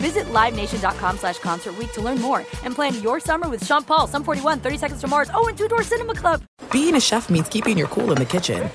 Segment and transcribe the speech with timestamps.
[0.00, 4.06] Visit LiveNation.com slash Concert Week to learn more and plan your summer with Sean Paul,
[4.06, 6.42] Sum 41, 30 Seconds to Mars, oh, and Two Door Cinema Club.
[6.72, 8.70] Being a chef means keeping your cool in the kitchen.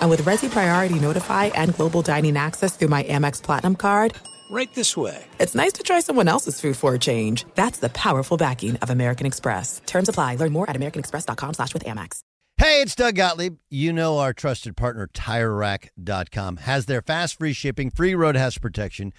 [0.00, 4.14] And with Resy Priority Notify and Global Dining Access through my Amex Platinum card,
[4.50, 5.24] Right this way.
[5.40, 7.46] it's nice to try someone else's food for a change.
[7.54, 9.80] That's the powerful backing of American Express.
[9.86, 10.36] Terms apply.
[10.36, 12.20] Learn more at americanexpress.com slash with Amex.
[12.58, 13.56] Hey, it's Doug Gottlieb.
[13.70, 19.12] You know our trusted partner, TireRack.com, has their fast free shipping, free road hazard protection,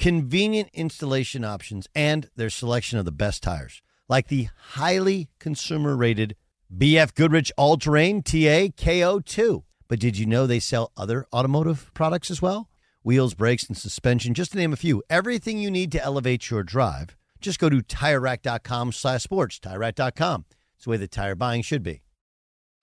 [0.00, 6.34] convenient installation options, and their selection of the best tires, like the highly consumer rated
[6.74, 9.62] BF Goodrich All Terrain TA KO2.
[9.88, 12.70] But did you know they sell other automotive products as well?
[13.02, 15.02] Wheels, brakes, and suspension, just to name a few.
[15.10, 17.16] Everything you need to elevate your drive.
[17.40, 19.58] Just go to TireRack.com slash sports.
[19.58, 20.44] TireRack.com.
[20.76, 22.00] It's the way that tire buying should be.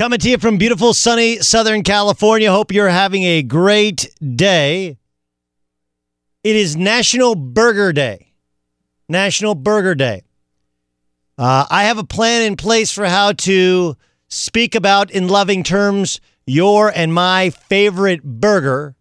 [0.00, 2.50] Coming to you from beautiful, sunny Southern California.
[2.50, 4.96] Hope you're having a great day.
[6.42, 8.32] It is National Burger Day.
[9.10, 10.22] National Burger Day.
[11.36, 13.94] Uh, I have a plan in place for how to
[14.28, 18.96] speak about, in loving terms, your and my favorite burger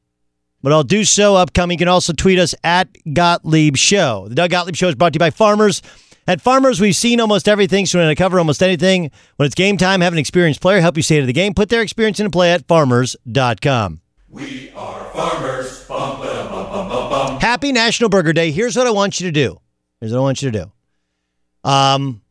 [0.62, 1.76] but I'll do so upcoming.
[1.76, 4.28] You can also tweet us at Gottlieb Show.
[4.28, 5.82] The Doug Gottlieb Show is brought to you by Farmers.
[6.30, 9.10] At Farmers, we've seen almost everything, so we're going to cover almost anything.
[9.38, 11.56] When it's game time, have an experienced player help you stay to the game.
[11.56, 14.02] Put their experience into play at farmers.com.
[14.30, 15.88] We are farmers.
[15.88, 17.40] Bum, ba, bum, bum, bum, bum.
[17.40, 18.52] Happy National Burger Day.
[18.52, 19.60] Here's what I want you to do.
[20.00, 21.68] Here's what I want you to do.
[21.68, 22.22] Um,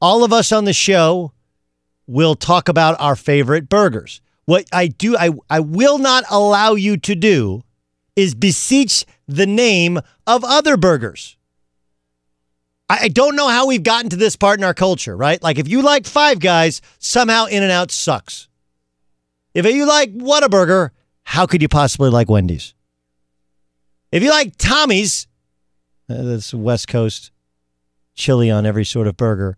[0.00, 1.32] all of us on the show
[2.06, 4.22] will talk about our favorite burgers.
[4.46, 7.60] What I do, I, I will not allow you to do
[8.16, 11.36] is beseech the name of other burgers.
[13.00, 15.42] I, don't know how we've gotten to this part in our culture, right?
[15.42, 18.48] Like if you like Five Guys, somehow In and Out sucks.
[19.54, 20.90] If you like Whataburger,
[21.24, 22.74] how could you possibly like Wendy's?
[24.10, 25.26] If you like Tommy's,
[26.08, 27.30] uh, that's West Coast
[28.14, 29.56] chili on every sort of burger,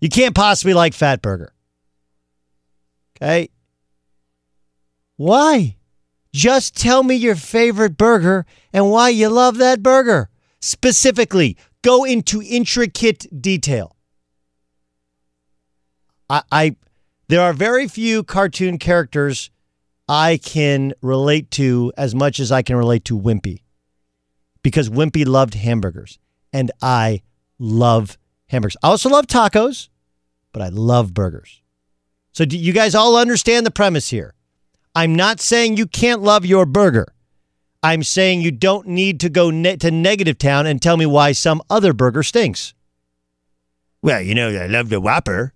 [0.00, 1.52] you can't possibly like Fat Burger.
[3.16, 3.50] Okay?
[5.16, 5.76] Why?
[6.32, 10.30] Just tell me your favorite burger and why you love that burger.
[10.60, 13.96] Specifically, go into intricate detail.
[16.28, 16.76] I, I
[17.28, 19.50] there are very few cartoon characters
[20.08, 23.62] I can relate to as much as I can relate to Wimpy.
[24.62, 26.18] Because Wimpy loved hamburgers
[26.52, 27.22] and I
[27.58, 28.18] love
[28.48, 28.76] hamburgers.
[28.82, 29.88] I also love tacos,
[30.52, 31.62] but I love burgers.
[32.32, 34.34] So do you guys all understand the premise here?
[34.94, 37.14] I'm not saying you can't love your burger.
[37.82, 41.32] I'm saying you don't need to go ne- to negative town and tell me why
[41.32, 42.74] some other burger stinks.
[44.02, 45.52] Well, you know, I love the Whopper,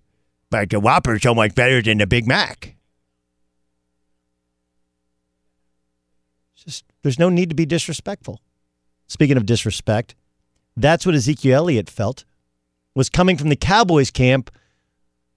[0.49, 2.75] but the Whopper's so much better than the Big Mac.
[6.55, 8.41] Just there's no need to be disrespectful.
[9.07, 10.15] Speaking of disrespect,
[10.75, 12.25] that's what Ezekiel Elliott felt
[12.95, 14.49] was coming from the Cowboys camp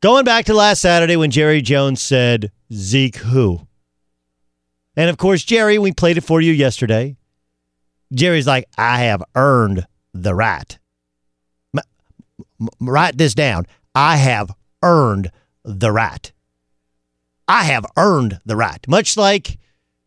[0.00, 3.67] going back to last Saturday when Jerry Jones said, Zeke who?
[4.98, 7.16] And of course, Jerry, we played it for you yesterday.
[8.12, 10.76] Jerry's like, I have earned the right.
[11.72, 11.84] M-
[12.60, 13.68] m- write this down.
[13.94, 14.50] I have
[14.82, 15.30] earned
[15.64, 16.32] the right.
[17.46, 18.84] I have earned the right.
[18.88, 19.60] Much like,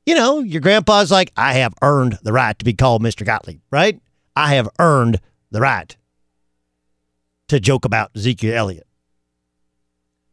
[0.06, 3.26] you know, your grandpa's like, I have earned the right to be called Mr.
[3.26, 3.98] Gottlieb, right?
[4.36, 5.22] I have earned
[5.52, 5.96] the right
[7.48, 8.88] to joke about Ezekiel Elliott.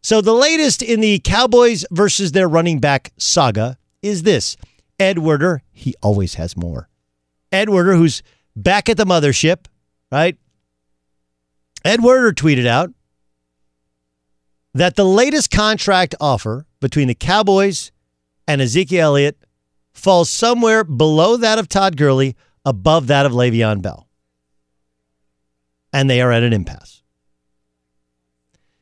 [0.02, 4.56] So the latest in the Cowboys versus their running back saga is this.
[4.98, 6.88] Ed Werder, he always has more.
[7.52, 8.22] Ed Werder, who's
[8.56, 9.66] back at the mothership,
[10.10, 10.36] right?
[11.84, 12.90] Ed Werder tweeted out
[14.74, 17.92] that the latest contract offer between the Cowboys
[18.46, 19.38] and Ezekiel Elliott
[19.92, 24.08] falls somewhere below that of Todd Gurley, above that of Le'Veon Bell.
[25.92, 27.02] And they are at an impasse.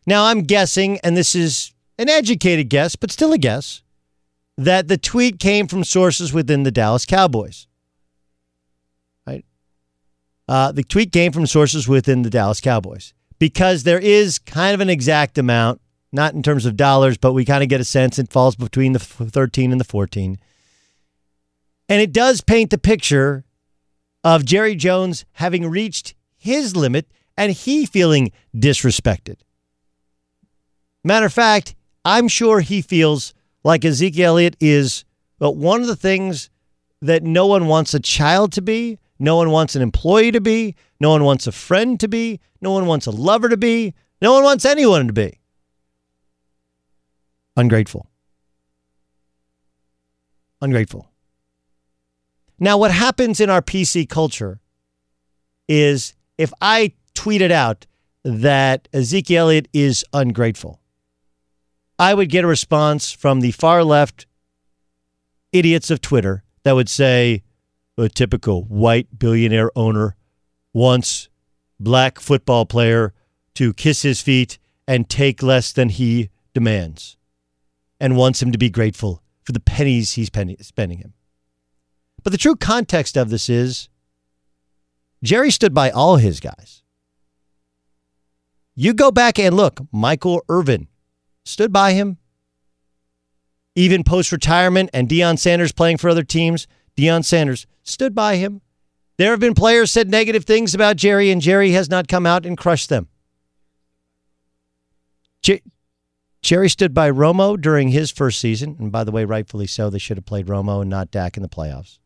[0.07, 3.83] Now, I'm guessing, and this is an educated guess, but still a guess,
[4.57, 7.67] that the tweet came from sources within the Dallas Cowboys.
[9.27, 9.45] Right?
[10.49, 14.81] Uh, the tweet came from sources within the Dallas Cowboys because there is kind of
[14.81, 15.81] an exact amount,
[16.13, 18.93] not in terms of dollars, but we kind of get a sense it falls between
[18.93, 20.39] the 13 and the 14.
[21.89, 23.45] And it does paint the picture
[24.25, 27.07] of Jerry Jones having reached his limit
[27.37, 29.37] and he feeling disrespected.
[31.05, 31.75] Matter of fact,
[32.05, 33.35] I'm sure he feels
[33.67, 35.05] like Ezekiel Elliott is
[35.41, 36.51] but one of the things
[37.03, 40.77] that no one wants a child to be, no one wants an employee to be,
[41.01, 43.93] no one wants a friend to be, no one wants a lover to be,
[44.23, 45.41] no one wants anyone to be.
[47.57, 48.09] Ungrateful.
[50.63, 51.11] Ungrateful.
[52.61, 54.61] Now, what happens in our PC culture
[55.69, 57.85] is if I tweeted out
[58.25, 60.81] that Ezekiel Elliott is ungrateful,
[61.99, 64.27] I would get a response from the far left
[65.53, 67.43] idiots of Twitter that would say,
[67.99, 70.17] a typical white billionaire owner
[70.75, 71.31] wants
[71.81, 73.15] black football player
[73.55, 77.17] to kiss his feet and take less than he demands
[77.99, 81.15] and wants him to be grateful for the pennies he's spending him.
[82.23, 83.89] But the true context of this is
[85.23, 86.83] Jerry stood by all his guys.
[88.75, 90.89] You go back and look, Michael Irvin
[91.47, 92.19] stood by him.
[93.75, 96.67] Even post retirement and Deion Sanders playing for other teams,
[96.97, 98.63] Deion Sanders stood by him.
[99.19, 102.45] There have been players said negative things about Jerry, and Jerry has not come out
[102.45, 103.09] and crushed them.
[105.43, 105.63] J-
[106.43, 109.89] Jerry stood by Romo during his first season, and by the way, rightfully so.
[109.89, 111.99] They should have played Romo and not Dak in the playoffs.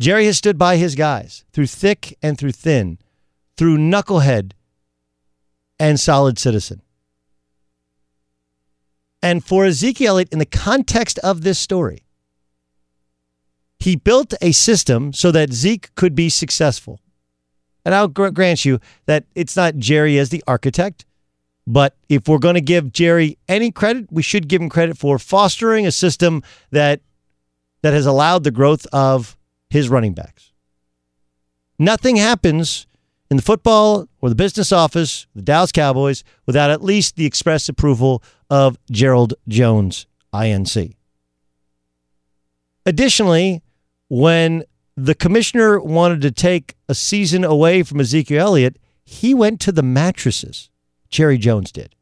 [0.00, 2.98] Jerry has stood by his guys through thick and through thin,
[3.56, 4.52] through knucklehead
[5.78, 6.82] and solid citizen.
[9.24, 12.04] And for Ezekiel, in the context of this story,
[13.78, 17.00] he built a system so that Zeke could be successful.
[17.86, 21.06] And I'll grant you that it's not Jerry as the architect,
[21.66, 25.18] but if we're going to give Jerry any credit, we should give him credit for
[25.18, 27.00] fostering a system that
[27.80, 29.38] that has allowed the growth of
[29.70, 30.52] his running backs.
[31.78, 32.86] Nothing happens
[33.30, 37.70] in the football or the business office, the Dallas Cowboys, without at least the express
[37.70, 40.96] approval of Gerald Jones, INC.
[42.86, 43.62] Additionally,
[44.08, 44.64] when
[44.96, 49.82] the commissioner wanted to take a season away from Ezekiel Elliott, he went to the
[49.82, 50.70] mattresses.
[51.08, 51.94] Jerry Jones did.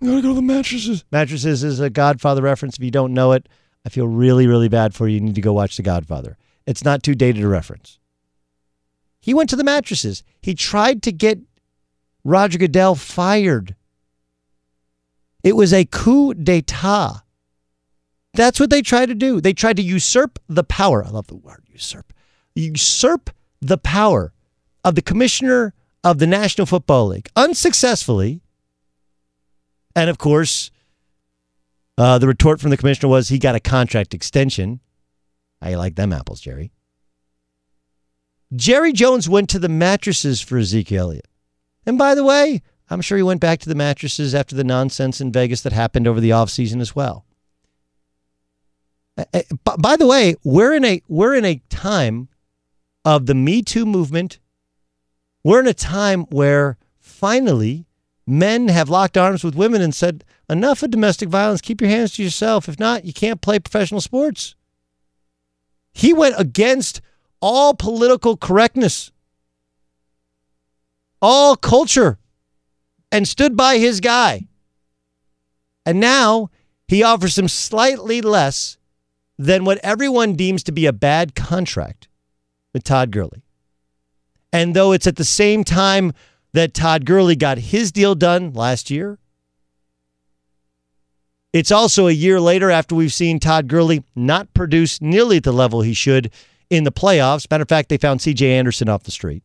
[0.00, 1.04] I'm to go to the mattresses.
[1.10, 2.76] Mattresses is a Godfather reference.
[2.76, 3.48] If you don't know it,
[3.84, 5.14] I feel really, really bad for you.
[5.14, 6.36] You need to go watch The Godfather.
[6.66, 7.98] It's not too dated a reference.
[9.20, 10.22] He went to the mattresses.
[10.40, 11.40] He tried to get
[12.24, 13.74] Roger Goodell fired.
[15.42, 17.22] It was a coup d'etat.
[18.34, 19.40] That's what they tried to do.
[19.40, 21.04] They tried to usurp the power.
[21.04, 22.12] I love the word usurp.
[22.54, 23.30] Usurp
[23.60, 24.32] the power
[24.84, 28.40] of the commissioner of the National Football League unsuccessfully.
[29.96, 30.70] And of course,
[31.96, 34.80] uh, the retort from the commissioner was he got a contract extension.
[35.60, 36.70] I like them apples, Jerry.
[38.54, 41.26] Jerry Jones went to the mattresses for Ezekiel Elliott.
[41.84, 45.20] And by the way, I'm sure he went back to the mattresses after the nonsense
[45.20, 47.24] in Vegas that happened over the offseason as well.
[49.16, 52.28] Uh, uh, by the way, we're in a we're in a time
[53.04, 54.38] of the Me Too movement.
[55.42, 57.86] We're in a time where finally
[58.26, 61.60] men have locked arms with women and said, "Enough of domestic violence.
[61.60, 62.68] Keep your hands to yourself.
[62.68, 64.54] If not, you can't play professional sports."
[65.92, 67.00] He went against
[67.40, 69.10] all political correctness,
[71.20, 72.18] all culture,
[73.10, 74.46] and stood by his guy.
[75.86, 76.50] And now
[76.86, 78.76] he offers him slightly less
[79.38, 82.08] than what everyone deems to be a bad contract
[82.72, 83.42] with Todd Gurley.
[84.52, 86.12] And though it's at the same time
[86.52, 89.18] that Todd Gurley got his deal done last year,
[91.52, 95.52] it's also a year later after we've seen Todd Gurley not produce nearly at the
[95.52, 96.30] level he should
[96.68, 97.50] in the playoffs.
[97.50, 99.42] Matter of fact, they found CJ Anderson off the street.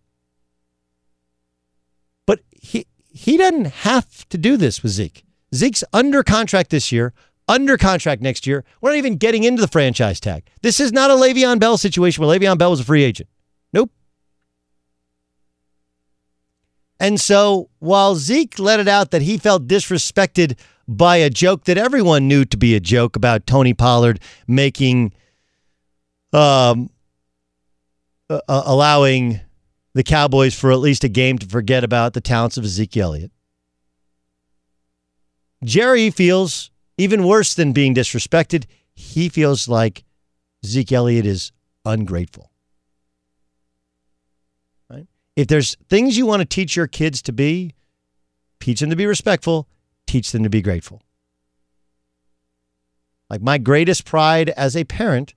[2.26, 5.24] But he he doesn't have to do this with Zeke.
[5.54, 7.14] Zeke's under contract this year,
[7.48, 8.66] under contract next year.
[8.82, 10.46] We're not even getting into the franchise tag.
[10.64, 13.30] This is not a Le'Veon Bell situation where Le'Veon Bell was a free agent.
[13.72, 13.92] Nope.
[17.00, 21.78] And so while Zeke let it out that he felt disrespected by a joke that
[21.78, 25.14] everyone knew to be a joke about Tony Pollard making,
[26.34, 26.90] um,
[28.30, 29.40] uh, allowing
[29.94, 33.32] the Cowboys for at least a game to forget about the talents of Ezekiel Elliott.
[35.64, 38.66] Jerry feels even worse than being disrespected.
[38.96, 40.04] He feels like
[40.66, 41.52] Zeke Elliott is
[41.86, 42.52] ungrateful.
[44.90, 45.08] Right?
[45.36, 47.74] If there's things you want to teach your kids to be,
[48.60, 49.68] teach them to be respectful,
[50.06, 51.02] teach them to be grateful.
[53.30, 55.34] Like my greatest pride as a parent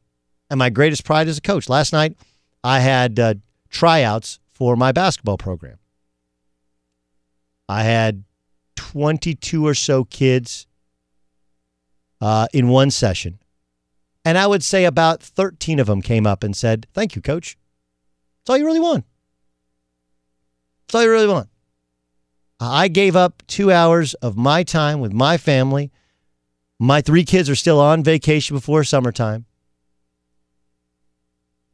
[0.51, 1.69] and my greatest pride as a coach.
[1.69, 2.17] Last night,
[2.63, 3.35] I had uh,
[3.71, 5.77] tryouts for my basketball program.
[7.69, 8.25] I had
[8.77, 10.67] 22 or so kids
[12.23, 13.39] uh, in one session.
[14.25, 17.59] And I would say about 13 of them came up and said, Thank you, coach.
[18.39, 19.05] That's all you really want.
[20.87, 21.51] That's all you really want.
[22.59, 25.93] I gave up two hours of my time with my family.
[26.79, 29.45] My three kids are still on vacation before summertime.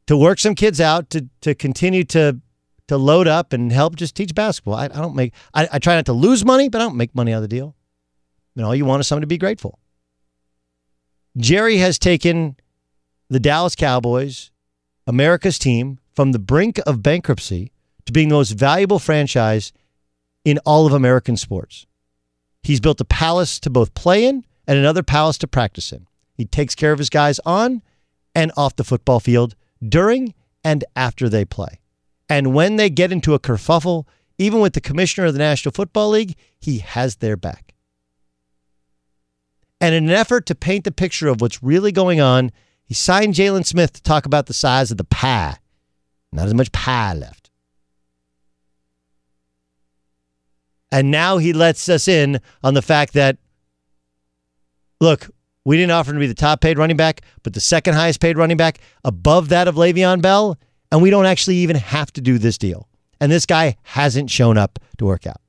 [0.09, 2.41] To work some kids out, to, to continue to,
[2.93, 4.75] to load up and help just teach basketball.
[4.75, 7.15] I, I don't make, I, I try not to lose money, but I don't make
[7.15, 7.75] money out of the deal.
[8.55, 9.79] And all you want is someone to be grateful.
[11.39, 12.57] Jerry has taken
[13.31, 14.51] the Dallas Cowboys,
[15.07, 17.73] America's team, from the brink of bankruptcy
[18.05, 19.73] to being the most valuable franchise
[20.45, 21.87] in all of American sports.
[22.63, 26.07] He's built a palace to both play in and another palace to practice in.
[26.35, 27.81] He takes care of his guys on
[28.35, 31.81] and off the football field during and after they play.
[32.33, 34.07] And when they get into a kerfuffle,
[34.39, 37.75] even with the commissioner of the National Football League, he has their back.
[39.83, 42.51] And in an effort to paint the picture of what's really going on,
[42.87, 45.59] he signed Jaylon Smith to talk about the size of the pie.
[46.33, 47.51] Not as much pie left.
[50.91, 53.37] And now he lets us in on the fact that,
[55.03, 55.29] look,
[55.67, 58.21] we didn't offer him to be the top paid running back, but the second highest
[58.21, 60.59] paid running back above that of Le'Veon Bell.
[60.93, 62.87] And we don't actually even have to do this deal.
[63.19, 65.41] And this guy hasn't shown up to work out.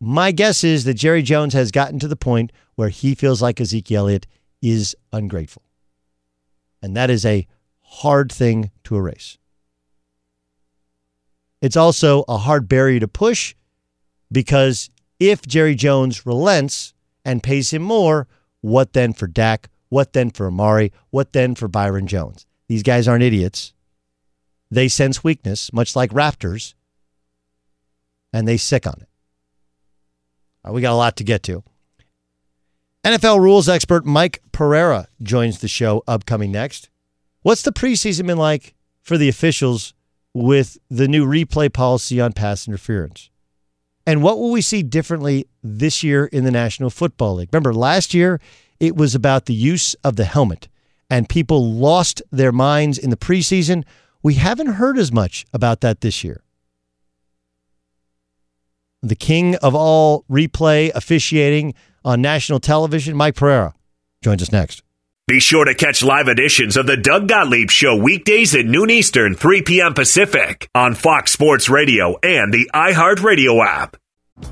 [0.00, 3.60] My guess is that Jerry Jones has gotten to the point where he feels like
[3.60, 4.26] Ezekiel Elliott
[4.62, 5.62] is ungrateful.
[6.82, 7.46] And that is a
[7.80, 9.36] hard thing to erase.
[11.60, 13.54] It's also a hard barrier to push
[14.32, 14.88] because
[15.20, 16.94] if Jerry Jones relents
[17.24, 18.28] and pays him more,
[18.62, 19.68] what then for Dak?
[19.90, 20.90] What then for Amari?
[21.10, 22.46] What then for Byron Jones?
[22.68, 23.72] These guys aren't idiots.
[24.70, 26.74] They sense weakness, much like Raptors,
[28.32, 29.08] and they sick on it.
[30.64, 31.62] Right, we got a lot to get to.
[33.04, 36.88] NFL rules expert Mike Pereira joins the show upcoming next.
[37.42, 39.92] What's the preseason been like for the officials
[40.32, 43.28] with the new replay policy on pass interference?
[44.06, 47.50] And what will we see differently this year in the National Football League?
[47.52, 48.40] Remember, last year
[48.80, 50.68] it was about the use of the helmet,
[51.14, 53.84] and people lost their minds in the preseason.
[54.24, 56.42] We haven't heard as much about that this year.
[59.00, 63.74] The king of all replay officiating on national television, Mike Pereira,
[64.24, 64.82] joins us next.
[65.28, 69.36] Be sure to catch live editions of the Doug Gottlieb Show weekdays at noon Eastern,
[69.36, 69.94] 3 p.m.
[69.94, 73.96] Pacific on Fox Sports Radio and the iHeartRadio app.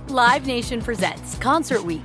[0.06, 2.04] Live Nation presents Concert Week.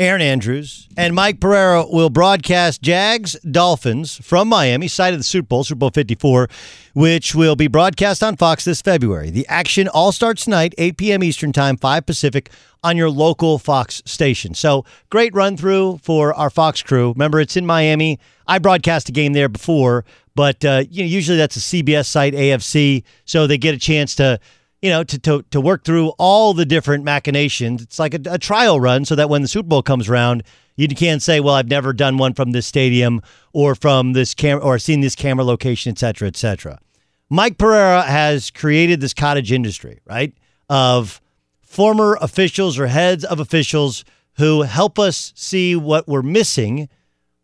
[0.00, 5.46] Erin Andrews, and Mike Pereira will broadcast Jags Dolphins from Miami, site of the Super
[5.46, 6.48] Bowl, Super Bowl 54,
[6.94, 9.28] which will be broadcast on Fox this February.
[9.28, 11.22] The action all starts tonight, 8 p.m.
[11.22, 12.48] Eastern Time, 5 Pacific,
[12.82, 14.54] on your local Fox station.
[14.54, 17.12] So great run through for our Fox crew.
[17.12, 18.18] Remember, it's in Miami.
[18.46, 22.32] I broadcast a game there before, but uh, you know, usually that's a CBS site,
[22.32, 24.40] AFC, so they get a chance to
[24.82, 27.82] you know, to, to, to work through all the different machinations.
[27.82, 30.42] It's like a, a, trial run so that when the Super Bowl comes around,
[30.76, 33.20] you can't say, well, I've never done one from this stadium
[33.52, 36.78] or from this camera or seen this camera location, et cetera, et cetera.
[37.28, 40.34] Mike Pereira has created this cottage industry, right,
[40.68, 41.20] of
[41.60, 46.88] former officials or heads of officials who help us see what we're missing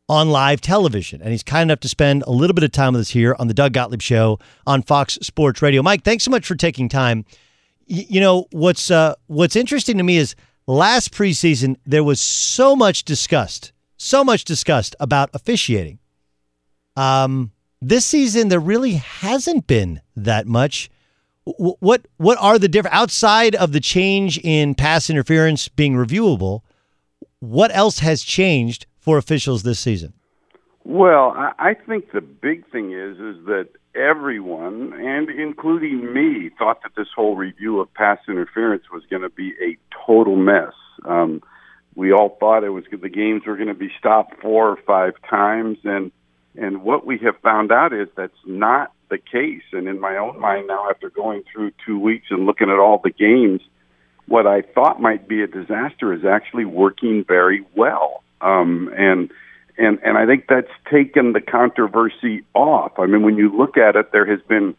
[0.08, 1.20] on live television.
[1.20, 3.48] And he's kind enough to spend a little bit of time with us here on
[3.48, 5.82] the Doug Gottlieb Show on Fox Sports Radio.
[5.82, 7.24] Mike, thanks so much for taking time.
[7.88, 10.34] Y- you know what's uh, what's interesting to me is
[10.66, 15.98] last preseason there was so much discussed, so much discussed about officiating.
[16.96, 20.88] Um, this season there really hasn't been that much.
[21.44, 26.62] What what are the different outside of the change in pass interference being reviewable?
[27.38, 30.12] What else has changed for officials this season?
[30.84, 36.92] Well, I think the big thing is is that everyone, and including me, thought that
[36.96, 40.74] this whole review of pass interference was going to be a total mess.
[41.04, 41.42] Um,
[41.94, 45.14] we all thought it was the games were going to be stopped four or five
[45.30, 46.12] times, and
[46.58, 49.66] And what we have found out is that's not the case.
[49.72, 53.00] And in my own mind now, after going through two weeks and looking at all
[53.02, 53.60] the games,
[54.26, 58.22] what I thought might be a disaster is actually working very well.
[58.40, 59.30] Um, and
[59.78, 62.98] and and I think that's taken the controversy off.
[62.98, 64.74] I mean, when you look at it, there has been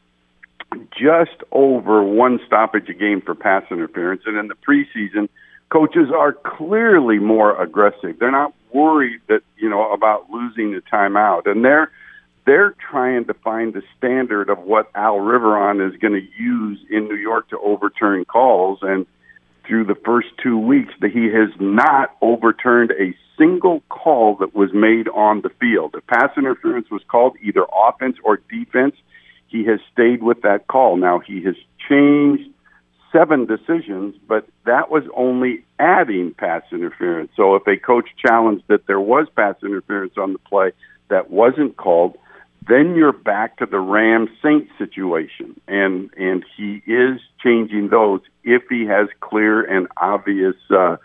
[0.91, 5.29] just over one stoppage a game for pass interference, and in the preseason,
[5.69, 8.17] coaches are clearly more aggressive.
[8.19, 11.91] They're not worried that you know about losing the timeout, and they're
[12.45, 17.07] they're trying to find the standard of what Al Riveron is going to use in
[17.07, 18.79] New York to overturn calls.
[18.81, 19.05] And
[19.67, 24.71] through the first two weeks, that he has not overturned a single call that was
[24.73, 25.95] made on the field.
[25.95, 28.95] If pass interference was called either offense or defense,
[29.47, 30.97] he has stayed with that call.
[30.97, 31.55] Now he has
[31.87, 32.49] changed
[33.11, 37.31] seven decisions, but that was only adding pass interference.
[37.35, 40.71] So if a coach challenged that there was pass interference on the play
[41.09, 42.17] that wasn't called,
[42.67, 48.63] then you're back to the Ram Saint situation, and and he is changing those if
[48.69, 50.97] he has clear and obvious uh,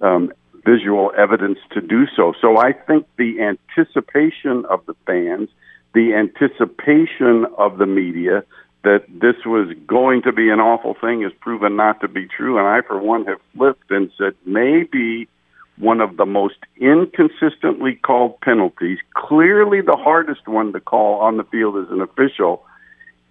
[0.00, 0.32] um,
[0.64, 2.32] visual evidence to do so.
[2.40, 5.48] So I think the anticipation of the fans,
[5.94, 8.44] the anticipation of the media
[8.82, 12.58] that this was going to be an awful thing is proven not to be true.
[12.58, 15.28] And I, for one, have flipped and said maybe
[15.80, 21.44] one of the most inconsistently called penalties, clearly the hardest one to call on the
[21.44, 22.64] field as an official,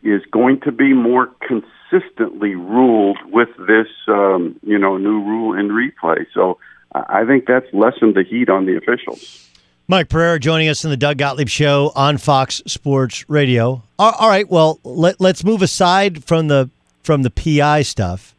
[0.04, 5.70] is going to be more consistently ruled with this, um, you know, new rule in
[5.70, 6.26] replay.
[6.34, 6.58] So
[6.92, 9.46] I think that's lessened the heat on the officials.
[9.88, 13.84] Mike Pereira joining us in the Doug Gottlieb Show on Fox Sports Radio.
[13.98, 16.70] All right, well let, let's move aside from the
[17.04, 18.36] from the PI stuff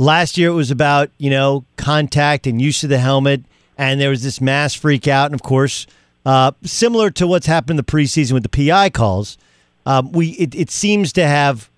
[0.00, 3.42] Last year it was about, you know, contact and use of the helmet,
[3.78, 5.26] and there was this mass freak out.
[5.26, 5.86] And of course,
[6.26, 9.38] uh, similar to what's happened in the preseason with the PI calls,
[9.86, 11.70] um, we it, it seems to have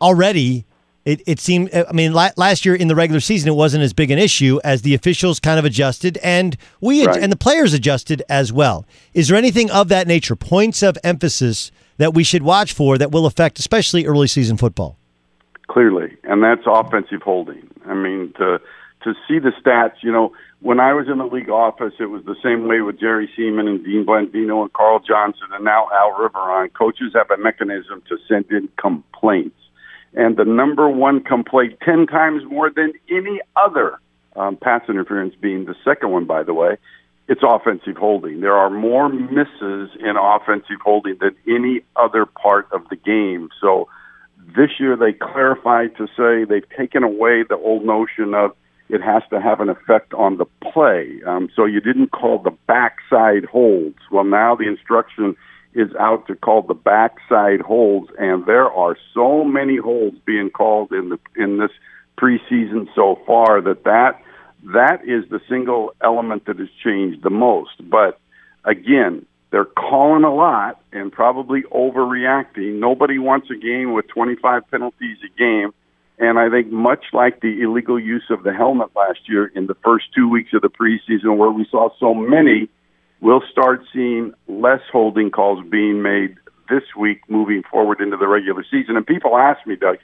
[0.00, 0.64] already.
[1.04, 1.74] It, it seemed.
[1.74, 4.60] I mean, la- last year in the regular season, it wasn't as big an issue
[4.62, 7.16] as the officials kind of adjusted, and we Right.
[7.22, 8.84] and the players adjusted as well.
[9.14, 13.10] Is there anything of that nature, points of emphasis that we should watch for that
[13.10, 14.96] will affect, especially early season football?
[15.66, 17.68] clearly, and that's offensive holding.
[17.86, 18.58] I mean, to
[19.04, 22.24] to see the stats, you know, when I was in the league office, it was
[22.24, 26.12] the same way with Jerry Seeman and Dean Blandino and Carl Johnson, and now Al
[26.12, 26.72] Riveron.
[26.72, 29.58] Coaches have a mechanism to send in complaints,
[30.14, 34.00] and the number one complaint, ten times more than any other
[34.34, 36.76] um, pass interference, being the second one, by the way.
[37.28, 38.40] It's offensive holding.
[38.40, 43.50] There are more misses in offensive holding than any other part of the game.
[43.60, 43.88] So
[44.56, 48.56] this year they clarified to say they've taken away the old notion of
[48.88, 51.20] it has to have an effect on the play.
[51.26, 53.98] Um, so you didn't call the backside holds.
[54.10, 55.36] Well, now the instruction
[55.74, 60.92] is out to call the backside holds, and there are so many holds being called
[60.92, 61.70] in the in this
[62.18, 64.20] preseason so far that that
[64.64, 67.88] that is the single element that has changed the most.
[67.88, 68.18] But
[68.64, 72.80] again, they're calling a lot and probably overreacting.
[72.80, 75.72] Nobody wants a game with 25 penalties a game.
[76.18, 79.76] And I think much like the illegal use of the helmet last year in the
[79.84, 82.68] first two weeks of the preseason, where we saw so many,
[83.20, 86.36] we'll start seeing less holding calls being made
[86.68, 88.96] this week moving forward into the regular season.
[88.96, 89.98] And people ask me, Doug,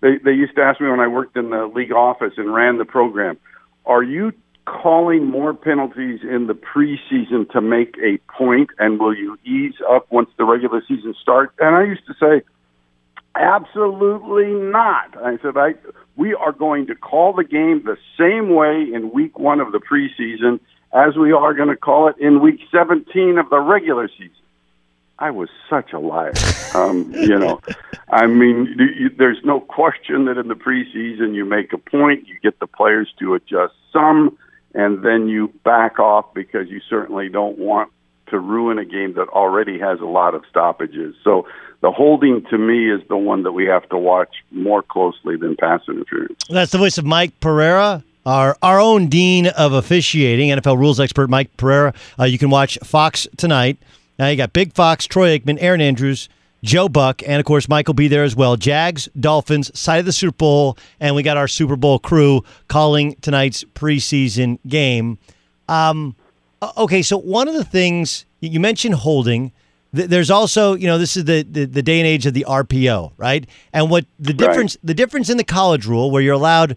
[0.00, 2.78] they, they used to ask me when I worked in the league office and ran
[2.78, 3.36] the program,
[3.84, 4.32] are you
[4.64, 10.06] calling more penalties in the preseason to make a point, and will you ease up
[10.10, 11.52] once the regular season starts?
[11.58, 12.42] And I used to say,
[13.38, 15.16] absolutely not.
[15.16, 15.74] I said, I
[16.16, 19.78] we are going to call the game the same way in week one of the
[19.78, 20.58] preseason
[20.92, 24.32] as we are going to call it in week 17 of the regular season.
[25.18, 26.32] I was such a liar.
[26.74, 27.60] Um, you know,
[28.10, 32.36] I mean, you, there's no question that in the preseason you make a point, you
[32.42, 34.38] get the players to adjust some,
[34.74, 37.90] and then you back off because you certainly don't want
[38.30, 41.14] to ruin a game that already has a lot of stoppages.
[41.24, 41.46] So
[41.80, 45.56] the holding to me is the one that we have to watch more closely than
[45.56, 46.42] pass interference.
[46.48, 51.30] That's the voice of Mike Pereira, our our own dean of officiating, NFL rules expert
[51.30, 51.94] Mike Pereira.
[52.18, 53.78] Uh, you can watch Fox tonight.
[54.18, 56.28] Now you got Big Fox, Troy Aikman, Erin Andrews,
[56.64, 58.56] Joe Buck, and of course Mike will be there as well.
[58.56, 63.14] Jags, Dolphins, side of the Super Bowl, and we got our Super Bowl crew calling
[63.20, 65.18] tonight's preseason game.
[65.68, 66.16] Um,
[66.76, 69.52] okay, so one of the things you mentioned holding.
[69.90, 73.12] There's also, you know, this is the, the, the day and age of the RPO,
[73.16, 73.48] right?
[73.72, 76.76] And what the difference the difference in the college rule where you're allowed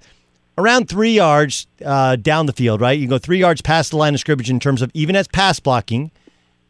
[0.57, 2.97] around three yards uh, down the field, right?
[2.97, 5.59] You go three yards past the line of scrimmage in terms of even as pass
[5.59, 6.11] blocking.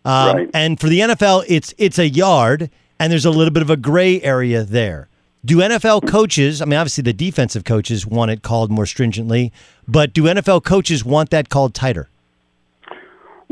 [0.04, 0.50] Um, Right.
[0.56, 3.78] And for the NFL, it's it's a yard, and there's a little bit of a
[3.78, 5.10] gray area there.
[5.46, 6.60] Do NFL coaches?
[6.60, 9.52] I mean, obviously the defensive coaches want it called more stringently,
[9.88, 12.10] but do NFL coaches want that called tighter?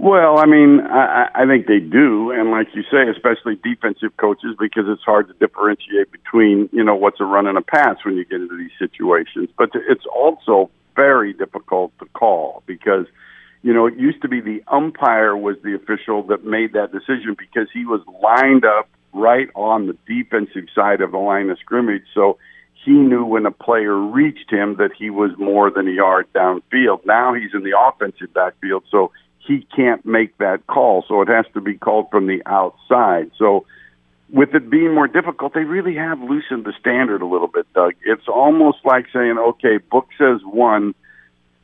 [0.01, 4.55] Well, I mean, I, I think they do, and like you say, especially defensive coaches,
[4.57, 8.15] because it's hard to differentiate between you know what's a run and a pass when
[8.15, 9.49] you get into these situations.
[9.57, 13.07] But it's also very difficult to call because
[13.62, 17.35] you know it used to be the umpire was the official that made that decision
[17.38, 22.03] because he was lined up right on the defensive side of the line of scrimmage,
[22.13, 22.38] so
[22.85, 27.05] he knew when a player reached him that he was more than a yard downfield.
[27.05, 29.12] Now he's in the offensive backfield, so
[29.49, 31.03] he can't make that call.
[31.07, 33.31] So it has to be called from the outside.
[33.38, 33.65] So
[34.31, 37.95] with it being more difficult, they really have loosened the standard a little bit, Doug.
[38.05, 40.93] It's almost like saying, okay, book says one,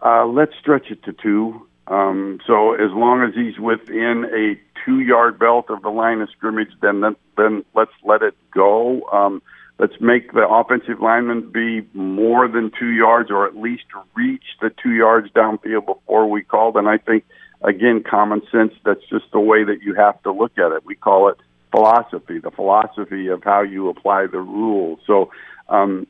[0.02, 1.68] uh, let's stretch it to two.
[1.88, 6.72] Um, so as long as he's within a two-yard belt of the line of scrimmage,
[6.82, 7.02] then
[7.38, 9.04] then, let's let it go.
[9.14, 9.44] Um,
[9.78, 13.84] let's make the offensive lineman be more than two yards, or at least
[14.16, 16.76] reach the two yards downfield before we call.
[16.76, 17.26] And I think,
[17.62, 18.74] again, common sense.
[18.84, 20.86] That's just the way that you have to look at it.
[20.86, 21.38] We call it
[21.72, 25.00] philosophy, the philosophy of how you apply the rules.
[25.06, 25.32] So.
[25.68, 26.08] Um,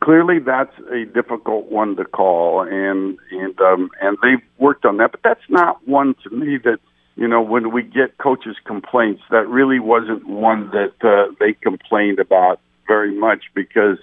[0.00, 5.10] clearly that's a difficult one to call and and um and they've worked on that
[5.10, 6.78] but that's not one to me that
[7.16, 12.18] you know when we get coaches complaints that really wasn't one that uh, they complained
[12.18, 13.98] about very much because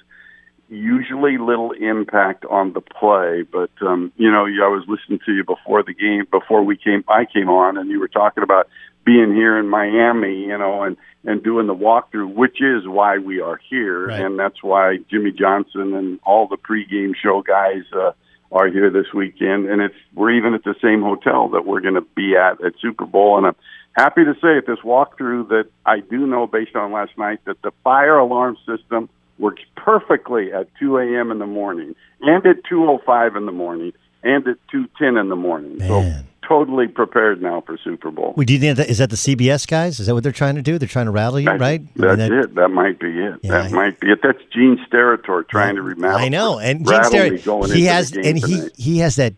[0.70, 5.44] usually little impact on the play but um you know I was listening to you
[5.44, 8.68] before the game before we came I came on and you were talking about
[9.06, 13.42] being here in Miami you know and and doing the walkthrough which is why we
[13.42, 14.08] are here.
[14.08, 14.22] Right.
[14.22, 18.12] and that's why Jimmy Johnson and all the pregame show guys uh
[18.52, 19.70] are here this weekend.
[19.70, 22.74] And it's we're even at the same hotel that we're going to be at at
[22.82, 23.38] Super Bowl.
[23.38, 23.56] And I'm
[23.94, 27.62] happy to say at this walkthrough that I do know based on last night that
[27.62, 31.32] the fire alarm system works perfectly at 2 a.m.
[31.32, 33.94] in the morning and at 2:05 in the morning
[34.24, 35.80] and at 2:10 in the morning.
[35.80, 36.12] So
[36.48, 38.34] totally prepared now for Super Bowl.
[38.38, 40.00] Well, do you think that is that the CBS guys?
[40.00, 40.78] Is that what they're trying to do?
[40.78, 41.82] They're trying to rattle you, That's- right?
[41.82, 42.56] I mean, That's that- it.
[42.56, 43.36] That might be it.
[43.42, 44.20] Yeah, that might be it.
[44.22, 46.22] That's Gene Steratore trying to remount.
[46.22, 48.72] I know, and Gene going he has, and he tonight.
[48.78, 49.34] he has that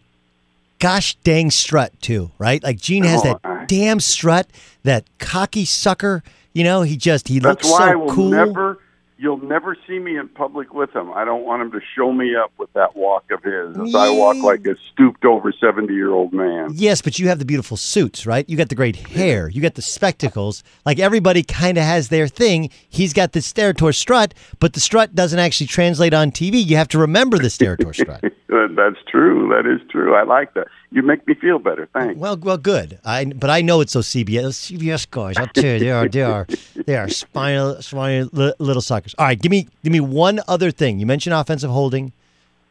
[0.79, 2.61] gosh dang strut too, right?
[2.63, 4.47] Like Gene has Oh, that I- damn strut,
[4.83, 6.23] that cocky sucker.
[6.53, 8.29] You know, he just he That's looks I so cool.
[8.31, 8.79] never.
[9.19, 11.11] You'll never see me in public with him.
[11.11, 13.75] I don't want him to show me up with that walk of his.
[13.77, 16.69] As I walk like a stooped over seventy year old man.
[16.73, 18.47] Yes, but you have the beautiful suits, right?
[18.47, 20.63] You got the great hair, you got the spectacles.
[20.85, 22.69] Like everybody kind of has their thing.
[22.89, 26.63] He's got the Steratore strut, but the strut doesn't actually translate on TV.
[26.63, 28.21] You have to remember the Steratore strut.
[28.49, 29.49] That's true.
[29.49, 30.15] That is true.
[30.15, 30.67] I like that.
[30.91, 31.87] You make me feel better.
[31.93, 32.17] Thanks.
[32.17, 32.99] Well, well, good.
[33.03, 35.35] I but I know it's those CBS those CBS guys.
[35.37, 36.47] I'll tell you, they are they are
[36.85, 39.13] they are spinal spinal little suckers.
[39.17, 40.99] All right, give me give me one other thing.
[40.99, 42.13] You mentioned offensive holding.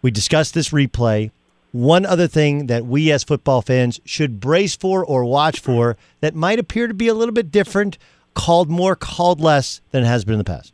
[0.01, 1.31] We discussed this replay.
[1.73, 6.35] One other thing that we as football fans should brace for or watch for that
[6.35, 7.99] might appear to be a little bit different,
[8.33, 10.73] called more, called less than it has been in the past.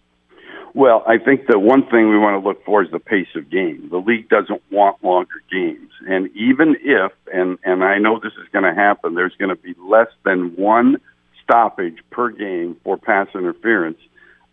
[0.74, 3.50] Well, I think the one thing we want to look for is the pace of
[3.50, 3.88] game.
[3.90, 8.48] The league doesn't want longer games, and even if and and I know this is
[8.52, 10.98] going to happen, there's going to be less than one
[11.44, 13.98] stoppage per game for pass interference.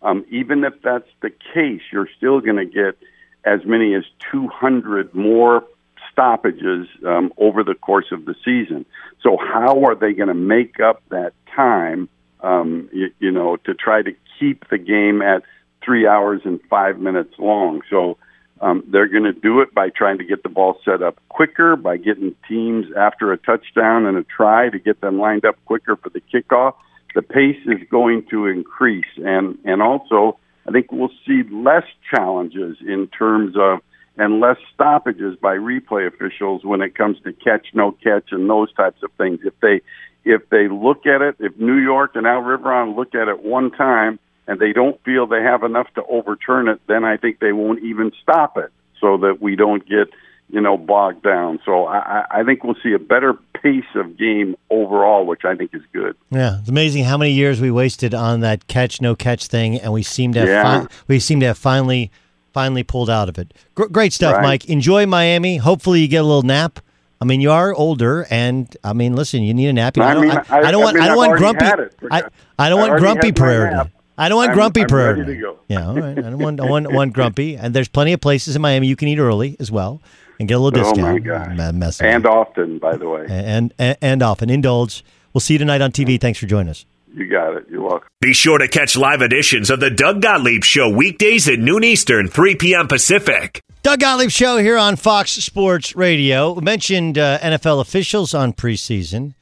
[0.02, 2.98] Um, even if that's the case, you're still going to get
[3.44, 5.64] as many as 200 more
[6.12, 8.84] stoppages um, over the course of the season.
[9.22, 12.08] So how are they going to make up that time?
[12.42, 15.42] Um, you, you know, to try to keep the game at
[15.84, 17.82] three hours and five minutes long.
[17.90, 18.16] So
[18.60, 21.76] um, they're going to do it by trying to get the ball set up quicker,
[21.76, 25.96] by getting teams after a touchdown and a try to get them lined up quicker
[25.96, 26.74] for the kickoff.
[27.14, 30.38] The pace is going to increase, and and also
[30.68, 33.80] I think we'll see less challenges in terms of
[34.16, 38.72] and less stoppages by replay officials when it comes to catch, no catch, and those
[38.74, 39.40] types of things.
[39.44, 39.80] If they
[40.24, 43.70] if they look at it, if New York and Al Riveron look at it one
[43.70, 44.18] time
[44.50, 47.82] and they don't feel they have enough to overturn it, then I think they won't
[47.84, 50.08] even stop it, so that we don't get
[50.50, 51.60] you know bogged down.
[51.64, 55.70] So I, I think we'll see a better pace of game overall, which I think
[55.74, 56.16] is good.
[56.30, 59.92] Yeah, it's amazing how many years we wasted on that catch no catch thing, and
[59.92, 60.80] we seem to have Yeah.
[60.82, 62.10] fi- we seem to have finally
[62.52, 63.54] finally pulled out of it.
[63.76, 64.42] Gr- great stuff, Right.
[64.42, 64.64] Mike.
[64.68, 65.58] Enjoy Miami.
[65.58, 66.80] Hopefully, you get a little nap.
[67.22, 69.96] I mean, you are older, and I mean, listen, you need a nap.
[69.98, 70.94] I don't, mean, I, I- I don't I want.
[70.96, 71.64] mean, I don't want grumpy.
[72.10, 72.22] I,
[72.58, 73.76] I don't want grumpy had priority.
[73.76, 73.88] nap.
[74.20, 75.58] I don't want I'm- grumpy I'm ready to go.
[75.68, 76.18] Yeah, all right.
[76.18, 76.60] I don't want.
[76.60, 79.18] I want, I want grumpy, and there's plenty of places in Miami you can eat
[79.18, 80.00] early as well
[80.38, 80.98] and get a little discount.
[81.16, 81.48] Oh discount.
[81.48, 81.56] my gosh!
[81.56, 83.26] Ma- messing And often, by the way.
[83.28, 86.20] and, and and often indulge We'll see you tonight on TV.
[86.20, 86.84] Thanks for joining us.
[87.14, 87.66] You got it.
[87.70, 88.08] You're welcome.
[88.20, 92.26] Be sure to catch live editions of the Doug Gottlieb Show weekdays at noon Eastern,
[92.28, 92.88] 3 p.m.
[92.88, 93.62] Pacific.
[93.84, 96.52] Doug Gottlieb Show here on Fox Sports Radio.
[96.52, 99.34] We mentioned uh, NFL officials on preseason.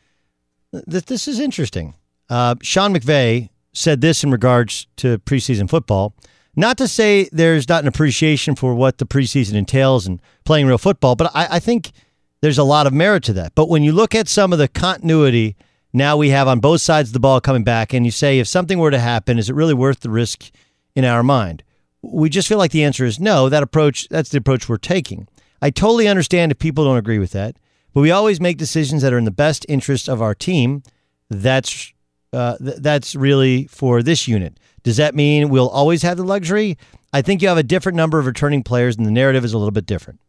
[0.73, 1.95] Th- This is interesting.
[2.29, 6.14] Uh, Sean McVay said this in regards to preseason football.
[6.57, 10.79] Not to say there's not an appreciation for what the preseason entails and playing real
[10.79, 11.93] football, but I, I think
[12.41, 13.55] there's a lot of merit to that.
[13.55, 15.57] But when you look at some of the continuity
[15.93, 18.49] now we have on both sides of the ball coming back, and you say, if
[18.49, 20.51] something were to happen, is it really worth the risk
[20.95, 21.62] in our mind?
[22.03, 23.49] We just feel like the answer is no.
[23.49, 25.29] That approach, that's the approach we're taking.
[25.62, 27.57] I totally understand if people don't agree with that,
[27.95, 30.83] but we always make decisions that are in the best interest of our team.
[31.31, 31.93] That's
[32.33, 34.59] uh, th- that's really for this unit.
[34.83, 36.79] Does that mean we'll always have the luxury?
[37.12, 39.59] I think you have a different number of returning players, and the narrative is a
[39.59, 40.21] little bit different.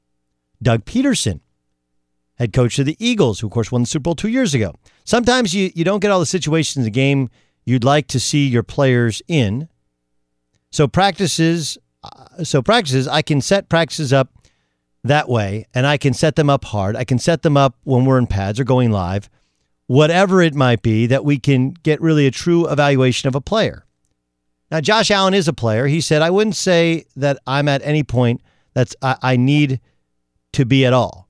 [0.62, 1.42] Doug Pederson,
[2.36, 4.74] head coach of the Eagles, who of course won the Super Bowl two years ago.
[5.04, 7.30] Sometimes you, you don't get all the situations in the game
[7.66, 9.70] you'd like to see your players in.
[10.72, 14.30] So practices, uh, so practices, I can set practices up
[15.04, 16.96] that way, and I can set them up hard.
[16.96, 19.30] I can set them up when we're in pads or going live,
[19.90, 23.88] whatever it might be, that we can get really a true evaluation of a player.
[24.70, 25.88] Now, Josh Allen is a player.
[25.88, 28.42] He said, I wouldn't say that I'm at any point
[28.76, 29.80] that's I, I need
[30.54, 31.28] to be at all.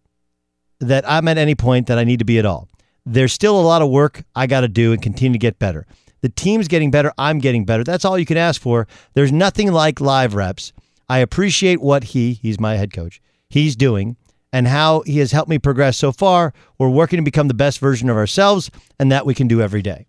[0.81, 2.67] That I'm at any point that I need to be at all.
[3.05, 5.87] There's still a lot of work I got to do and continue to get better.
[6.19, 7.13] The team's getting better.
[7.17, 7.85] I'm getting better.
[7.85, 8.89] That's all you can ask for.
[9.13, 10.73] There's nothing like live reps.
[11.07, 14.17] I appreciate what he, he's my head coach, he's doing
[14.51, 16.53] and how he has helped me progress so far.
[16.77, 19.81] We're working to become the best version of ourselves, and that we can do every
[19.81, 20.05] day.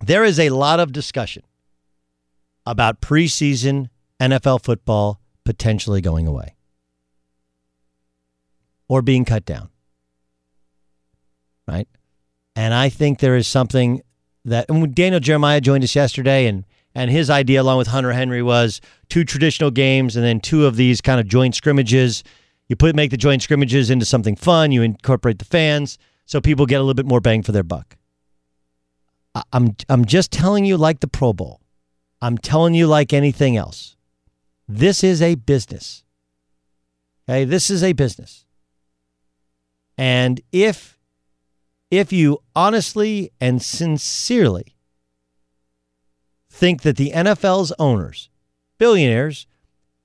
[0.00, 1.42] There is a lot of discussion
[2.66, 3.88] about preseason
[4.20, 6.56] NFL football potentially going away
[8.88, 9.70] or being cut down.
[11.66, 11.88] Right?
[12.54, 14.02] And I think there is something
[14.44, 18.80] that Daniel Jeremiah joined us yesterday and and his idea along with Hunter Henry was
[19.10, 22.24] two traditional games and then two of these kind of joint scrimmages.
[22.68, 26.66] You put make the joint scrimmages into something fun, you incorporate the fans so people
[26.66, 27.96] get a little bit more bang for their buck.
[29.52, 31.60] I'm I'm just telling you like the Pro Bowl.
[32.22, 33.96] I'm telling you like anything else.
[34.66, 36.02] This is a business.
[37.28, 38.46] Okay, this is a business.
[39.98, 40.98] And if
[41.90, 44.76] if you honestly and sincerely
[46.50, 48.30] think that the NFL's owners,
[48.78, 49.46] billionaires,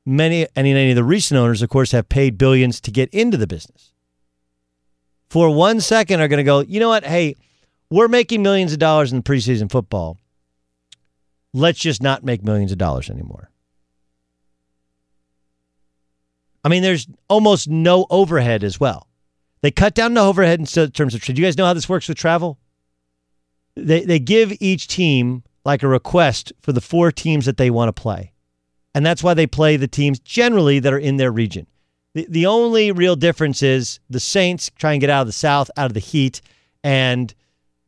[0.05, 3.37] many and any of the recent owners, of course, have paid billions to get into
[3.37, 3.93] the business.
[5.29, 7.05] For one second, are going to go, you know what?
[7.05, 7.35] Hey,
[7.89, 10.17] we're making millions of dollars in the preseason football.
[11.53, 13.49] Let's just not make millions of dollars anymore.
[16.63, 19.07] I mean, there's almost no overhead as well.
[19.61, 21.21] They cut down the overhead in terms of.
[21.21, 22.57] Do you guys know how this works with travel?
[23.75, 27.95] They they give each team like a request for the four teams that they want
[27.95, 28.33] to play,
[28.93, 31.67] and that's why they play the teams generally that are in their region.
[32.13, 35.71] The the only real difference is the Saints try and get out of the South,
[35.77, 36.41] out of the heat,
[36.83, 37.33] and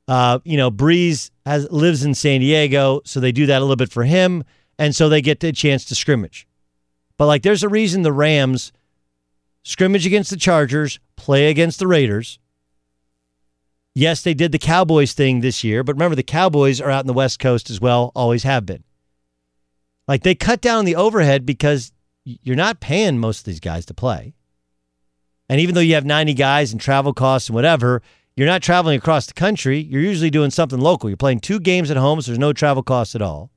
[0.07, 3.75] uh, you know Brees has lives in San Diego, so they do that a little
[3.75, 4.43] bit for him,
[4.79, 6.47] and so they get a chance to scrimmage.
[7.17, 8.71] But like, there's a reason the Rams
[9.63, 12.39] scrimmage against the Chargers, play against the Raiders.
[13.95, 17.07] Yes, they did the Cowboys thing this year, but remember the Cowboys are out in
[17.07, 18.83] the West Coast as well, always have been.
[20.07, 21.91] Like they cut down the overhead because
[22.25, 24.33] you're not paying most of these guys to play.
[25.49, 28.01] And even though you have 90 guys and travel costs and whatever,
[28.35, 29.79] you're not traveling across the country.
[29.79, 31.09] You're usually doing something local.
[31.09, 33.51] You're playing two games at home, so there's no travel costs at all.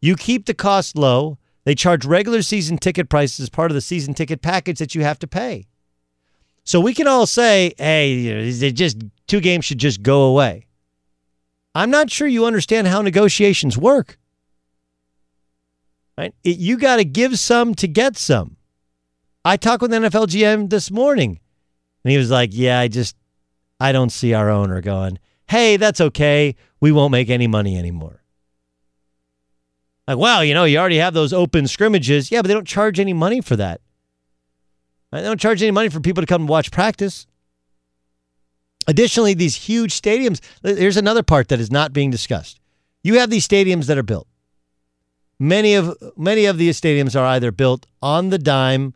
[0.00, 1.38] You keep the cost low.
[1.64, 5.02] They charge regular season ticket prices as part of the season ticket package that you
[5.02, 5.66] have to pay.
[6.64, 10.66] So we can all say, hey, they just two games should just go away.
[11.74, 14.18] I'm not sure you understand how negotiations work.
[16.16, 16.34] Right?
[16.44, 18.56] It, you got to give some to get some.
[19.44, 21.40] I talked with NFL GM this morning,
[22.04, 23.16] and he was like, "Yeah, I just
[23.80, 26.54] I don't see our owner going, "Hey, that's okay.
[26.80, 28.22] We won't make any money anymore."
[30.06, 32.30] Like, well, you know, you already have those open scrimmages.
[32.30, 33.80] Yeah, but they don't charge any money for that.
[35.12, 37.26] They don't charge any money for people to come and watch practice.
[38.86, 42.58] Additionally, these huge stadiums, here's another part that is not being discussed.
[43.04, 44.26] You have these stadiums that are built.
[45.42, 48.94] Many of many of these stadiums are either built on the dime,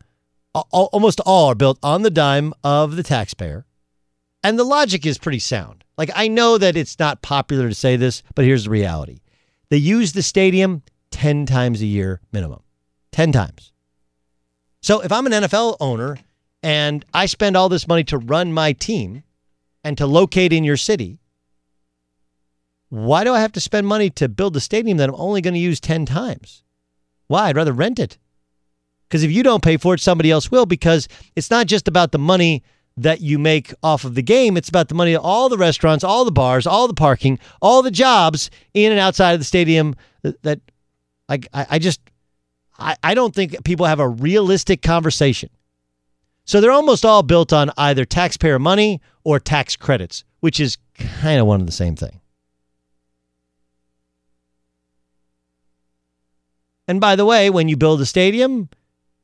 [0.54, 3.66] almost all are built on the dime of the taxpayer.
[4.44, 5.82] And the logic is pretty sound.
[5.98, 9.22] Like I know that it's not popular to say this, but here's the reality.
[9.70, 12.62] They use the stadium 10 times a year minimum.
[13.10, 13.72] 10 times.
[14.82, 16.16] So if I'm an NFL owner
[16.62, 19.24] and I spend all this money to run my team
[19.82, 21.18] and to locate in your city,
[22.88, 25.54] why do I have to spend money to build a stadium that I'm only going
[25.54, 26.62] to use 10 times?
[27.26, 27.48] Why?
[27.48, 28.18] I'd rather rent it.
[29.08, 32.12] Because if you don't pay for it, somebody else will, because it's not just about
[32.12, 32.62] the money
[32.96, 34.56] that you make off of the game.
[34.56, 37.82] It's about the money of all the restaurants, all the bars, all the parking, all
[37.82, 40.60] the jobs in and outside of the stadium uh, that,
[41.28, 42.00] that I, I just,
[42.78, 45.50] I, I don't think people have a realistic conversation.
[46.44, 51.40] So they're almost all built on either taxpayer money or tax credits, which is kind
[51.40, 52.20] of one and the same thing.
[56.88, 58.68] And by the way, when you build a stadium,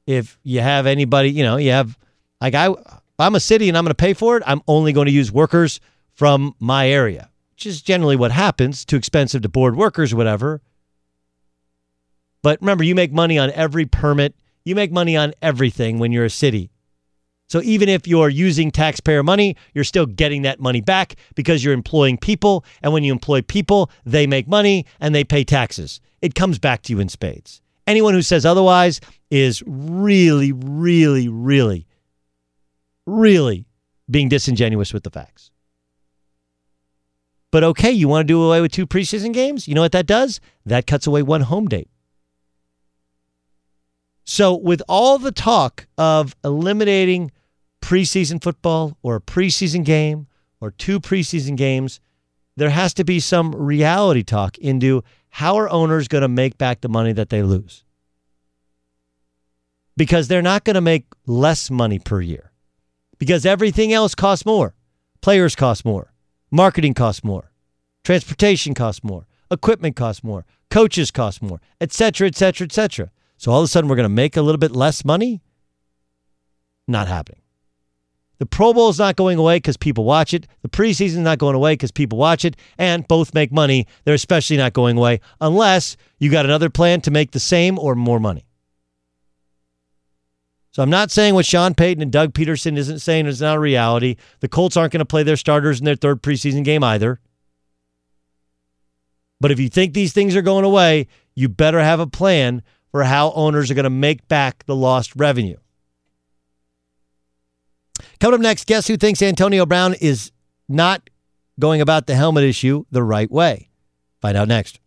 [0.06, 1.98] if you have anybody, you know, you have
[2.40, 2.74] like I
[3.18, 5.30] I'm a city and I'm going to pay for it, I'm only going to use
[5.30, 5.80] workers
[6.12, 8.84] from my area, which is generally what happens.
[8.84, 10.60] Too expensive to board workers or whatever.
[12.42, 14.34] But remember, you make money on every permit.
[14.64, 16.70] You make money on everything when you're a city.
[17.52, 21.74] So even if you're using taxpayer money, you're still getting that money back because you're
[21.74, 22.64] employing people.
[22.82, 26.00] And when you employ people, they make money and they pay taxes.
[26.22, 27.60] It comes back to you in spades.
[27.86, 31.86] Anyone who says otherwise is really, really, really,
[33.04, 33.66] really
[34.10, 35.50] being disingenuous with the facts.
[37.50, 39.68] But okay, you want to do away with two preseason games?
[39.68, 40.40] You know what that does?
[40.64, 41.90] That cuts away one home date.
[44.24, 47.30] So, with all the talk of eliminating
[47.92, 50.26] preseason football or a preseason game
[50.62, 52.00] or two preseason games,
[52.56, 56.80] there has to be some reality talk into how are owners going to make back
[56.80, 57.84] the money that they lose?
[59.94, 62.50] Because they're not going to make less money per year.
[63.18, 64.74] Because everything else costs more.
[65.20, 66.14] Players cost more.
[66.50, 67.52] Marketing costs more.
[68.04, 69.26] Transportation costs more.
[69.50, 70.46] Equipment costs more.
[70.70, 73.10] Coaches cost more, et cetera, et cetera, et cetera.
[73.36, 75.42] So all of a sudden we're going to make a little bit less money?
[76.88, 77.41] Not happening.
[78.42, 80.48] The Pro Bowl is not going away because people watch it.
[80.62, 82.56] The preseason is not going away because people watch it.
[82.76, 83.86] And both make money.
[84.02, 87.94] They're especially not going away unless you got another plan to make the same or
[87.94, 88.44] more money.
[90.72, 93.60] So I'm not saying what Sean Payton and Doug Pederson isn't saying is not a
[93.60, 94.16] reality.
[94.40, 97.20] The Colts aren't going to play their starters in their third preseason game either.
[99.40, 103.04] But if you think these things are going away, you better have a plan for
[103.04, 105.58] how owners are going to make back the lost revenue.
[108.22, 110.30] Coming up next, guess who thinks Antonio Brown is
[110.68, 111.10] not
[111.58, 113.68] going about the helmet issue the right way?
[114.20, 114.78] Find out next.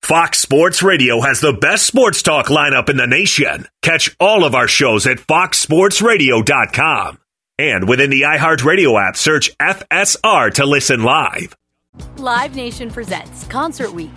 [0.00, 3.66] Fox Sports Radio has the best sports talk lineup in the nation.
[3.82, 7.18] Catch all of our shows at foxsportsradio.com.
[7.58, 11.54] And within the iHeartRadio app, search FSR to listen live.
[12.16, 14.16] Live Nation presents Concert Week.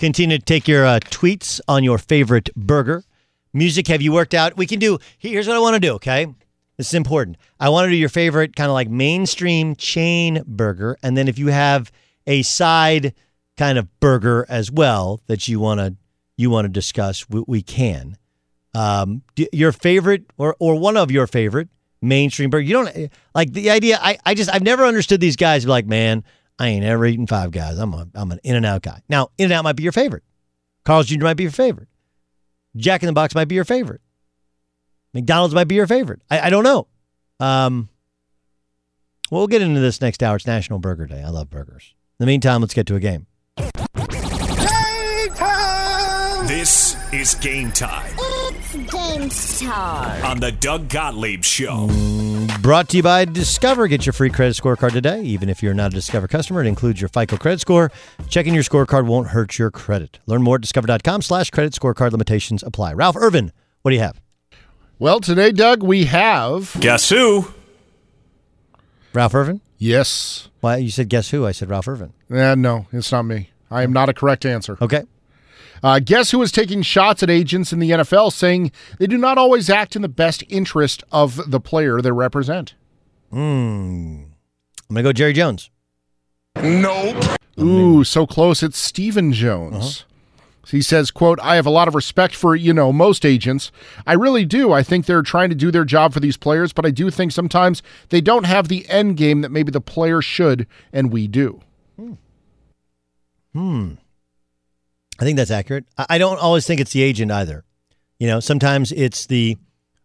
[0.00, 3.04] Continue to take your uh, tweets on your favorite burger.
[3.52, 4.56] Music, have you worked out?
[4.56, 6.26] We can do, here's what I want to do, okay?
[6.78, 7.36] This is important.
[7.60, 10.96] I want to do your favorite kind of like mainstream chain burger.
[11.02, 11.92] And then if you have
[12.26, 13.12] a side
[13.58, 15.94] kind of burger as well that you want to
[16.38, 18.16] you want to discuss, we, we can.
[18.74, 19.20] Um,
[19.52, 21.68] your favorite or or one of your favorite
[22.00, 22.62] mainstream burger.
[22.62, 23.98] You don't like the idea.
[24.00, 26.24] I, I just I've never understood these guys like, man,
[26.60, 27.78] I ain't ever eaten five guys.
[27.78, 29.00] I'm a I'm an in and out guy.
[29.08, 30.22] Now, in and out might be your favorite.
[30.84, 31.24] Carl's Jr.
[31.24, 31.88] might be your favorite.
[32.76, 34.02] Jack in the Box might be your favorite.
[35.14, 36.20] McDonald's might be your favorite.
[36.30, 36.86] I, I don't know.
[37.40, 37.88] Um,
[39.30, 40.36] we'll get into this next hour.
[40.36, 41.22] It's National Burger Day.
[41.22, 41.94] I love burgers.
[42.20, 43.26] In the meantime, let's get to a game.
[46.46, 48.14] This is game time.
[48.18, 49.30] It's game
[49.68, 50.24] time.
[50.26, 51.88] On the Doug Gottlieb Show.
[52.62, 53.88] Brought to you by Discover.
[53.88, 55.22] Get your free credit scorecard today.
[55.22, 57.90] Even if you're not a Discover customer, it includes your FICO credit score.
[58.28, 60.18] Checking your scorecard won't hurt your credit.
[60.26, 62.92] Learn more at discover.com slash credit scorecard limitations apply.
[62.92, 64.20] Ralph Irvin, what do you have?
[64.98, 66.76] Well, today, Doug, we have.
[66.78, 67.46] Guess who?
[69.14, 69.62] Ralph Irvin?
[69.78, 70.50] Yes.
[70.60, 71.46] Why you said guess who?
[71.46, 72.12] I said Ralph Irvin.
[72.30, 73.50] Uh, no, it's not me.
[73.70, 74.76] I am not a correct answer.
[74.82, 75.04] Okay.
[75.82, 79.38] Uh, guess who is taking shots at agents in the NFL, saying they do not
[79.38, 82.74] always act in the best interest of the player they represent?
[83.30, 84.24] Hmm.
[84.88, 85.70] I'm gonna go Jerry Jones.
[86.56, 87.24] Nope.
[87.58, 88.62] Ooh, so close.
[88.62, 90.04] It's Stephen Jones.
[90.66, 93.72] He says, quote, I have a lot of respect for, you know, most agents.
[94.06, 94.72] I really do.
[94.72, 97.32] I think they're trying to do their job for these players, but I do think
[97.32, 101.60] sometimes they don't have the end game that maybe the player should, and we do.
[103.52, 103.94] Hmm.
[105.20, 105.84] I think that's accurate.
[105.96, 107.64] I don't always think it's the agent either.
[108.18, 109.58] You know, sometimes it's the,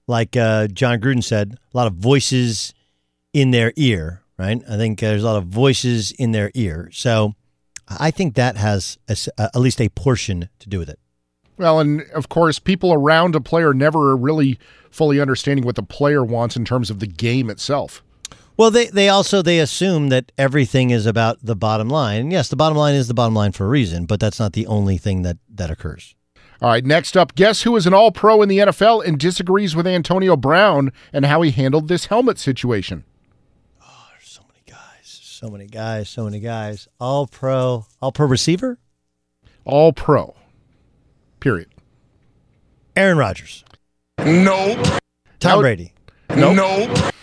[0.07, 2.73] like uh, Jon Gruden said, a lot of voices
[3.33, 4.61] in their ear, right?
[4.69, 6.89] I think there's a lot of voices in their ear.
[6.91, 7.33] So
[7.87, 10.99] I think that has a uh, at least a portion to do with it.
[11.57, 14.59] Well, and of course, people around a player never really
[14.91, 18.03] fully understanding what the player wants in terms of the game itself.
[18.57, 22.21] Well, they, they also they assume that everything is about the bottom line.
[22.21, 24.53] And yes, the bottom line is the bottom line for a reason, but that's not
[24.53, 26.15] the only thing that that occurs.
[26.61, 29.75] All right, next up, guess who is an all pro in the NFL and disagrees
[29.75, 33.03] with Antonio Brown and how he handled this helmet situation?
[33.81, 36.09] Oh, there's so many guys, so many guys.
[36.09, 36.87] So many guys.
[36.97, 38.79] All pro, all pro receiver.
[39.65, 40.33] All pro.
[41.41, 41.69] Period.
[42.95, 43.65] Aaron Rodgers.
[44.19, 44.79] Nope.
[45.39, 45.93] Tom Brady.
[46.29, 46.55] Nope.
[46.55, 47.13] Nope.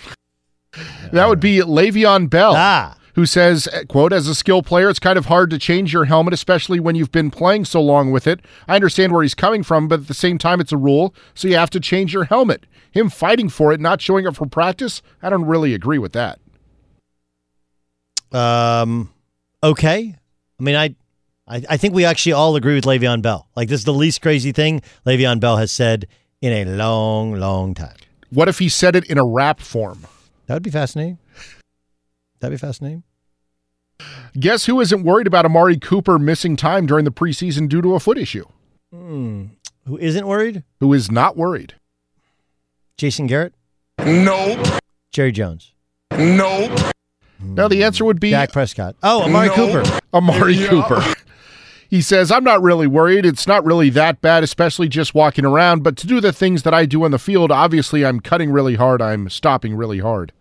[1.12, 2.54] That would be Le'Veon Bell.
[2.56, 2.96] Ah.
[3.14, 6.32] Who says, quote, as a skill player, it's kind of hard to change your helmet,
[6.32, 8.40] especially when you've been playing so long with it.
[8.66, 11.46] I understand where he's coming from, but at the same time, it's a rule, so
[11.46, 12.64] you have to change your helmet.
[12.90, 16.38] Him fighting for it, not showing up for practice, I don't really agree with that.
[18.32, 19.12] Um,
[19.62, 20.16] okay.
[20.58, 20.94] I mean, I,
[21.46, 23.46] I, I think we actually all agree with Le'Veon Bell.
[23.54, 26.06] Like this is the least crazy thing Le'Veon Bell has said
[26.40, 27.96] in a long, long time.
[28.30, 30.06] What if he said it in a rap form?
[30.52, 31.16] That would be fascinating.
[32.40, 33.04] That'd be fascinating.
[34.38, 38.00] Guess who isn't worried about Amari Cooper missing time during the preseason due to a
[38.00, 38.44] foot issue?
[38.92, 39.44] Hmm.
[39.86, 40.62] Who isn't worried?
[40.80, 41.76] Who is not worried?
[42.98, 43.54] Jason Garrett.
[44.04, 44.58] Nope.
[45.10, 45.72] Jerry Jones.
[46.18, 46.78] Nope.
[47.40, 48.94] No, the answer would be Dak Prescott.
[49.02, 49.54] Oh, Amari No.
[49.54, 50.00] Cooper.
[50.12, 50.66] Amari Yeah.
[50.68, 51.02] Cooper.
[51.88, 53.26] He says, I'm not really worried.
[53.26, 55.82] It's not really that bad, especially just walking around.
[55.82, 58.76] But to do the things that I do on the field, obviously I'm cutting really
[58.76, 59.02] hard.
[59.02, 60.32] I'm stopping really hard.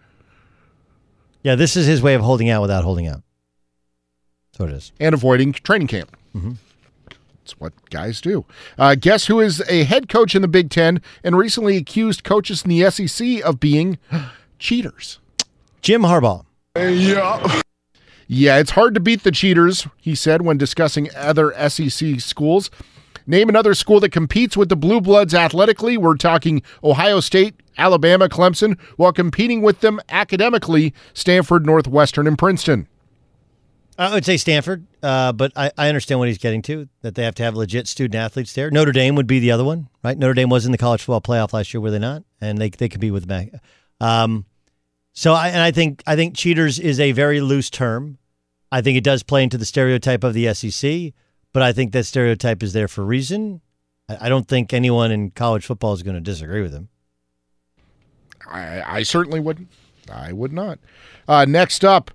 [1.43, 3.23] Yeah, this is his way of holding out without holding out.
[4.57, 4.91] what it is.
[4.99, 6.15] and avoiding training camp.
[6.35, 6.57] Mhm.
[7.39, 8.45] That's what guys do.
[8.77, 12.61] Uh, guess who is a head coach in the Big Ten and recently accused coaches
[12.63, 13.97] in the SEC of being
[14.59, 15.17] cheaters?
[15.81, 16.45] Jim Harbaugh.
[16.75, 17.61] Yeah.
[18.27, 22.69] Yeah, it's hard to beat the cheaters, he said when discussing other SEC schools.
[23.25, 25.97] Name another school that competes with the Blue Bloods athletically.
[25.97, 32.87] We're talking Ohio State, Alabama, Clemson, while competing with them academically, Stanford, Northwestern, and Princeton.
[33.97, 37.23] I would say Stanford, uh, but I, I understand what he's getting to, that they
[37.23, 38.71] have to have legit student athletes there.
[38.71, 40.17] Notre Dame would be the other one, right?
[40.17, 42.23] Notre Dame was in the college football playoff last year, were they not?
[42.39, 43.49] And they they compete with Mac.
[43.99, 44.45] Um,
[45.13, 48.17] so I and I think I think cheaters is a very loose term.
[48.71, 51.13] I think it does play into the stereotype of the SEC,
[51.51, 53.61] but I think that stereotype is there for a reason.
[54.07, 56.89] I, I don't think anyone in college football is going to disagree with him.
[58.49, 59.67] I, I certainly wouldn't.
[60.11, 60.79] I would not.
[61.27, 62.11] Uh, next up,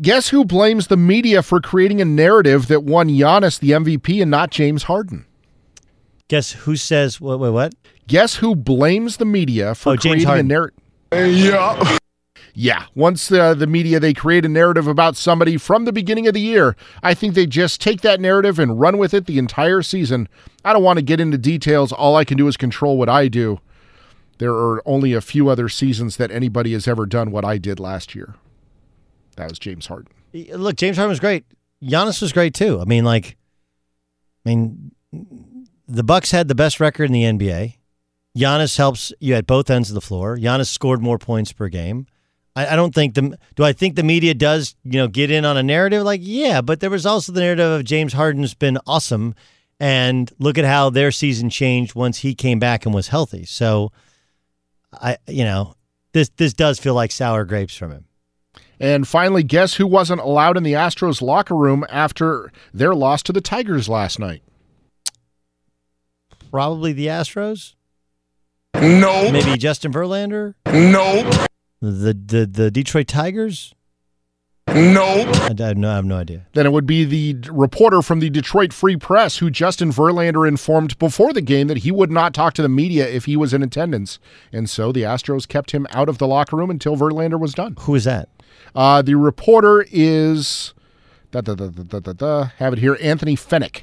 [0.00, 4.30] guess who blames the media for creating a narrative that won Giannis the MVP and
[4.30, 5.26] not James Harden?
[6.28, 7.38] Guess who says what?
[7.40, 7.74] Wait, what?
[8.06, 10.46] Guess who blames the media for Oh, James creating Harden.
[10.46, 10.78] a narrative?
[11.12, 11.98] Yeah.
[12.54, 12.84] Yeah.
[12.94, 16.40] Once uh, the media they create a narrative about somebody from the beginning of the
[16.40, 20.28] year, I think they just take that narrative and run with it the entire season.
[20.64, 21.92] I don't want to get into details.
[21.92, 23.60] All I can do is control what I do.
[24.38, 27.80] There are only a few other seasons that anybody has ever done what I did
[27.80, 28.34] last year.
[29.36, 30.12] That was James Harden.
[30.32, 31.44] Look, James Harden was great.
[31.82, 32.80] Giannis was great too.
[32.80, 33.36] I mean, like,
[34.44, 34.92] I mean,
[35.88, 37.74] the Bucks had the best record in the NBA.
[38.36, 40.36] Giannis helps you at both ends of the floor.
[40.36, 42.06] Giannis scored more points per game.
[42.54, 45.44] I, I don't think the do I think the media does you know get in
[45.44, 48.78] on a narrative like yeah, but there was also the narrative of James Harden's been
[48.86, 49.34] awesome,
[49.78, 53.44] and look at how their season changed once he came back and was healthy.
[53.44, 53.92] So,
[54.92, 55.74] I you know
[56.12, 58.04] this this does feel like sour grapes from him.
[58.78, 63.32] And finally, guess who wasn't allowed in the Astros locker room after their loss to
[63.32, 64.42] the Tigers last night?
[66.50, 67.74] Probably the Astros.
[68.74, 69.30] No.
[69.30, 70.54] Maybe Justin Verlander.
[70.66, 71.48] Nope.
[71.80, 73.74] The the the Detroit Tigers.
[74.68, 75.28] Nope.
[75.36, 76.44] I, I have no, I have no idea.
[76.52, 80.98] Then it would be the reporter from the Detroit Free Press who Justin Verlander informed
[80.98, 83.62] before the game that he would not talk to the media if he was in
[83.62, 84.18] attendance.
[84.52, 87.76] And so the Astros kept him out of the locker room until Verlander was done.
[87.80, 88.28] Who is that?
[88.74, 90.74] Uh, the reporter is,
[91.30, 93.82] da, da, da, da, da, da, da, have it here, Anthony Fenech,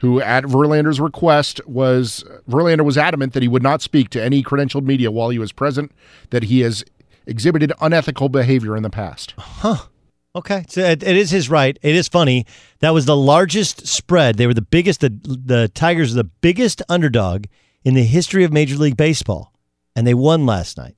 [0.00, 4.42] who at Verlander's request was, Verlander was adamant that he would not speak to any
[4.42, 5.92] credentialed media while he was present,
[6.30, 6.84] that he has
[7.26, 9.34] exhibited unethical behavior in the past.
[9.38, 9.86] Huh.
[10.34, 10.64] Okay.
[10.68, 11.78] So it, it is his right.
[11.82, 12.46] It is funny.
[12.80, 14.36] That was the largest spread.
[14.36, 15.00] They were the biggest.
[15.00, 17.46] The the Tigers are the biggest underdog
[17.84, 19.52] in the history of Major League Baseball,
[19.96, 20.96] and they won last night.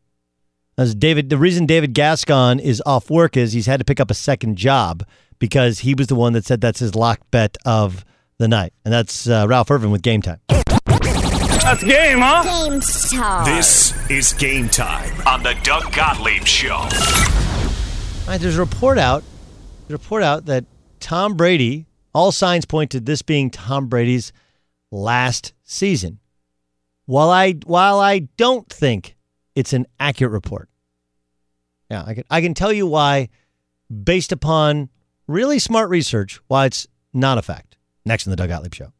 [0.78, 4.10] As David, the reason David Gascon is off work is he's had to pick up
[4.10, 5.04] a second job
[5.38, 8.04] because he was the one that said that's his lock bet of
[8.38, 10.40] the night, and that's uh, Ralph Irvin with Game Time.
[11.62, 12.42] That's game, huh?
[12.42, 13.44] Game time.
[13.44, 16.74] This is game time on the Doug Gottlieb Show.
[16.74, 16.88] All
[18.26, 19.22] right, there's a report out.
[19.86, 20.64] There's a report out that
[20.98, 21.86] Tom Brady.
[22.14, 24.32] All signs point to this being Tom Brady's
[24.90, 26.18] last season.
[27.06, 29.16] While I while I don't think
[29.54, 30.68] it's an accurate report.
[31.90, 33.28] Yeah, I can I can tell you why,
[34.04, 34.90] based upon
[35.28, 37.76] really smart research, why it's not a fact.
[38.04, 38.92] Next in the Doug Gottlieb Show.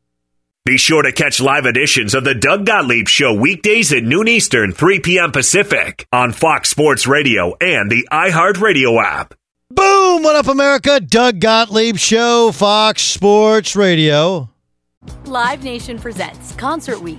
[0.65, 4.71] Be sure to catch live editions of the Doug Gottlieb Show weekdays at noon Eastern,
[4.71, 5.33] 3 p.m.
[5.33, 9.35] Pacific on Fox Sports Radio and the iHeartRadio app.
[9.73, 10.23] Boom!
[10.23, 11.01] What up, America?
[11.01, 14.51] Doug Gottlieb Show, Fox Sports Radio.
[15.25, 17.19] Live Nation presents Concert Week.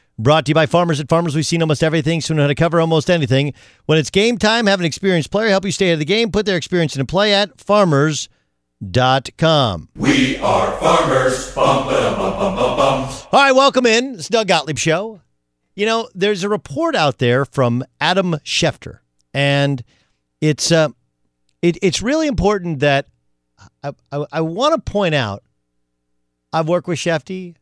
[0.21, 0.99] brought to you by Farmers.
[0.99, 3.53] At Farmers, we've seen almost everything, so we know how to cover almost anything.
[3.85, 6.31] When it's game time, have an experienced player help you stay ahead of the game.
[6.31, 8.29] Put their experience into play at farmers.com.
[9.95, 11.53] We are farmers.
[11.55, 13.09] Bum, ba, bum, bum, bum, bum.
[13.31, 14.15] All right, welcome in.
[14.15, 15.21] It's Doug Gottlieb Show.
[15.75, 18.99] You know, there's a report out there from Adam Schefter,
[19.33, 19.83] and
[20.41, 20.89] it's uh,
[21.61, 23.07] it, it's really important that
[23.83, 25.43] I, I, I want to point out
[26.51, 27.55] I've worked with Schefty.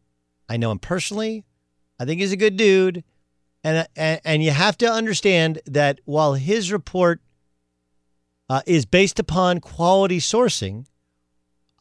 [0.49, 1.45] I know him personally.
[1.99, 3.03] I think he's a good dude.
[3.63, 7.19] And, and, and you have to understand that while his report
[8.49, 10.85] uh, is based upon quality sourcing,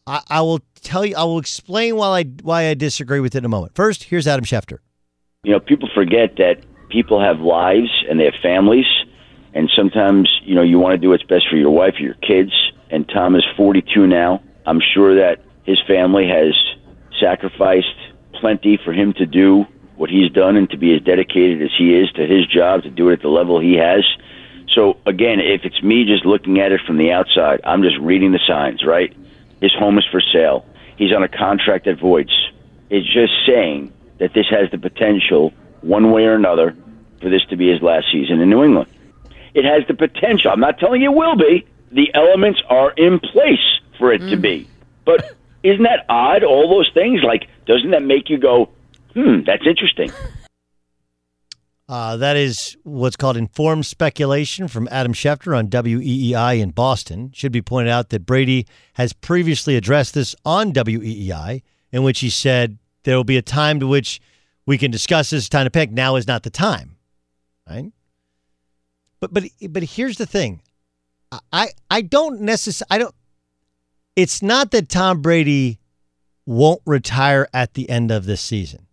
[0.07, 3.39] I, I will tell you, I will explain why I, why I disagree with it
[3.39, 3.75] in a moment.
[3.75, 4.79] First, here's Adam Schefter.
[5.45, 8.87] You know, people forget that people have lives and they have families.
[9.55, 12.15] And sometimes, you know, you want to do what's best for your wife or your
[12.15, 12.53] kids.
[12.91, 14.43] And Tom is 42 now.
[14.67, 16.55] I'm sure that his family has
[17.21, 17.87] sacrificed
[18.41, 19.65] plenty for him to do
[19.99, 22.91] what he's done and to be as dedicated as he is to his job, to
[22.91, 24.05] do it at the level he has.
[24.75, 28.33] So, again, if it's me just looking at it from the outside, I'm just reading
[28.33, 29.15] the signs, right?
[29.61, 30.65] His home is for sale.
[30.97, 32.33] He's on a contract that voids.
[32.91, 36.77] It's just saying that this has the potential, one way or another,
[37.21, 38.89] for this to be his last season in New England.
[39.55, 40.53] It has the potential.
[40.53, 41.67] I'm not telling you it will be.
[41.91, 44.43] The elements are in place for it to mm.
[44.43, 44.69] be.
[45.05, 46.45] But isn't that odd?
[46.45, 48.71] All those things, like, doesn't that make you go,
[49.19, 50.11] hmm, that's interesting?
[51.91, 57.31] Uh, that is what's called informed speculation from Adam Schefter on WEEI in Boston.
[57.33, 62.29] Should be pointed out that Brady has previously addressed this on WEEI, in which he
[62.29, 64.21] said there will be a time to which
[64.67, 65.91] we can discuss this time to pick.
[65.91, 66.97] Now is not the time,
[67.67, 67.91] right?
[69.19, 70.61] But but but here's the thing,
[71.53, 73.15] I I don't necessarily I don't.
[74.15, 75.79] It's not that Tom Brady
[76.45, 78.88] won't retire at the end of this season.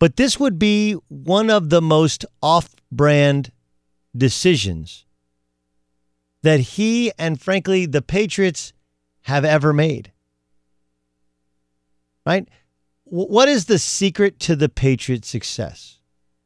[0.00, 3.52] But this would be one of the most off brand
[4.16, 5.04] decisions
[6.42, 8.72] that he and, frankly, the Patriots
[9.22, 10.10] have ever made.
[12.26, 12.48] Right?
[13.04, 15.98] What is the secret to the Patriots' success?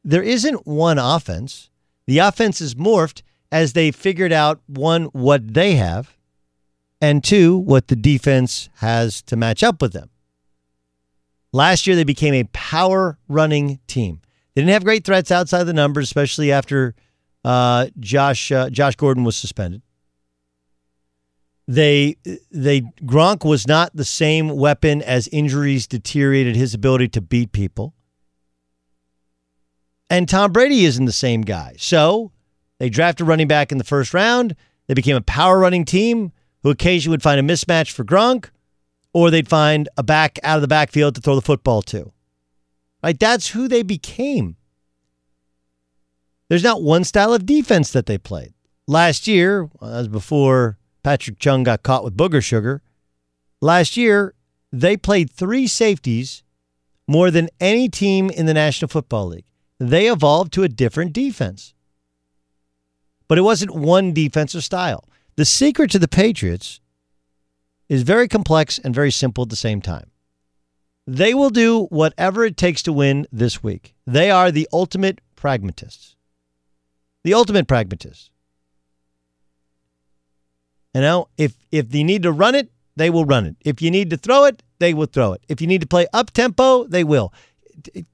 [0.03, 1.69] There isn't one offense.
[2.07, 6.17] The offense is morphed as they figured out one, what they have,
[6.99, 10.09] and two, what the defense has to match up with them.
[11.55, 14.19] Last year, they became a power running team.
[14.53, 16.93] They didn't have great threats outside the numbers, especially after
[17.45, 19.83] Uh, Josh uh, Josh Gordon was suspended.
[21.67, 22.15] They
[22.51, 27.93] they Gronk was not the same weapon as injuries deteriorated his ability to beat people.
[30.09, 31.75] And Tom Brady isn't the same guy.
[31.77, 32.31] So
[32.79, 34.55] they drafted running back in the first round.
[34.87, 36.31] They became a power running team
[36.63, 38.49] who occasionally would find a mismatch for Gronk,
[39.15, 42.11] or they'd find a back out of the backfield to throw the football to.
[43.01, 43.17] Right?
[43.17, 44.57] That's who they became.
[46.49, 48.53] There's not one style of defense that they played.
[48.89, 52.81] Last year, as before Patrick Chung got caught with booger sugar,
[53.61, 54.35] last year
[54.69, 56.43] they played three safeties
[57.07, 59.45] more than any team in the National Football League.
[59.79, 61.73] They evolved to a different defense.
[63.29, 65.07] But it wasn't one defensive style.
[65.37, 66.81] The secret to the Patriots
[67.89, 70.11] is very complex and very simple at the same time.
[71.07, 73.93] They will do whatever it takes to win this week.
[74.07, 76.15] They are the ultimate pragmatists.
[77.23, 78.31] The ultimate pragmatists.
[80.93, 83.55] You know, if if you need to run it, they will run it.
[83.61, 85.43] If you need to throw it, they will throw it.
[85.49, 87.33] If you need to play up tempo, they will.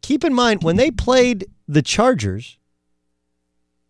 [0.02, 2.58] Keep in mind when they played the Chargers,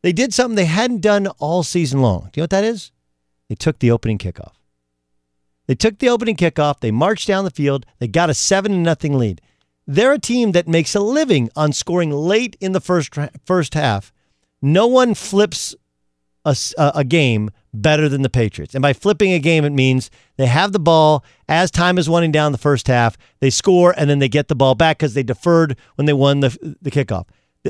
[0.03, 2.29] they did something they hadn't done all season long.
[2.31, 2.91] Do you know what that is?
[3.47, 4.53] They took the opening kickoff.
[5.71, 9.17] They took the opening kickoff, they marched down the field, they got a 7 nothing
[9.17, 9.39] lead.
[9.87, 13.13] They're a team that makes a living on scoring late in the first
[13.45, 14.11] first half.
[14.61, 15.73] No one flips
[16.43, 18.75] a, a game better than the Patriots.
[18.75, 22.33] And by flipping a game, it means they have the ball as time is winding
[22.33, 23.17] down the first half.
[23.39, 26.41] They score and then they get the ball back because they deferred when they won
[26.41, 27.27] the, the kickoff.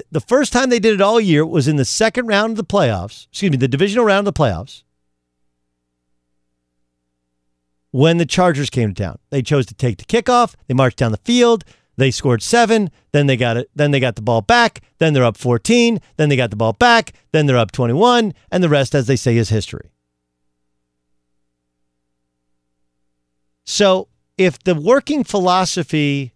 [0.09, 2.63] The first time they did it all year was in the second round of the
[2.63, 4.81] playoffs, excuse me, the divisional round of the playoffs
[7.91, 9.19] when the Chargers came to town.
[9.29, 10.55] They chose to take the kickoff.
[10.67, 11.63] They marched down the field.
[11.97, 12.89] They scored seven.
[13.11, 13.69] Then they got it.
[13.75, 14.81] Then they got the ball back.
[14.97, 15.99] Then they're up 14.
[16.17, 17.13] Then they got the ball back.
[17.31, 18.33] Then they're up 21.
[18.51, 19.91] And the rest, as they say, is history.
[23.65, 26.33] So if the working philosophy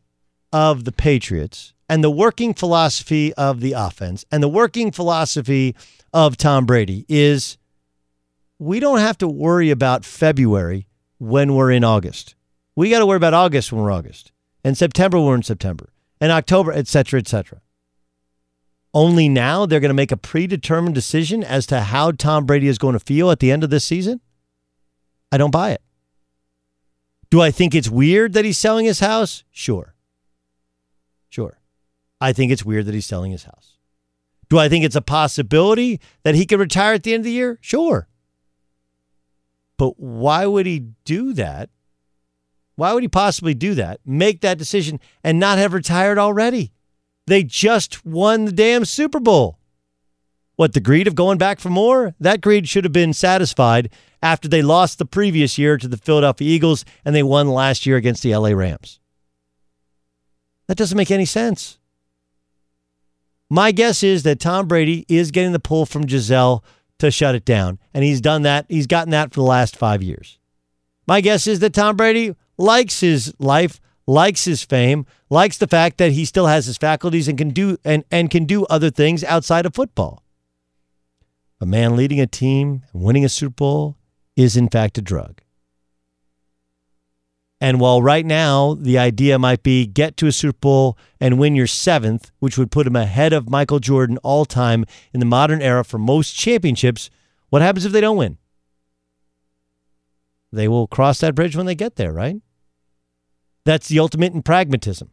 [0.54, 5.76] of the Patriots and the working philosophy of the offense and the working philosophy
[6.14, 7.58] of Tom Brady is
[8.60, 10.88] we don't have to worry about February
[11.26, 12.36] when we're in August.
[12.76, 14.32] We got to worry about August when we're August,
[14.64, 17.62] and September we're in September, and October, et cetera, et cetera.
[18.94, 22.78] Only now they're going to make a predetermined decision as to how Tom Brady is
[22.78, 24.22] going to feel at the end of this season?
[25.32, 25.82] I don't buy it.
[27.30, 29.44] Do I think it's weird that he's selling his house?
[29.52, 29.96] Sure.
[31.30, 31.60] Sure.
[32.22, 33.78] I think it's weird that he's selling his house.
[34.48, 37.32] Do I think it's a possibility that he could retire at the end of the
[37.32, 37.58] year?
[37.62, 38.08] Sure.
[39.78, 41.70] But why would he do that?
[42.76, 44.00] Why would he possibly do that?
[44.06, 46.72] Make that decision and not have retired already?
[47.28, 49.60] They just won the damn Super Bowl.
[50.56, 52.16] What, the greed of going back for more?
[52.20, 53.90] That greed should have been satisfied
[54.22, 57.98] after they lost the previous year to the Philadelphia Eagles and they won last year
[57.98, 59.00] against the LA Rams.
[60.68, 61.78] That doesn't make any sense.
[63.50, 66.64] My guess is that Tom Brady is getting the pull from Gisele
[67.00, 67.80] to shut it down.
[67.94, 68.66] And he's done that.
[68.70, 70.40] He's gotten that for the last five years.
[71.08, 75.98] My guess is that Tom Brady likes his life, likes his fame, likes the fact
[75.98, 79.24] that he still has his faculties and can do and, and can do other things
[79.24, 80.24] outside of football.
[81.62, 83.98] A man leading a team and winning a Super Bowl
[84.36, 85.42] is in fact a drug.
[87.62, 91.56] And while right now the idea might be get to a Super Bowl and win
[91.56, 95.62] your seventh, which would put him ahead of Michael Jordan all time in the modern
[95.62, 97.10] era for most championships,
[97.50, 98.38] what happens if they don't win?
[100.52, 102.38] They will cross that bridge when they get there, right?
[103.64, 105.10] That's the ultimate in pragmatism.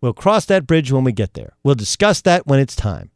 [0.00, 1.54] We'll cross that bridge when we get there.
[1.64, 3.10] We'll discuss that when it's time.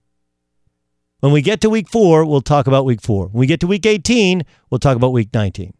[1.20, 3.26] When we get to week four, we'll talk about week four.
[3.26, 5.74] When we get to week 18, we'll talk about week 19.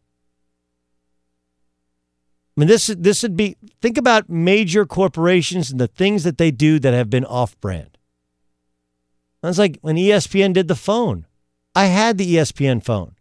[2.57, 6.51] I mean, this this would be think about major corporations and the things that they
[6.51, 7.97] do that have been off-brand.
[9.43, 11.27] That's like when ESPN did the phone.
[11.75, 13.15] I had the ESPN phone.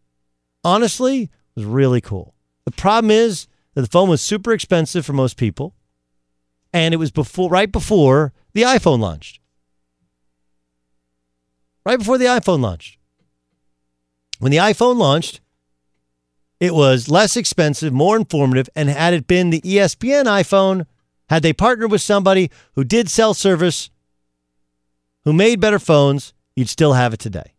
[0.64, 2.34] Honestly, it was really cool.
[2.66, 5.76] The problem is that the phone was super expensive for most people,
[6.74, 9.40] and it was before right before the iPhone launched.
[11.86, 12.98] Right before the iPhone launched.
[14.40, 15.42] When the iPhone launched,
[16.60, 20.86] it was less expensive, more informative, and had it been the ESPN iPhone,
[21.30, 23.90] had they partnered with somebody who did cell service,
[25.24, 27.54] who made better phones, you'd still have it today.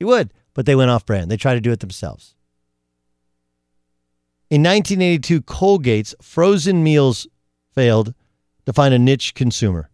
[0.00, 1.30] You would, but they went off brand.
[1.30, 2.34] They tried to do it themselves.
[4.50, 7.26] In 1982, Colgate's frozen meals
[7.74, 8.14] failed
[8.64, 9.90] to find a niche consumer.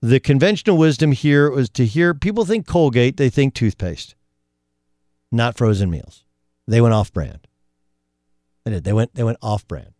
[0.00, 4.16] the conventional wisdom here was to hear people think Colgate, they think toothpaste,
[5.30, 6.24] not frozen meals.
[6.66, 7.46] They went off brand.
[8.64, 8.84] They did.
[8.84, 9.92] They went they went off brand.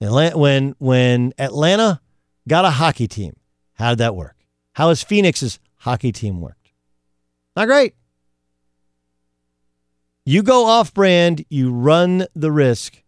[0.00, 2.00] When when Atlanta
[2.46, 3.36] got a hockey team,
[3.74, 4.36] how did that work?
[4.74, 6.70] How has Phoenix's hockey team worked?
[7.56, 7.94] Not great.
[10.24, 13.02] You go off brand, you run the risk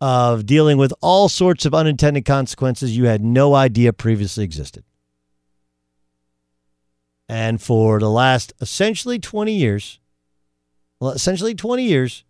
[0.00, 4.84] of dealing with all sorts of unintended consequences you had no idea previously existed.
[7.28, 9.98] And for the last essentially 20 years,
[11.00, 12.24] well, essentially 20 years,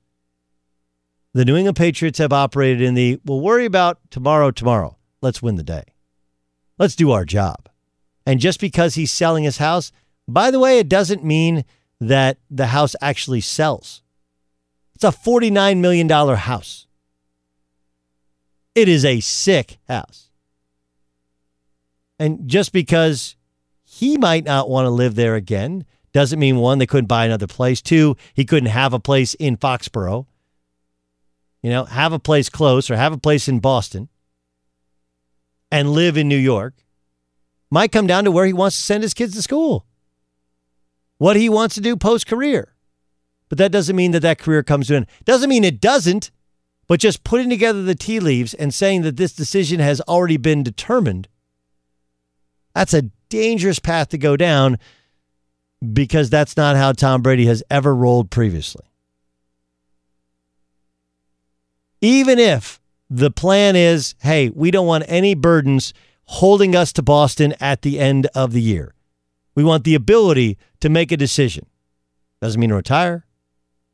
[1.35, 4.97] the New England Patriots have operated in the we'll worry about tomorrow, tomorrow.
[5.21, 5.85] Let's win the day.
[6.79, 7.69] Let's do our job.
[8.27, 9.91] And just because he's selling his house,
[10.27, 11.65] by the way, it doesn't mean
[12.01, 14.03] that the house actually sells.
[14.95, 16.87] It's a $49 million house.
[18.75, 20.31] It is a sick house.
[22.19, 23.37] And just because
[23.85, 25.85] he might not want to live there again
[26.19, 27.81] doesn't mean one, they couldn't buy another place.
[27.81, 30.27] Two, he couldn't have a place in Foxborough.
[31.63, 34.09] You know, have a place close or have a place in Boston
[35.71, 36.75] and live in New York.
[37.71, 39.87] Might come down to where he wants to send his kids to school,
[41.19, 42.75] what he wants to do post career.
[43.49, 45.07] But that doesn't mean that that career comes to an end.
[45.25, 46.33] Doesn't mean it doesn't,
[46.89, 50.65] but just putting together the tea leaves and saying that this decision has already been
[50.65, 51.29] determined,
[52.75, 54.79] that's a dangerous path to go down
[55.93, 58.85] because that's not how Tom Brady has ever rolled previously.
[62.01, 65.93] Even if the plan is, hey, we don't want any burdens
[66.25, 68.95] holding us to Boston at the end of the year.
[69.55, 71.67] We want the ability to make a decision.
[72.41, 73.25] Doesn't mean to retire.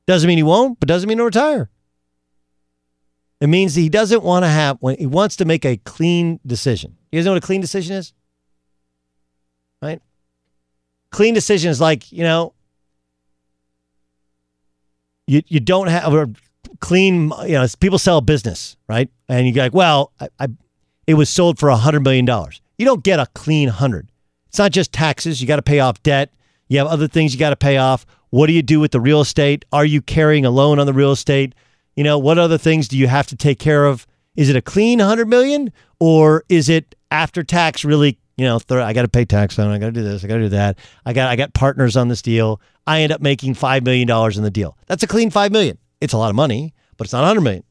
[0.07, 1.71] Doesn't mean he won't, but doesn't mean to retire.
[3.41, 6.97] It means he doesn't want to have when he wants to make a clean decision.
[7.11, 8.13] You guys know what a clean decision is?
[9.81, 10.01] Right?
[11.15, 12.55] Clean decisions like, you know,
[15.29, 16.29] you you don't have a
[16.81, 19.09] clean, you know, people sell a business, right?
[19.29, 20.49] And you're like, well, I, I
[21.07, 22.61] it was sold for a hundred million dollars.
[22.79, 24.11] You don't get a clean hundred.
[24.49, 25.41] It's not just taxes.
[25.41, 26.35] You got to pay off debt.
[26.67, 28.05] You have other things you got to pay off.
[28.31, 29.65] What do you do with the real estate?
[29.73, 31.55] Are you carrying a loan on the real estate?
[31.95, 34.05] You know, what other things do you have to take care of?
[34.35, 38.93] Is it a clean 100 million or is it after tax really, you know, I
[38.93, 39.75] got to pay tax on, it.
[39.75, 40.79] I got to do this, I got to do that.
[41.07, 42.61] I got I got partners on this deal.
[42.87, 44.77] I end up making 5 million dollars in the deal.
[44.87, 45.79] That's a clean 5 million.
[46.01, 47.65] It's a lot of money, but it's not 100 million.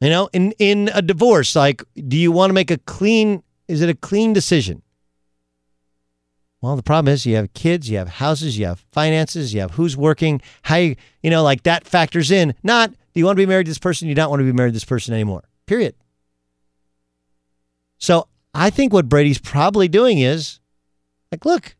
[0.00, 3.82] You know, in in a divorce, like do you want to make a clean is
[3.82, 4.82] it a clean decision?
[6.62, 9.72] Well, the problem is you have kids, you have houses, you have finances, you have
[9.72, 12.54] who's working, how you, you know, like that factors in.
[12.62, 14.52] Not do you want to be married to this person, you don't want to be
[14.52, 15.44] married to this person anymore.
[15.66, 15.94] Period.
[17.98, 20.60] So I think what Brady's probably doing is
[21.30, 21.76] like, look,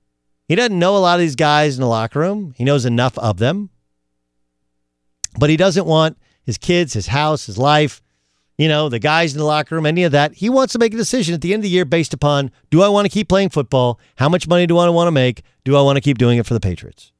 [0.48, 2.54] he doesn't know a lot of these guys in the locker room.
[2.56, 3.70] He knows enough of them.
[5.38, 8.00] But he doesn't want his kids, his house, his life,
[8.56, 10.34] you know, the guys in the locker room, any of that.
[10.34, 12.82] He wants to make a decision at the end of the year based upon do
[12.82, 14.00] I want to keep playing football?
[14.16, 15.42] How much money do I want to make?
[15.64, 17.12] Do I want to keep doing it for the Patriots?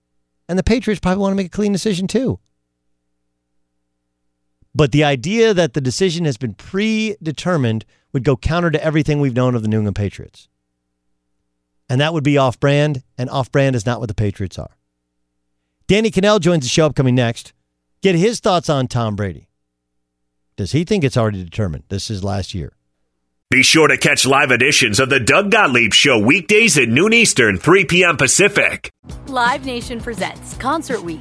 [0.48, 2.38] And the Patriots probably want to make a clean decision too.
[4.74, 7.84] But the idea that the decision has been predetermined
[8.16, 10.48] would go counter to everything we've known of the New England Patriots.
[11.86, 14.70] And that would be off brand, and off brand is not what the Patriots are.
[15.86, 17.52] Danny Kanell joins the show upcoming next.
[18.00, 19.48] Get his thoughts on Tom Brady.
[20.56, 21.84] Does he think it's already determined?
[21.90, 22.72] This is last year.
[23.50, 27.58] Be sure to catch live editions of the Doug Gottlieb Show weekdays at noon Eastern,
[27.58, 28.16] 3 p.m.
[28.16, 28.90] Pacific.
[29.26, 31.20] Live Nation presents Concert Week.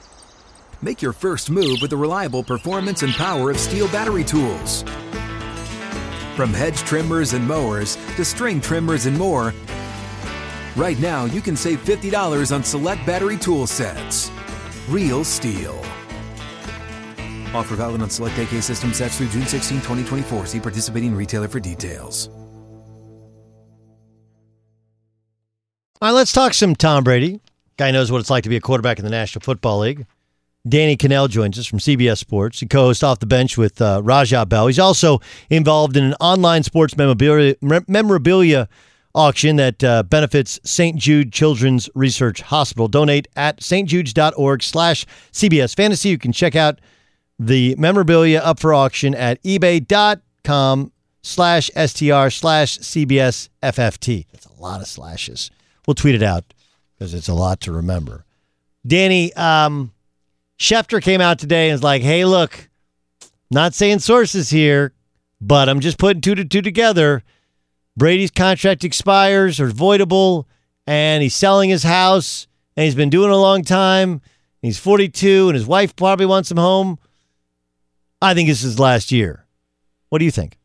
[0.81, 4.81] Make your first move with the reliable performance and power of STIHL battery tools.
[6.35, 9.53] From hedge trimmers and mowers to string trimmers and more,
[10.75, 14.31] right now you can save $50 on select battery tool sets.
[14.89, 15.77] Real STIHL.
[17.53, 20.47] Offer valid on select AK system sets through June 16, 2024.
[20.47, 22.29] See participating retailer for details.
[26.01, 27.39] All right, let's talk some Tom Brady.
[27.77, 30.07] Guy knows what it's like to be a quarterback in the National Football League.
[30.67, 32.59] Danny Kanell joins us from CBS Sports.
[32.59, 34.67] He co-hosts Off the Bench with uh, Raja Bell.
[34.67, 37.55] He's also involved in an online sports memorabilia,
[37.87, 38.69] memorabilia
[39.15, 40.97] auction that uh, benefits St.
[40.97, 42.87] Jude Children's Research Hospital.
[42.87, 46.09] Donate at stjudes.org slash CBS Fantasy.
[46.09, 46.79] You can check out
[47.39, 50.91] the memorabilia up for auction at ebay.com
[51.23, 54.25] slash STR slash CBS FFT.
[54.31, 55.49] That's a lot of slashes.
[55.87, 56.53] We'll tweet it out
[56.97, 58.25] because it's a lot to remember.
[58.85, 59.91] Danny, um,
[60.61, 62.69] Schefter came out today and was like, hey, look,
[63.49, 64.93] not saying sources here,
[65.41, 67.23] but I'm just putting two to two together.
[67.97, 70.45] Brady's contract expires or voidable,
[70.85, 72.45] and he's selling his house,
[72.77, 74.21] and he's been doing it a long time.
[74.61, 76.99] He's 42, and his wife probably wants him home.
[78.21, 79.47] I think this is last year.
[80.09, 80.59] What do you think?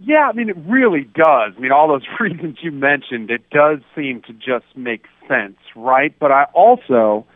[0.00, 1.52] Yeah, I mean, it really does.
[1.56, 6.12] I mean, all those reasons you mentioned, it does seem to just make sense, right?
[6.18, 7.26] But I also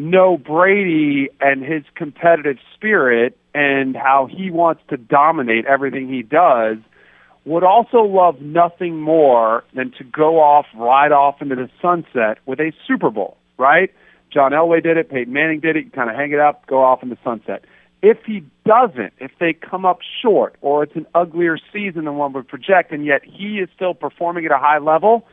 [0.00, 6.78] know Brady and his competitive spirit and how he wants to dominate everything he does,
[7.44, 12.60] would also love nothing more than to go off, ride off into the sunset with
[12.60, 13.92] a Super Bowl, right?
[14.32, 16.82] John Elway did it, Peyton Manning did it, you kind of hang it up, go
[16.82, 17.64] off in the sunset.
[18.02, 22.32] If he doesn't, if they come up short or it's an uglier season than one
[22.32, 25.26] would project, and yet he is still performing at a high level,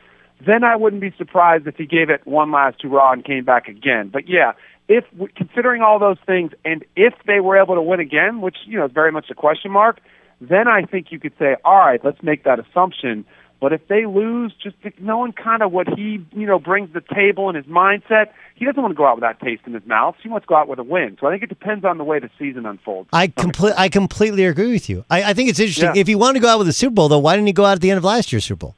[0.44, 3.68] then I wouldn't be surprised if he gave it one last hurrah and came back
[3.68, 4.08] again.
[4.12, 4.52] But yeah,
[4.88, 5.04] if
[5.36, 8.86] considering all those things, and if they were able to win again, which you know
[8.86, 10.00] is very much a question mark,
[10.40, 13.24] then I think you could say, all right, let's make that assumption.
[13.60, 17.14] But if they lose, just knowing kind of what he you know brings to the
[17.14, 19.84] table and his mindset, he doesn't want to go out with that taste in his
[19.84, 20.14] mouth.
[20.22, 21.16] He wants to go out with a win.
[21.20, 23.08] So I think it depends on the way the season unfolds.
[23.12, 25.04] I complete I completely agree with you.
[25.10, 25.96] I, I think it's interesting.
[25.96, 26.00] Yeah.
[26.00, 27.64] If he wanted to go out with a Super Bowl, though, why didn't he go
[27.64, 28.76] out at the end of last year's Super Bowl?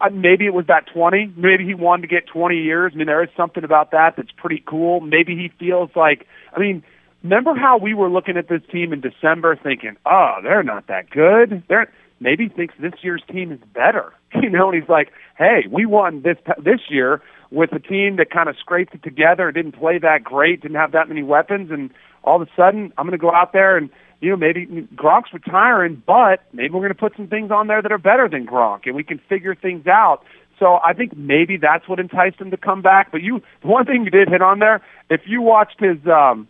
[0.00, 1.34] Uh, maybe it was that 20.
[1.36, 2.92] Maybe he wanted to get 20 years.
[2.94, 5.00] I mean, there is something about that that's pretty cool.
[5.00, 6.82] Maybe he feels like, I mean,
[7.22, 11.10] remember how we were looking at this team in December thinking, oh, they're not that
[11.10, 11.62] good.
[11.68, 14.12] They're maybe he thinks this year's team is better.
[14.42, 18.30] You know, and he's like, hey, we won this this year with a team that
[18.30, 21.90] kind of scraped it together, didn't play that great, didn't have that many weapons, and
[22.22, 23.88] all of a sudden, I'm going to go out there and
[24.20, 27.82] you know, maybe Gronk's retiring, but maybe we're going to put some things on there
[27.82, 30.22] that are better than Gronk, and we can figure things out.
[30.58, 33.12] So I think maybe that's what enticed him to come back.
[33.12, 34.80] But you, one thing you did hit on there,
[35.10, 36.48] if you watched his um,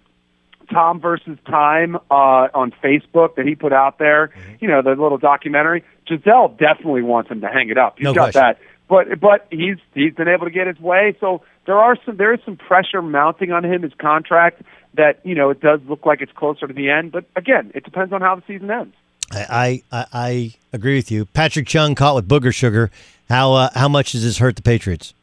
[0.73, 4.29] Tom versus Time uh, on Facebook that he put out there.
[4.29, 4.53] Mm-hmm.
[4.61, 5.85] You know, the little documentary.
[6.07, 7.99] Gisele definitely wants him to hang it up.
[7.99, 8.41] He's No got question.
[8.43, 8.59] that.
[8.89, 11.17] But but he's he's been able to get his way.
[11.19, 14.63] So there are some there is some pressure mounting on him his contract
[14.97, 17.13] that you know it does look like it's closer to the end.
[17.13, 18.95] But again, it depends on how the season ends.
[19.33, 21.27] I, I I agree with you.
[21.27, 22.91] Patrick Chung caught with booger sugar.
[23.29, 25.15] How uh, how much does this hurt the Patriots?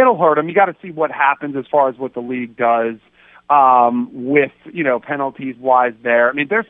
[0.00, 0.48] it'll hurt them.
[0.48, 2.96] You got to see what happens as far as what the league does
[3.50, 5.94] um, with you know penalties wise.
[6.02, 6.66] There, I mean, there's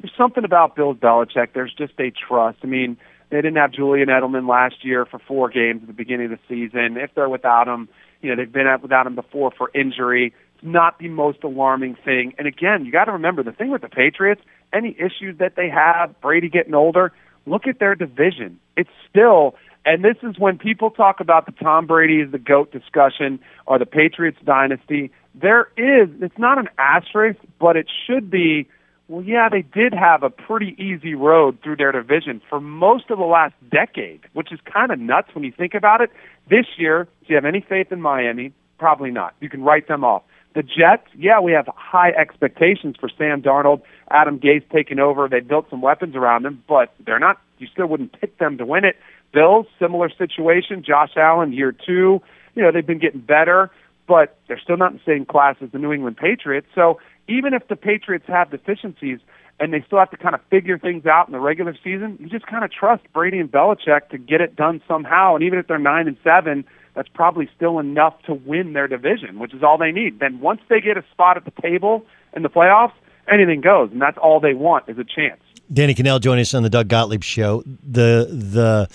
[0.00, 1.48] there's something about Bill Belichick.
[1.54, 2.58] There's just a trust.
[2.62, 2.96] I mean,
[3.30, 6.40] they didn't have Julian Edelman last year for four games at the beginning of the
[6.48, 6.96] season.
[6.96, 7.88] If they're without him,
[8.22, 10.34] you know they've been out without him before for injury.
[10.66, 12.34] Not the most alarming thing.
[12.38, 14.42] And again, you got to remember the thing with the Patriots.
[14.72, 17.12] Any issues that they have, Brady getting older.
[17.46, 18.58] Look at their division.
[18.76, 19.54] It's still
[19.86, 23.78] and this is when people talk about the Tom Brady is the GOAT discussion or
[23.78, 25.12] the Patriots dynasty.
[25.32, 28.68] There is, it's not an asterisk, but it should be,
[29.06, 33.18] well, yeah, they did have a pretty easy road through their division for most of
[33.18, 36.10] the last decade, which is kind of nuts when you think about it.
[36.50, 38.52] This year, do you have any faith in Miami?
[38.78, 39.34] Probably not.
[39.40, 40.24] You can write them off.
[40.56, 43.82] The Jets, yeah, we have high expectations for Sam Darnold.
[44.10, 45.28] Adam Gase taking over.
[45.28, 48.64] They built some weapons around him, but they're not, you still wouldn't pick them to
[48.64, 48.96] win it.
[49.34, 50.82] Bills, similar situation.
[50.82, 52.22] Josh Allen, year two.
[52.54, 53.70] You know, they've been getting better,
[54.08, 56.68] but they're still not in the same class as the New England Patriots.
[56.74, 59.18] So even if the Patriots have deficiencies
[59.60, 62.30] and they still have to kind of figure things out in the regular season, you
[62.30, 65.34] just kind of trust Brady and Belichick to get it done somehow.
[65.34, 66.64] And even if they're nine and seven,
[66.96, 70.18] that's probably still enough to win their division, which is all they need.
[70.18, 72.94] Then once they get a spot at the table in the playoffs,
[73.30, 75.40] anything goes, and that's all they want is a chance.
[75.72, 77.62] Danny Kanell joining us on the Doug Gottlieb show.
[77.66, 78.88] The the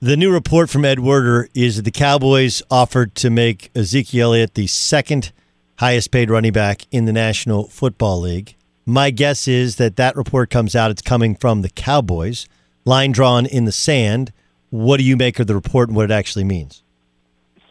[0.00, 4.54] the new report from Ed Werder is that the Cowboys offered to make Ezekiel Elliott
[4.54, 5.32] the second
[5.78, 8.54] highest paid running back in the National Football League.
[8.86, 10.92] My guess is that that report comes out.
[10.92, 12.46] It's coming from the Cowboys.
[12.84, 14.32] Line drawn in the sand.
[14.70, 16.83] What do you make of the report and what it actually means?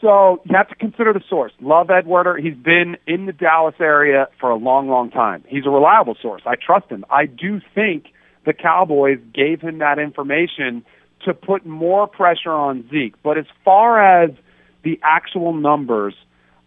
[0.03, 1.53] So you have to consider the source.
[1.61, 2.35] Love Ed Werder.
[2.35, 5.45] He's been in the Dallas area for a long, long time.
[5.47, 6.41] He's a reliable source.
[6.45, 7.05] I trust him.
[7.09, 8.07] I do think
[8.45, 10.83] the Cowboys gave him that information
[11.23, 13.15] to put more pressure on Zeke.
[13.23, 14.31] But as far as
[14.83, 16.15] the actual numbers,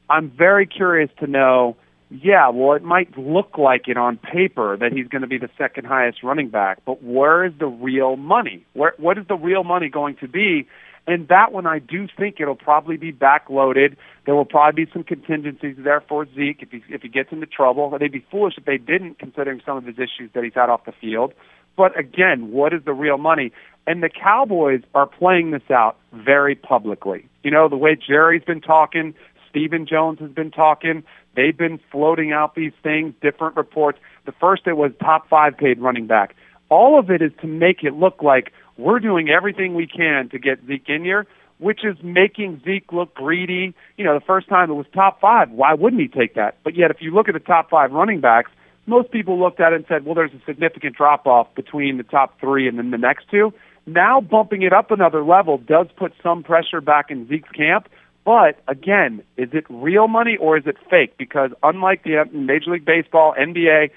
[0.09, 1.77] I'm very curious to know.
[2.09, 5.51] Yeah, well, it might look like it on paper that he's going to be the
[5.59, 8.65] second highest running back, but where is the real money?
[8.73, 10.69] Where what is the real money going to be?
[11.07, 13.97] And that one, I do think it'll probably be backloaded.
[14.25, 17.47] There will probably be some contingencies there for Zeke if he if he gets into
[17.47, 17.97] trouble.
[17.99, 20.85] They'd be foolish if they didn't, considering some of his issues that he's had off
[20.85, 21.33] the field.
[21.77, 23.53] But again, what is the real money?
[23.87, 27.29] And the Cowboys are playing this out very publicly.
[27.45, 29.15] You know, the way Jerry's been talking,
[29.49, 31.05] Stephen Jones has been talking.
[31.37, 33.99] They've been floating out these things, different reports.
[34.25, 36.35] The first it was top five paid running back.
[36.69, 40.39] All of it is to make it look like we're doing everything we can to
[40.39, 41.27] get Zeke in here,
[41.59, 43.75] which is making Zeke look greedy.
[43.97, 46.59] You know, the first time it was top five, why wouldn't he take that?
[46.65, 48.51] But yet, if you look at the top five running backs,
[48.87, 52.05] most people looked at it and said, well, there's a significant drop off between the
[52.05, 53.53] top three and then the next two.
[53.87, 57.89] Now, bumping it up another level does put some pressure back in Zeke's camp.
[58.25, 61.17] But again, is it real money or is it fake?
[61.17, 63.91] Because unlike the Major League Baseball, NBA,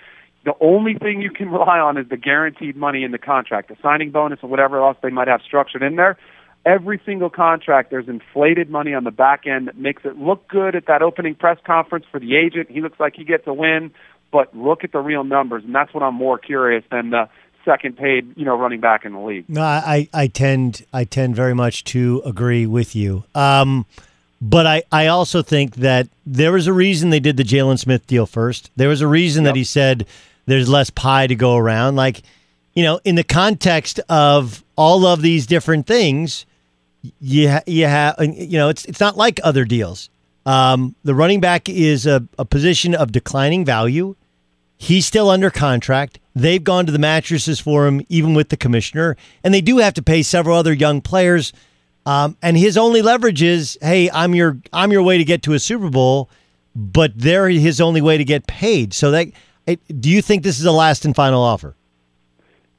[0.45, 3.77] the only thing you can rely on is the guaranteed money in the contract, the
[3.81, 6.17] signing bonus or whatever else they might have structured in there.
[6.65, 10.75] Every single contract, there's inflated money on the back end that makes it look good
[10.75, 12.69] at that opening press conference for the agent.
[12.69, 13.91] He looks like he gets a win,
[14.31, 17.29] but look at the real numbers, and that's what I'm more curious than the
[17.63, 19.45] second paid, you know, running back in the league.
[19.47, 23.23] No, I, I tend I tend very much to agree with you.
[23.35, 23.85] Um,
[24.41, 28.07] but I, I also think that there was a reason they did the Jaylon Smith
[28.07, 28.71] deal first.
[28.75, 30.07] There was a reason that he said
[30.45, 31.95] there's less pie to go around.
[31.95, 32.21] Like,
[32.73, 36.45] you know, in the context of all of these different things,
[37.19, 40.09] you ha- you have you know it's it's not like other deals.
[40.45, 44.15] Um, the running back is a, a position of declining value.
[44.77, 46.19] He's still under contract.
[46.33, 49.93] They've gone to the mattresses for him, even with the commissioner, and they do have
[49.95, 51.51] to pay several other young players.
[52.09, 55.53] Um, and his only leverage is, hey, I'm your I'm your way to get to
[55.53, 56.27] a Super Bowl,
[56.75, 58.95] but they're his only way to get paid.
[58.95, 59.27] So that,
[59.67, 61.75] it, do you think this is a last and final offer?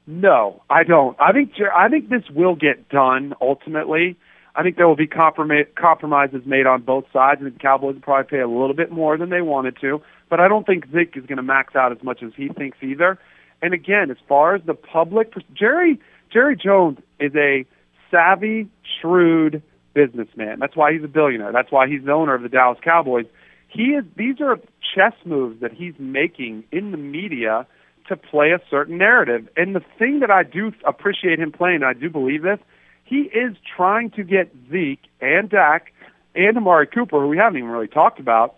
[0.08, 1.16] No, I don't.
[1.20, 4.18] I think I think this will get done ultimately.
[4.56, 8.02] I think there will be compromi- compromises made on both sides, and the Cowboys will
[8.02, 10.02] probably pay a little bit more than they wanted to.
[10.28, 12.78] But I don't think Zeke is going to max out as much as he thinks
[12.82, 13.16] either.
[13.62, 16.00] And again, as far as the public, Jerry
[16.32, 17.64] Jerry Jones is a
[18.10, 18.68] savvy,
[19.00, 19.62] shrewd
[19.94, 20.58] businessman.
[20.58, 21.52] That's why he's a billionaire.
[21.52, 23.26] That's why he's the owner of the Dallas Cowboys.
[23.68, 24.04] he is.
[24.16, 24.58] These are
[24.94, 27.66] chess moves that he's making in the media
[28.08, 29.48] to play a certain narrative.
[29.56, 32.58] And the thing that I do appreciate him playing, and I do believe this,
[33.04, 35.92] he is trying to get Zeke and Dak
[36.34, 38.56] and Amari Cooper, who we haven't even really talked about.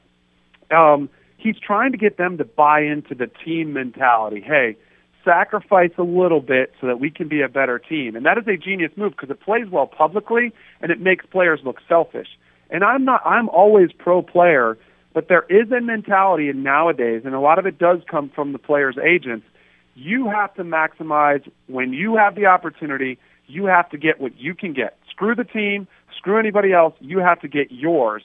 [0.71, 4.41] Um, he's trying to get them to buy into the team mentality.
[4.41, 4.77] Hey,
[5.25, 8.17] sacrifice a little bit so that we can be a better team.
[8.17, 11.61] And that is a genius move because it plays well publicly and it makes players
[11.65, 12.29] look selfish.
[12.71, 14.79] And I'm not I'm always pro player,
[15.13, 18.53] but there is a mentality in nowadays and a lot of it does come from
[18.53, 19.47] the players' agents.
[19.95, 24.55] You have to maximize when you have the opportunity, you have to get what you
[24.55, 24.97] can get.
[25.11, 25.87] Screw the team,
[26.17, 28.23] screw anybody else, you have to get yours.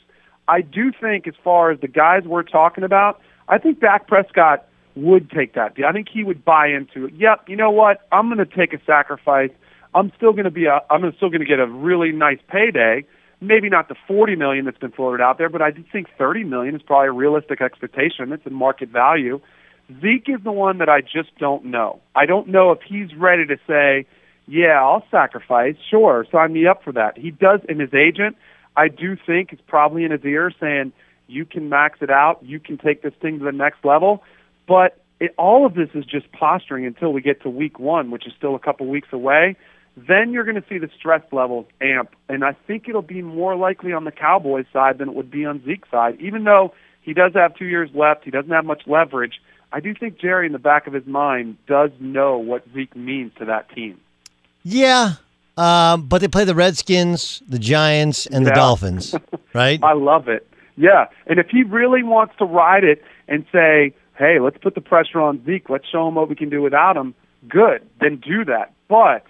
[0.47, 3.19] I do think as far as the guys we're talking about,
[3.49, 4.65] I think Dak Prescott
[4.97, 5.73] would take that.
[5.85, 7.13] I think he would buy into it.
[7.15, 8.07] Yep, you know what?
[8.11, 9.51] I'm going to take a sacrifice.
[9.93, 10.79] I'm still going to be a.
[10.89, 13.05] I'm still going to get a really nice payday.
[13.39, 16.43] Maybe not the 40 million that's been floated out there, but I do think 30
[16.43, 18.31] million is probably a realistic expectation.
[18.31, 19.39] It's a market value.
[20.01, 22.01] Zeke is the one that I just don't know.
[22.15, 24.05] I don't know if he's ready to say,
[24.47, 27.17] "Yeah, I'll sacrifice." Sure, sign me up for that.
[27.17, 28.35] He does, and his agent,
[28.75, 30.91] I do think, is probably in his ear saying,
[31.27, 32.43] "You can max it out.
[32.43, 34.23] You can take this thing to the next level."
[34.67, 38.27] But it, all of this is just posturing until we get to week one, which
[38.27, 39.55] is still a couple weeks away.
[39.95, 43.55] Then you're going to see the stress levels amp, and I think it'll be more
[43.55, 46.17] likely on the Cowboys side than it would be on Zeke's side.
[46.19, 49.41] Even though he does have two years left, he doesn't have much leverage.
[49.71, 53.31] I do think Jerry, in the back of his mind, does know what Zeke means
[53.39, 53.99] to that team.
[54.63, 55.13] Yeah,
[55.57, 58.55] um, but they play the Redskins, the Giants, and the Yeah.
[58.55, 59.15] Dolphins,
[59.55, 59.79] right?
[59.81, 60.47] I love it.
[60.75, 64.81] Yeah, and if he really wants to ride it and say, "Hey, let's put the
[64.81, 65.69] pressure on Zeke.
[65.69, 67.13] Let's show him what we can do without him,"
[67.47, 67.81] good.
[67.99, 68.73] Then do that.
[68.87, 69.25] But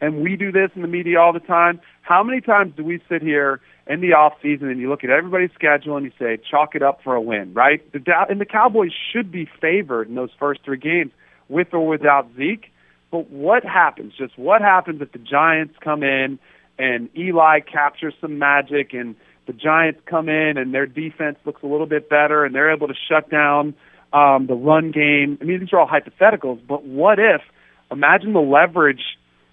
[0.00, 1.80] and we do this in the media all the time.
[2.02, 5.10] How many times do we sit here in the off season and you look at
[5.10, 7.80] everybody's schedule and you say, "Chalk it up for a win," right?
[7.92, 11.12] The and the Cowboys should be favored in those first three games,
[11.48, 12.72] with or without Zeke.
[13.10, 14.14] But what happens?
[14.16, 16.38] Just what happens if the Giants come in
[16.78, 19.14] and Eli captures some magic and
[19.46, 22.88] the Giants come in and their defense looks a little bit better and they're able
[22.88, 23.74] to shut down
[24.12, 25.38] um, the run game?
[25.40, 27.42] I mean, these are all hypotheticals, but what if?
[27.90, 29.02] Imagine the leverage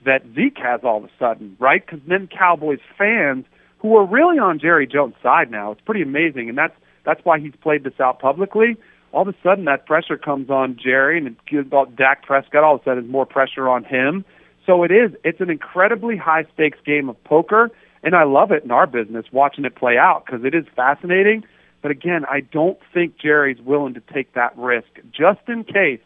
[0.05, 1.85] that Zeke has all of a sudden, right?
[1.85, 3.45] Because then Cowboys fans
[3.79, 6.73] who are really on Jerry Jones' side now, it's pretty amazing, and that's
[7.05, 8.77] that's why he's played this out publicly
[9.11, 12.75] all of a sudden that pressure comes on Jerry and it gives Dak Prescott all
[12.75, 14.25] of a sudden there's more pressure on him.
[14.65, 17.71] So it is it's an incredibly high stakes game of poker
[18.03, 21.43] and I love it in our business watching it play out because it is fascinating.
[21.81, 26.01] But again, I don't think Jerry's willing to take that risk just in case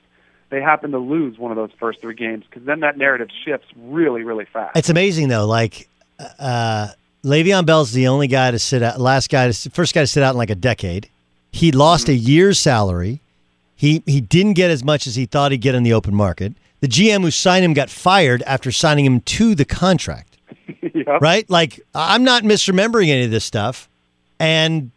[0.50, 3.68] they happen to lose one of those first three games because then that narrative shifts
[3.76, 4.78] really, really fast.
[4.78, 5.48] It's amazing though.
[5.48, 5.90] Like,
[6.40, 6.90] uh,
[7.24, 10.22] Le'Veon Bell's the only guy to sit out, last guy to first guy to sit
[10.22, 11.10] out in like a decade.
[11.52, 13.22] He lost a year's salary.
[13.76, 16.54] He he didn't get as much as he thought he'd get in the open market.
[16.82, 20.38] The GM who signed him got fired after signing him to the contract.
[20.94, 21.22] Yep.
[21.22, 21.50] Right?
[21.50, 23.90] Like I'm not misremembering any of this stuff.
[24.40, 24.92] And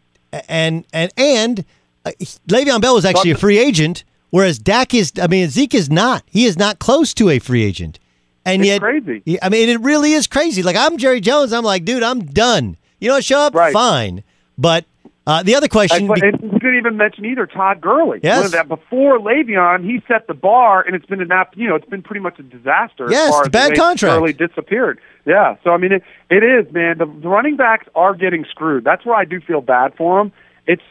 [0.47, 1.65] and and and
[2.05, 2.11] uh,
[2.47, 5.13] Le'Veon Bell was actually a free agent, whereas Dak is.
[5.21, 6.23] I mean, Zeke is not.
[6.27, 7.99] He is not close to a free agent.
[8.45, 9.41] And It's yet, crazy.
[9.41, 10.63] I mean, it really is crazy.
[10.63, 11.51] Like I'm Jerry Jones.
[11.51, 12.77] I'm like, dude, I'm done.
[12.99, 14.23] You know, show up, fine.
[14.57, 14.85] But
[15.27, 18.21] uh, the other question, and we didn't even mention either Todd Gurley.
[18.23, 18.51] Yes.
[18.51, 21.57] That before Le'Veon, he set the bar, and it's been an app.
[21.57, 23.07] You know, it's been pretty much a disaster.
[23.09, 24.19] Yes, as far it's as bad contract.
[24.19, 25.01] Gurley disappeared.
[25.27, 25.57] Yeah.
[25.63, 26.97] So I mean, it, it is man.
[26.97, 28.85] The, the running backs are getting screwed.
[28.85, 30.31] That's where I do feel bad for them.
[30.65, 30.81] It's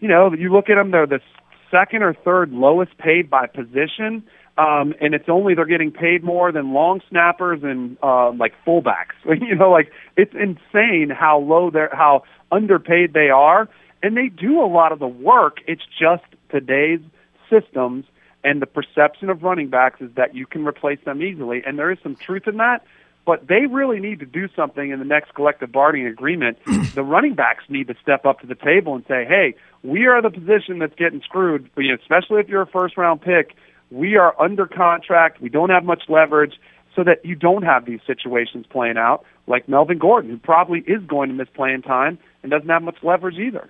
[0.00, 1.20] you know, you look at them; they're the
[1.70, 4.24] second or third lowest paid by position.
[4.56, 9.14] Um, and it's only they're getting paid more than long snappers and uh, like fullbacks.
[9.24, 13.68] you know, like it's insane how low they're, how underpaid they are,
[14.02, 15.58] and they do a lot of the work.
[15.66, 17.00] It's just today's
[17.50, 18.06] systems
[18.44, 21.90] and the perception of running backs is that you can replace them easily, and there
[21.90, 22.84] is some truth in that.
[23.26, 26.58] But they really need to do something in the next collective bargaining agreement.
[26.94, 30.20] the running backs need to step up to the table and say, "Hey, we are
[30.20, 31.70] the position that's getting screwed.
[31.76, 33.56] Especially if you're a first round pick,
[33.90, 35.40] we are under contract.
[35.40, 36.54] We don't have much leverage,
[36.94, 41.02] so that you don't have these situations playing out like Melvin Gordon, who probably is
[41.06, 43.68] going to miss playing time and doesn't have much leverage either."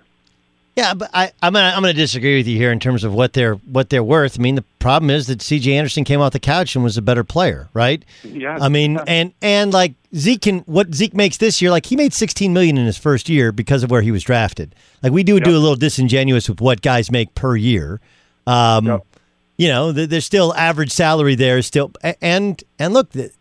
[0.75, 3.31] Yeah, but I, I'm gonna I'm gonna disagree with you here in terms of what
[3.31, 4.37] they're what they're worth.
[4.37, 5.73] I mean, the problem is that C.J.
[5.73, 8.03] Anderson came off the couch and was a better player, right?
[8.23, 8.57] Yeah.
[8.59, 12.13] I mean, and and like Zeke can what Zeke makes this year, like he made
[12.13, 14.75] 16 million in his first year because of where he was drafted.
[15.01, 18.01] Like we do do a little disingenuous with what guys make per year.
[18.45, 18.85] Um,
[19.57, 23.31] You know, there's still average salary there, still, and and look, the,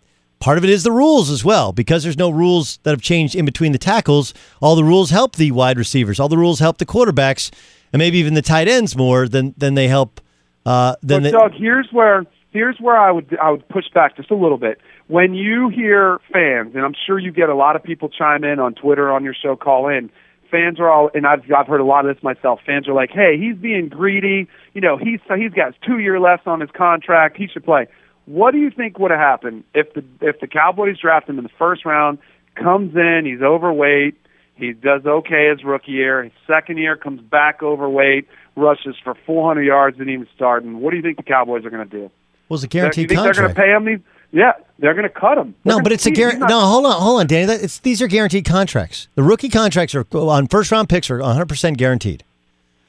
[0.45, 3.35] part of it is the rules as well because there's no rules that have changed
[3.35, 4.35] in between the tackles.
[4.61, 6.21] All the rules help the wide receivers.
[6.21, 7.51] All the rules help the quarterbacks.
[7.95, 10.21] and maybe even the tight ends more than than they help.
[10.67, 14.17] Uh, than but they, Doug, here's where here's where I would I would push back
[14.17, 14.81] just a little bit.
[15.07, 18.59] When you hear fans, and I'm sure you get a lot of people chime in
[18.61, 20.11] on Twitter on your show, call in.
[20.51, 22.61] Fans are all, and I've I've heard a lot of this myself.
[22.67, 24.47] Fans are like, "Hey, he's being greedy.
[24.75, 27.39] You know, he's he's got two year left on his contract.
[27.39, 27.87] He should play."
[28.27, 31.45] What do you think would have happened if the if the Cowboys draft him in
[31.45, 32.19] the first round,
[32.55, 34.15] comes in, he's overweight,
[34.57, 38.27] he does okay his rookie year, his second year comes back overweight,
[38.57, 40.81] rushes for 400 yards, and even starting.
[40.81, 42.11] What do you think the Cowboys are going to do?
[42.49, 43.37] Well, it's a guaranteed you think contract.
[43.57, 44.07] They're going to pay him these?
[44.33, 45.55] Yeah, they're going to cut him.
[45.65, 46.41] They're No, but it's a guarantee.
[46.41, 47.47] not- No, hold on, hold on, Danny.
[47.47, 49.09] That, it's these are guaranteed contracts.
[49.15, 52.25] The rookie contracts are on first round picks are 100 percent guaranteed.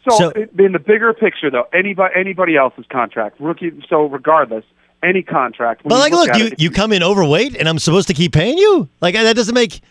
[0.09, 3.71] So, So- in the bigger picture, though, anybody anybody else's contract, rookie.
[3.89, 4.63] So regardless,
[5.03, 5.81] any contract.
[5.83, 8.33] But like, look look, you it, you come in overweight, and I'm supposed to keep
[8.33, 8.89] paying you.
[9.01, 9.81] Like that doesn't make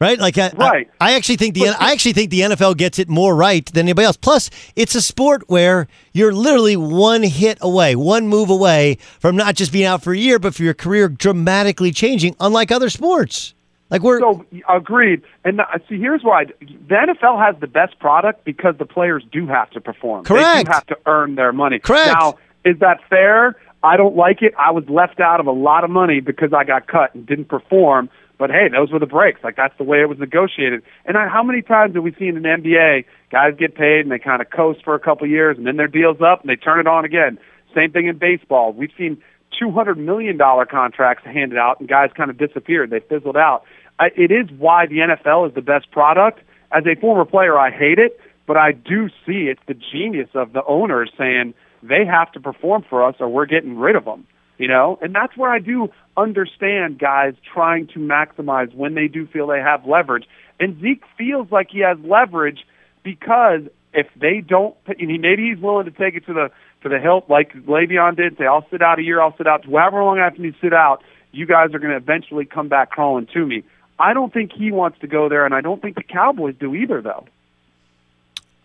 [0.00, 0.18] right.
[0.18, 0.90] Like I, Right.
[1.00, 3.86] I, I actually think the I actually think the NFL gets it more right than
[3.86, 4.16] anybody else.
[4.16, 9.54] Plus, it's a sport where you're literally one hit away, one move away from not
[9.54, 12.34] just being out for a year, but for your career dramatically changing.
[12.40, 13.54] Unlike other sports,
[13.90, 15.22] like we're So agreed.
[15.44, 19.70] And see, here's why the NFL has the best product because the players do have
[19.70, 20.24] to perform.
[20.24, 20.66] They Correct.
[20.66, 21.78] do have to earn their money.
[21.78, 22.08] Correct.
[22.18, 23.54] Now, is that fair?
[23.86, 24.52] I don't like it.
[24.58, 27.44] I was left out of a lot of money because I got cut and didn't
[27.46, 28.10] perform.
[28.36, 29.42] But hey, those were the breaks.
[29.44, 30.82] Like that's the way it was negotiated.
[31.04, 34.10] And I, how many times have we seen in the NBA guys get paid and
[34.10, 36.56] they kind of coast for a couple years and then their deal's up and they
[36.56, 37.38] turn it on again?
[37.74, 38.72] Same thing in baseball.
[38.72, 39.22] We've seen
[39.58, 42.90] two hundred million dollar contracts handed out and guys kind of disappeared.
[42.90, 43.62] They fizzled out.
[44.00, 46.40] I, it is why the NFL is the best product.
[46.72, 50.52] As a former player, I hate it, but I do see it's the genius of
[50.52, 51.54] the owners saying
[51.88, 54.26] they have to perform for us or we're getting rid of them.
[54.58, 59.26] You know, and that's where I do understand guys trying to maximize when they do
[59.26, 60.24] feel they have leverage.
[60.58, 62.60] And Zeke feels like he has leverage
[63.04, 66.50] because if they don't, maybe he's willing to take it to the
[66.82, 68.38] to the hilt like Le'Veon did.
[68.38, 70.72] Say, I'll sit out a year, I'll sit out however long I have to sit
[70.72, 71.02] out.
[71.32, 73.62] You guys are going to eventually come back crawling to me.
[73.98, 76.74] I don't think he wants to go there, and I don't think the Cowboys do
[76.74, 77.26] either, though.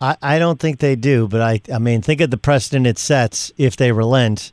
[0.02, 2.98] I, I don't think they do, but I I mean think of the precedent it
[2.98, 4.50] sets if they relent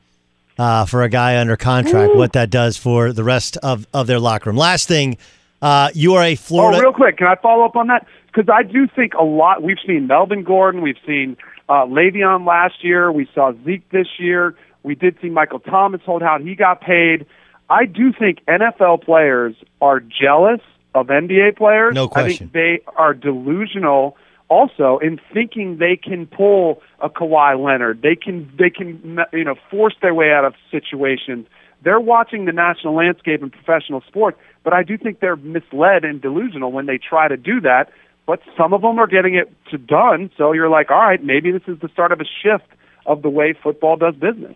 [0.60, 4.20] uh, for a guy under contract, what that does for the rest of, of their
[4.20, 4.58] locker room.
[4.58, 5.18] Last thing,
[5.62, 6.78] uh, you are a Florida.
[6.78, 8.06] Oh, real quick, can I follow up on that?
[8.28, 9.64] Because I do think a lot.
[9.64, 11.36] We've seen Melvin Gordon, we've seen
[11.68, 14.56] uh, Le'Veon last year, we saw Zeke this year.
[14.84, 17.26] We did see Michael Thomas hold out; he got paid.
[17.70, 20.62] I do think NFL players are jealous
[20.94, 21.96] of NBA players.
[21.96, 22.50] No I question.
[22.50, 24.16] think they are delusional
[24.50, 28.02] also in thinking they can pull a Kawhi Leonard.
[28.02, 31.48] They can they can you know force their way out of situations.
[31.84, 36.22] They're watching the national landscape in professional sports, but I do think they're misled and
[36.22, 37.92] delusional when they try to do that.
[38.26, 41.52] But some of them are getting it to done, so you're like, all right, maybe
[41.52, 42.68] this is the start of a shift
[43.06, 44.56] of the way football does business.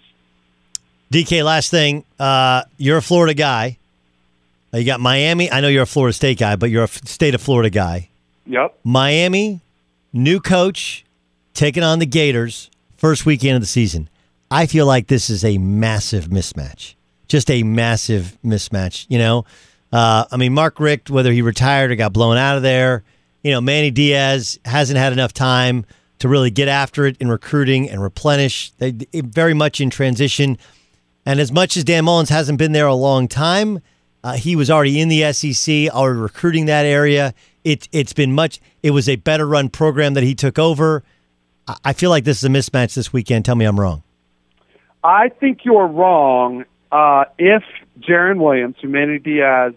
[1.11, 3.77] DK, last thing, uh, you're a Florida guy.
[4.73, 5.51] Uh, You got Miami.
[5.51, 8.09] I know you're a Florida State guy, but you're a state of Florida guy.
[8.45, 8.79] Yep.
[8.83, 9.61] Miami,
[10.13, 11.03] new coach,
[11.53, 14.09] taking on the Gators, first weekend of the season.
[14.49, 16.93] I feel like this is a massive mismatch.
[17.27, 19.07] Just a massive mismatch.
[19.09, 19.45] You know,
[19.91, 23.03] uh, I mean, Mark Richt, whether he retired or got blown out of there,
[23.43, 25.85] you know, Manny Diaz hasn't had enough time
[26.19, 28.71] to really get after it in recruiting and replenish.
[28.77, 30.57] They very much in transition.
[31.25, 33.81] And as much as Dan Mullen hasn't been there a long time,
[34.23, 37.33] uh, he was already in the SEC, already recruiting that area.
[37.63, 41.03] It, it's been much, it was a better run program that he took over.
[41.67, 43.45] I, I feel like this is a mismatch this weekend.
[43.45, 44.03] Tell me I'm wrong.
[45.03, 46.65] I think you're wrong.
[46.91, 47.63] Uh, if
[47.99, 49.73] Jarren Williams, who Manny Diaz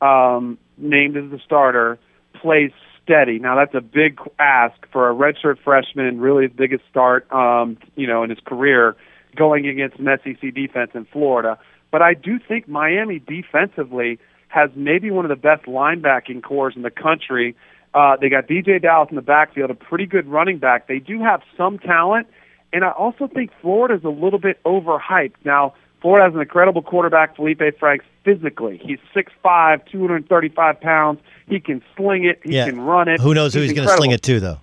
[0.00, 1.98] um, named as the starter,
[2.34, 2.70] plays
[3.02, 3.38] steady.
[3.38, 8.06] Now that's a big ask for a redshirt freshman, really his biggest start, um, you
[8.06, 8.96] know, in his career,
[9.36, 11.58] going against an SEC defense in Florida.
[11.90, 14.18] But I do think Miami defensively
[14.48, 17.54] has maybe one of the best linebacking cores in the country.
[17.94, 20.86] Uh, they got DeeJay Dallas in the backfield, a pretty good running back.
[20.86, 22.28] They do have some talent,
[22.72, 25.34] and I also think Florida's a little bit overhyped.
[25.44, 28.80] Now, Florida has an incredible quarterback, Felipe Franks, physically.
[28.82, 31.20] He's 6'5", 235 pounds.
[31.48, 32.40] He can sling it.
[32.44, 32.66] He yeah.
[32.66, 33.20] can run it.
[33.20, 34.58] Who knows who he's going to sling it to, though?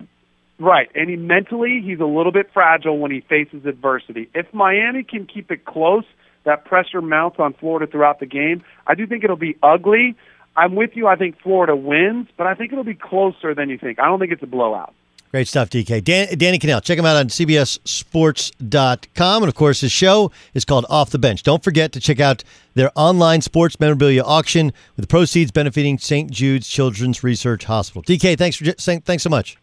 [0.58, 4.28] Right, and he mentally he's a little bit fragile when he faces adversity.
[4.34, 6.04] If Miami can keep it close,
[6.48, 8.62] that pressure mounts on Florida throughout the game.
[8.86, 10.16] I do think it'll be ugly.
[10.56, 11.06] I'm with you.
[11.06, 14.00] I think Florida wins, but I think it'll be closer than you think.
[14.00, 14.94] I don't think it's a blowout.
[15.30, 16.02] Great stuff, DK.
[16.02, 16.82] Dan, Danny Kanell.
[16.82, 19.42] Check him out on CBSSports.com.
[19.42, 21.42] And of course, his show is called Off the Bench.
[21.42, 22.42] Don't forget to check out
[22.74, 26.30] their online sports memorabilia auction with the proceeds benefiting St.
[26.30, 28.02] Jude's Children's Research Hospital.
[28.02, 29.58] DK, thanks for thanks so much.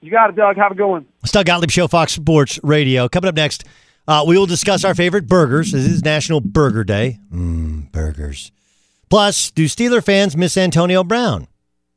[0.00, 0.56] You got it, Doug.
[0.56, 1.06] Have a good one.
[1.22, 3.08] It's Doug Gottlieb Show, Fox Sports Radio.
[3.08, 3.64] Coming up next,
[4.08, 5.72] uh, we will discuss our favorite burgers.
[5.72, 7.18] This is National Burger Day.
[7.32, 8.52] Mmm, burgers.
[9.08, 11.46] Plus, do Steeler fans miss Antonio Brown?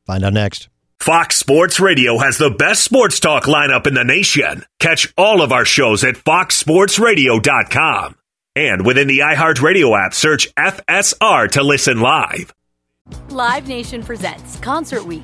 [0.05, 0.69] Find out next.
[0.99, 4.63] Fox Sports Radio has the best sports talk lineup in the nation.
[4.79, 8.15] Catch all of our shows at foxsportsradio.com.
[8.55, 12.53] And within the iHeartRadio app, search FSR to listen live.
[13.29, 15.23] Live Nation presents Concert Week.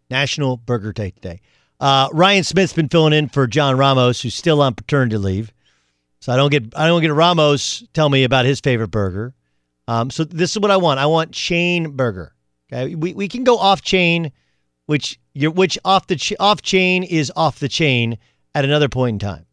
[0.11, 1.41] National Burger Day today.
[1.79, 5.51] Uh, Ryan Smith's been filling in for John Ramos, who's still on paternity leave.
[6.19, 9.33] So I don't get I don't get Ramos tell me about his favorite burger.
[9.87, 10.99] Um, so this is what I want.
[10.99, 12.35] I want chain burger.
[12.71, 14.31] Okay, we, we can go off chain,
[14.85, 18.19] which which off the ch- off chain is off the chain
[18.53, 19.45] at another point in time.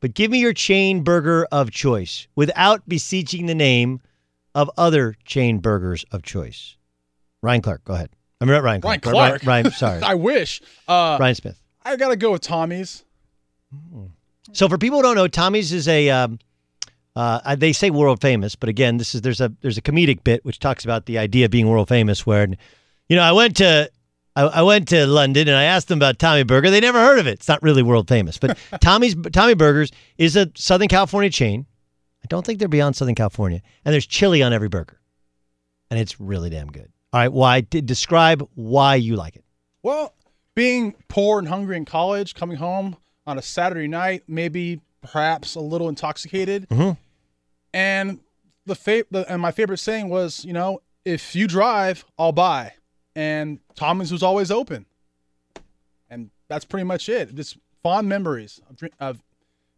[0.00, 4.00] But give me your chain burger of choice without beseeching the name
[4.54, 6.76] of other chain burgers of choice.
[7.42, 8.10] Ryan Clark, go ahead.
[8.40, 9.04] I'm not Ryan Clark.
[9.04, 9.42] Ryan Clark.
[9.44, 10.02] Ryan, Ryan sorry.
[10.02, 10.60] I wish.
[10.86, 11.60] Uh, Ryan Smith.
[11.84, 13.04] I gotta go with Tommy's.
[14.52, 16.38] So for people who don't know, Tommy's is a um,
[17.16, 20.44] uh, they say world famous, but again, this is there's a there's a comedic bit
[20.44, 22.26] which talks about the idea of being world famous.
[22.26, 22.46] Where,
[23.08, 23.90] you know, I went to
[24.34, 26.70] I, I went to London and I asked them about Tommy Burger.
[26.70, 27.34] They never heard of it.
[27.34, 31.66] It's not really world famous, but Tommy's Tommy Burgers is a Southern California chain.
[32.22, 34.98] I don't think they're beyond Southern California, and there's chili on every burger,
[35.90, 36.90] and it's really damn good.
[37.14, 37.60] All right, why?
[37.60, 39.44] Describe why you like it.
[39.84, 40.14] Well,
[40.56, 45.60] being poor and hungry in college, coming home on a Saturday night, maybe perhaps a
[45.60, 46.98] little intoxicated, mm-hmm.
[47.72, 48.18] and
[48.66, 52.72] the, fa- the and my favorite saying was, you know, if you drive, I'll buy.
[53.14, 54.84] And Tommy's was always open.
[56.10, 57.32] And that's pretty much it.
[57.36, 59.22] Just fond memories of, of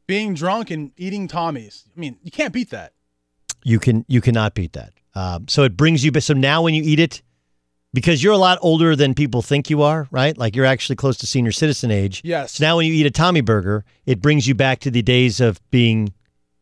[0.06, 1.84] being drunk and eating Tommy's.
[1.94, 2.94] I mean, you can't beat that.
[3.62, 4.94] You can you cannot beat that.
[5.14, 6.18] Um, so it brings you.
[6.20, 7.22] So now when you eat it,
[7.96, 10.36] because you're a lot older than people think you are, right?
[10.36, 12.20] Like you're actually close to senior citizen age.
[12.22, 12.52] Yes.
[12.52, 15.40] So now when you eat a Tommy burger, it brings you back to the days
[15.40, 16.12] of being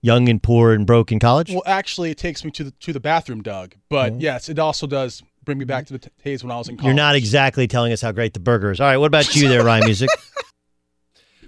[0.01, 1.51] young and poor and broke in college.
[1.51, 3.75] Well, actually, it takes me to the to the bathroom, Doug.
[3.91, 4.21] But Mhm.
[4.23, 6.77] yes, it also does bring me back to the t- days when I was in
[6.77, 6.87] college.
[6.87, 8.81] You're not exactly telling us how great the burger is.
[8.81, 10.09] All right, what about you there, Ryan Music?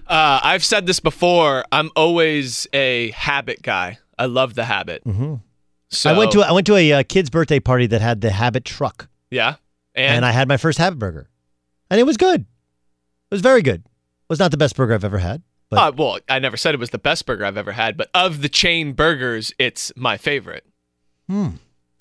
[0.08, 1.64] Uh, I've said this before.
[1.72, 3.98] I'm always a habit guy.
[4.16, 5.02] I love the habit.
[5.04, 5.34] Mm-hmm.
[5.90, 8.30] So I went to I went to a uh, kid's birthday party that had the
[8.30, 9.56] Habit truck, yeah,
[9.96, 11.28] and, and, I had my first Habit burger,
[11.90, 12.42] and it was good.
[12.42, 13.80] It was very good.
[13.80, 16.74] It was not the best burger I've ever had, but uh, well, I never said
[16.74, 20.16] it was the best burger I've ever had, but of the chain burgers, it's my
[20.16, 20.64] favorite.
[21.28, 21.50] hmm.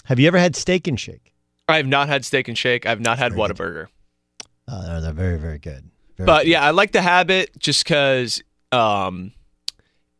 [0.05, 1.33] have you ever had Steak and Shake?
[1.67, 2.85] I have not had Steak and Shake.
[2.85, 3.87] I've not had Whataburger.
[4.67, 5.89] Uh, they're, they're very very good.
[6.17, 9.33] Very But yeah, I like the habit just because um,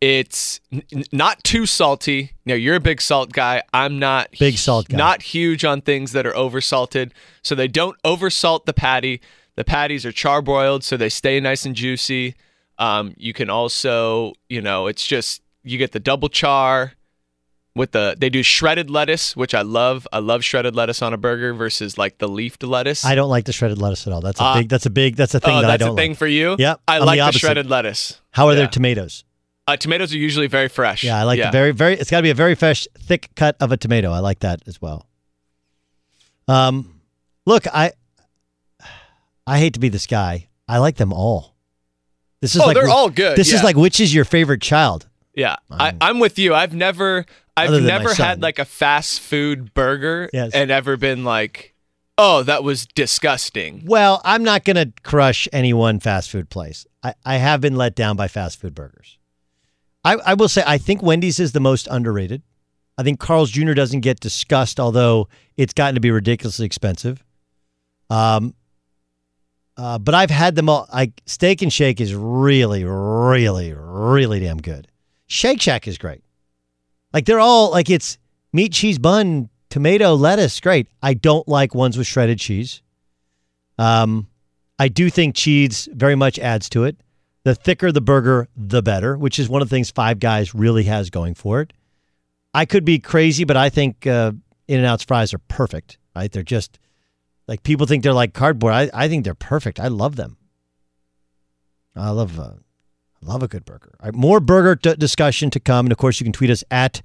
[0.02, 2.32] it's n- not too salty.
[2.46, 3.64] Know, you're a big salt guy.
[3.74, 4.98] I'm not Big salt guy.
[4.98, 9.22] Not huge on things that are over salted, so they don't oversalt the patty.
[9.56, 12.36] The patties are charbroiled, so they stay nice and juicy.
[12.78, 16.92] Um, you can also, you know, it's just you get the double char
[17.74, 20.08] with the they do shredded lettuce, which I love.
[20.12, 23.06] I love shredded lettuce on a burger versus like the leafed lettuce.
[23.06, 24.20] I don't like the shredded lettuce at all.
[24.22, 24.70] That's a Uh, big.
[24.70, 25.16] That's a big.
[25.16, 26.18] That's a thing oh, that I that's don't a thing like.
[26.18, 26.58] for you.
[26.60, 26.82] Yep.
[26.88, 27.40] I I'm like the, opposite.
[27.40, 28.20] shredded lettuce.
[28.32, 28.58] How are Yeah.
[28.60, 29.24] their tomatoes?
[29.68, 31.04] Uh, tomatoes are usually very fresh.
[31.04, 31.96] Yeah, I like the very very.
[31.96, 34.12] It's got to be a very fresh, thick cut of a tomato.
[34.12, 35.08] I like that as well.
[36.48, 37.02] Um,
[37.46, 37.94] look, I
[39.48, 40.50] I hate to be this guy.
[40.68, 41.56] I like them all.
[42.42, 45.08] This is Oh, like they're all good, This is like which is your favorite child?
[45.34, 46.54] Yeah, I, I'm with you.
[46.54, 47.26] I've never,
[47.58, 50.54] I've Other than my never had like a fast food burger Yes.
[50.54, 51.74] and ever been like,
[52.18, 53.84] oh, that was disgusting.
[53.86, 56.86] Well, I'm not going to crush any one fast food place.
[57.04, 59.18] I, I have been let down by fast food burgers.
[60.06, 62.44] I, I will say, I think Wendy's is the most underrated.
[62.98, 63.74] I think Carl's Jr.
[63.74, 65.28] doesn't get discussed, although
[65.58, 67.24] it's gotten to be ridiculously expensive.
[68.10, 68.54] Um,
[69.76, 70.88] uh, but I've had them all.
[70.94, 74.88] Like Steak and Shake is really, really, really damn good.
[75.26, 76.24] Shake Shack is great.
[77.12, 78.18] Like they're all like it's
[78.54, 80.60] meat, cheese, bun, tomato, lettuce.
[80.60, 80.88] Great.
[81.02, 82.82] I don't like ones with shredded cheese.
[83.78, 84.28] Um,
[84.78, 86.96] I do think cheese very much adds to it.
[87.46, 90.84] The thicker the burger, the better, which is one of the things Five Guys really
[90.84, 91.72] has going for it.
[92.54, 94.32] I could be crazy, but I think uh,
[94.68, 95.98] In and Out's fries are perfect.
[96.16, 96.32] Right?
[96.32, 96.80] They're just
[97.48, 98.74] like people think they're like cardboard.
[98.74, 99.80] I, I think they're perfect.
[99.80, 100.38] I love them.
[101.96, 102.54] I love uh,
[103.22, 103.96] love a good burger.
[104.00, 106.64] All right, more burger d- discussion to come, and of course you can tweet us
[106.72, 107.02] at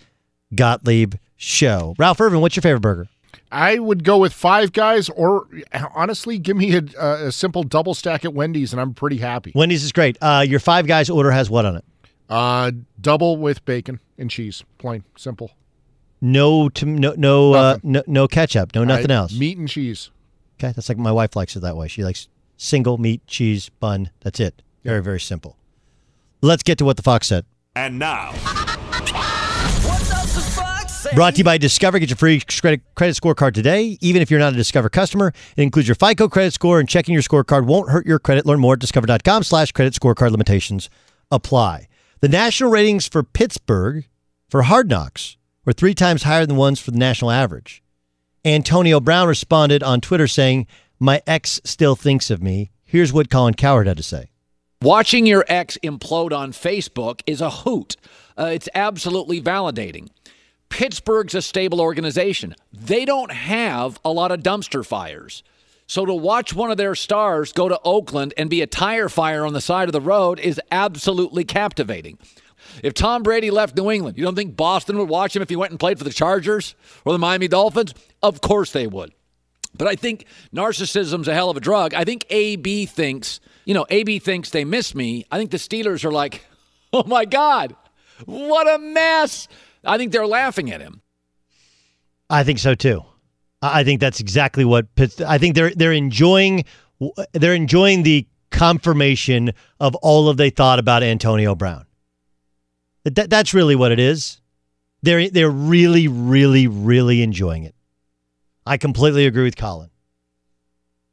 [0.55, 1.95] Gottlieb Show.
[1.99, 3.09] Ralph Irvin, what's your favorite burger?
[3.53, 5.47] I would go with Five Guys, or
[5.95, 9.53] honestly, give me a, a simple double stack at Wendy's, and I'm pretty happy.
[9.55, 10.19] Wendy's is great.
[10.21, 11.85] Uh, your Five Guys order has what on it?
[12.29, 12.71] Uh,
[13.01, 15.51] double with bacon and cheese, plain simple.
[16.21, 19.39] No, to, no, no, uh, no, no ketchup, no nothing I- else.
[19.39, 20.11] Meat and cheese.
[20.59, 21.89] Okay, that's like my wife likes it that way.
[21.89, 22.29] She likes
[22.59, 24.11] single meat, cheese, bun.
[24.21, 24.61] That's it.
[24.85, 25.57] Very, very simple.
[26.43, 27.47] Let's get to what the Fox said.
[27.75, 28.33] And now,
[31.15, 31.99] Brought to you by Discover.
[31.99, 33.99] Get your free credit, credit scorecard today.
[34.01, 37.15] Even if you're not a Discover customer, it includes your FICO credit score, and checking
[37.15, 38.47] your scorecard won't hurt your credit.
[38.47, 40.91] Learn more at discover.com slash credit scorecard limitations
[41.31, 41.89] apply.
[42.21, 44.07] The national ratings for Pittsburgh
[44.49, 47.83] for Hard Knocks were three times higher than ones for the national average.
[48.45, 50.67] Antonio Brown responded on Twitter saying,
[50.99, 52.71] My ex still thinks of me.
[52.85, 54.31] Here's what Colin Cowherd had to say.
[54.83, 57.97] Watching your ex implode on Facebook is a hoot.
[58.39, 60.09] Uh, it's absolutely validating.
[60.71, 62.55] Pittsburgh's a stable organization.
[62.73, 65.43] They don't have a lot of dumpster fires.
[65.87, 69.45] So to watch one of their stars go to Oakland and be a tire fire
[69.45, 72.17] on the side of the road is absolutely captivating.
[72.83, 75.57] If Tom Brady left New England, you don't think Boston would watch him if he
[75.57, 77.93] went and played for the Chargers or the Miami Dolphins?
[78.23, 79.13] Of course they would.
[79.75, 81.95] But I think narcissism's a hell of a drug.
[81.95, 85.27] I think AB thinks, you know, AB thinks they miss me.
[85.31, 86.45] I think the Steelers are like,
[86.93, 87.75] oh my God,
[88.27, 89.49] what a mess.
[89.85, 91.03] I think they're laughing at him.
[92.29, 93.05] I think so too.
[93.63, 95.21] I think that's exactly what Pitts.
[95.21, 96.65] I think they're they're enjoying
[97.33, 101.87] they're enjoying the confirmation of all of they thought about Antonio Brown.
[103.05, 104.41] That, that's really what it is.
[105.03, 107.75] They're they're really really really enjoying it.
[108.67, 109.91] I completely agree with Colin.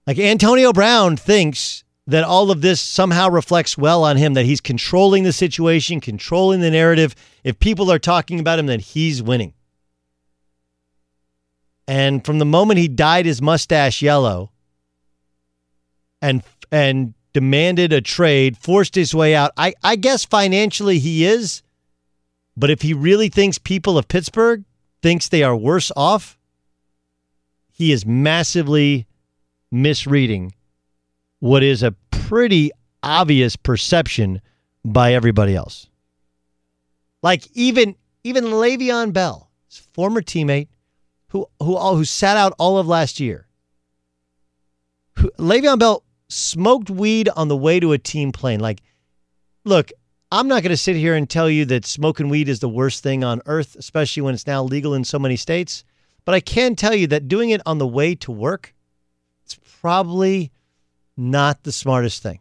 [0.06, 4.61] Like Antonio Brown thinks that all of this somehow reflects well on him that he's
[4.61, 7.13] controlling the situation, controlling the narrative.
[7.43, 9.53] If people are talking about him then he's winning.
[11.88, 14.51] And from the moment he dyed his mustache yellow
[16.21, 19.51] and and demanded a trade, forced his way out.
[19.57, 21.61] I, I guess financially he is,
[22.55, 24.63] but if he really thinks people of Pittsburgh
[25.01, 26.38] thinks they are worse off,
[27.71, 29.05] he is massively
[29.71, 30.53] misreading
[31.39, 32.72] what is a pretty
[33.03, 34.41] obvious perception
[34.84, 35.88] by everybody else.
[37.22, 40.68] Like even even Le'Veon Bell, his former teammate,
[41.30, 43.47] who who all who sat out all of last year.
[45.18, 48.59] Who, Le'Veon Bell smoked weed on the way to a team plane.
[48.59, 48.81] Like,
[49.64, 49.91] look,
[50.31, 53.01] I'm not going to sit here and tell you that smoking weed is the worst
[53.01, 55.85] thing on earth, especially when it's now legal in so many states.
[56.26, 58.73] But I can tell you that doing it on the way to work,
[59.45, 60.51] it's probably
[61.18, 62.39] not the smartest thing.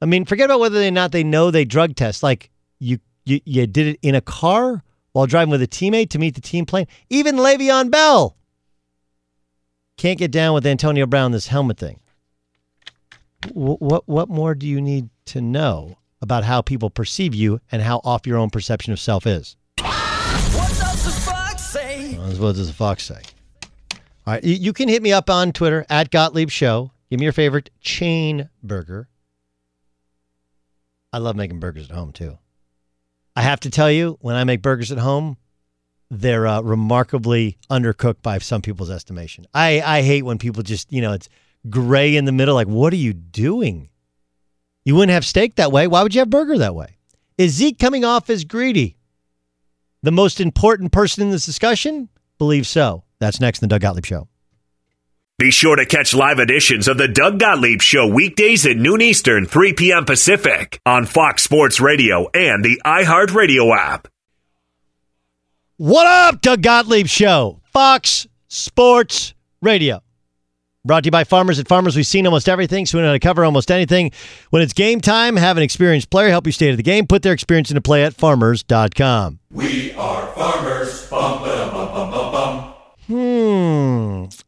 [0.00, 2.22] I mean, forget about whether or not they know they drug test.
[2.22, 4.82] Like you, you, you did it in a car
[5.12, 6.86] while driving with a teammate to meet the team plane.
[7.08, 8.36] Even Le'Veon Bell
[9.96, 12.00] can't get down with Antonio Brown this helmet thing.
[13.52, 17.80] What, what, what more do you need to know about how people perceive you and
[17.80, 19.56] how off your own perception of self is?
[19.78, 22.14] What does the fox say?
[22.14, 23.22] What does the fox say?
[24.26, 26.90] All right, you can hit me up on Twitter at Gottlieb Show.
[27.10, 29.08] Give me your favorite chain burger.
[31.12, 32.38] I love making burgers at home too.
[33.34, 35.36] I have to tell you, when I make burgers at home,
[36.10, 39.46] they're uh, remarkably undercooked by some people's estimation.
[39.52, 41.28] I, I hate when people just, you know, it's
[41.68, 42.54] gray in the middle.
[42.54, 43.90] Like, what are you doing?
[44.84, 45.86] You wouldn't have steak that way.
[45.86, 46.96] Why would you have burger that way?
[47.36, 48.96] Is Zeke coming off as greedy?
[50.02, 52.08] The most important person in this discussion?
[52.38, 53.04] Believe so.
[53.18, 54.28] That's next in the Doug Gottlieb Show.
[55.38, 59.44] Be sure to catch live editions of the Doug Gottlieb Show weekdays at noon Eastern,
[59.44, 60.06] 3 p.m.
[60.06, 64.08] Pacific on Fox Sports Radio and the iHeartRadio app.
[65.76, 67.60] What up, Doug Gottlieb Show?
[67.70, 70.00] Fox Sports Radio.
[70.86, 71.58] Brought to you by Farmers.
[71.58, 74.12] At Farmers, we've seen almost everything, so we know how to cover almost anything.
[74.48, 77.06] When it's game time, have an experienced player help you stay to the game.
[77.06, 79.40] Put their experience into play at farmers.com.
[79.50, 81.10] We are farmers.
[81.10, 82.72] Bum, ba, bum, bum, bum, bum.
[83.06, 84.45] Hmm.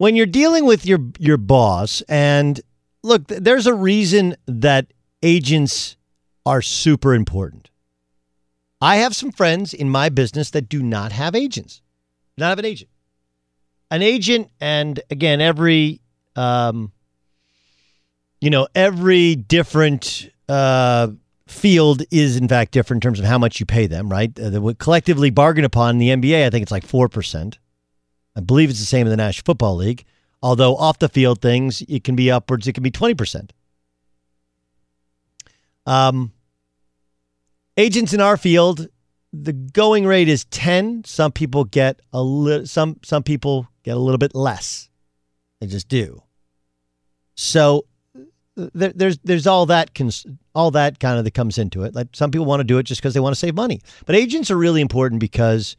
[0.00, 2.58] When you're dealing with your your boss, and
[3.02, 4.86] look, th- there's a reason that
[5.22, 5.98] agents
[6.46, 7.68] are super important.
[8.80, 11.82] I have some friends in my business that do not have agents,
[12.38, 12.88] not have an agent.
[13.90, 16.00] An agent, and again, every
[16.34, 16.92] um,
[18.40, 21.08] you know, every different uh,
[21.46, 24.32] field is in fact different in terms of how much you pay them, right?
[24.40, 27.58] Uh, collectively bargain upon the NBA, I think it's like four percent.
[28.36, 30.04] I believe it's the same in the National Football League.
[30.42, 33.50] Although off the field things, it can be upwards, it can be 20%.
[35.86, 36.32] Um,
[37.76, 38.88] agents in our field,
[39.32, 41.04] the going rate is 10.
[41.04, 44.88] Some people get a little, some, some people get a little bit less.
[45.60, 46.22] They just do.
[47.34, 47.84] So
[48.56, 51.94] there, there's, there's all that, cons- all that kind of that comes into it.
[51.94, 53.80] Like some people want to do it just because they want to save money.
[54.06, 55.76] But agents are really important because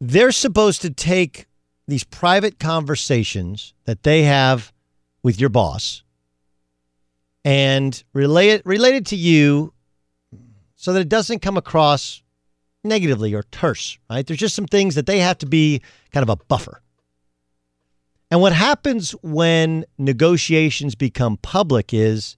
[0.00, 1.46] they're supposed to take
[1.86, 4.72] these private conversations that they have
[5.22, 6.02] with your boss
[7.44, 9.72] and relay it related to you
[10.76, 12.22] so that it doesn't come across
[12.84, 14.26] negatively or terse, right?
[14.26, 16.82] There's just some things that they have to be kind of a buffer.
[18.30, 22.36] And what happens when negotiations become public is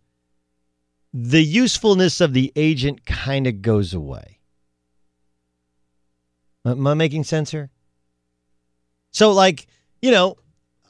[1.12, 4.38] the usefulness of the agent kind of goes away.
[6.64, 7.70] Am I making sense here?
[9.12, 9.66] So, like,
[10.02, 10.36] you know,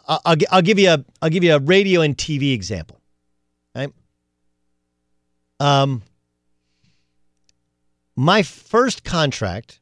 [0.06, 3.01] I'll, I'll, give you a I'll give you a radio and TV example.
[3.74, 3.92] Right?
[5.60, 6.02] Um,
[8.16, 9.80] my first contract,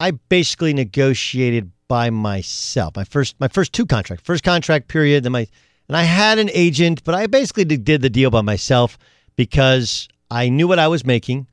[0.00, 2.96] I basically negotiated by myself.
[2.96, 5.46] My first my first two contracts, first contract period, then my
[5.88, 8.98] and I had an agent, but I basically did the deal by myself
[9.36, 11.46] because I knew what I was making.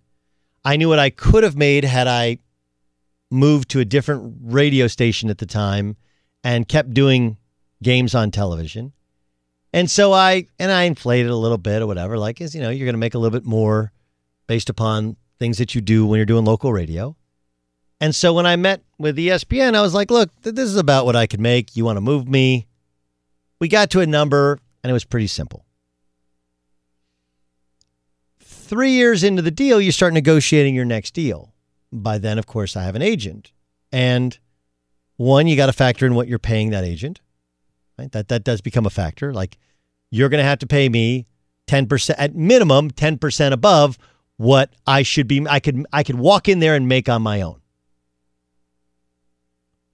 [0.64, 2.40] I knew what I could have made had I
[3.32, 5.96] moved to a different radio station at the time
[6.44, 7.38] and kept doing
[7.82, 8.92] games on television.
[9.74, 12.70] And so I and I inflated a little bit or whatever, like is you know,
[12.70, 13.92] you're gonna make a little bit more
[14.48, 17.16] based upon things that you do when you're doing local radio.
[18.02, 21.06] And so when I met with ESPN, I was like, look, th- this is about
[21.06, 21.76] what I could make.
[21.76, 22.68] You want to move me?
[23.60, 25.66] We got to a number and it was pretty simple.
[28.42, 31.51] Three years into the deal, you start negotiating your next deal
[31.92, 33.52] by then, of course, I have an agent.
[33.92, 34.38] And
[35.18, 37.22] one, you got to factor in what you're paying that agent.
[37.98, 38.12] Right?
[38.12, 39.34] That that does become a factor.
[39.34, 39.58] Like
[40.10, 41.28] you're going to have to pay me
[41.68, 43.98] 10% at minimum 10% above
[44.38, 47.42] what I should be I could I could walk in there and make on my
[47.42, 47.62] own.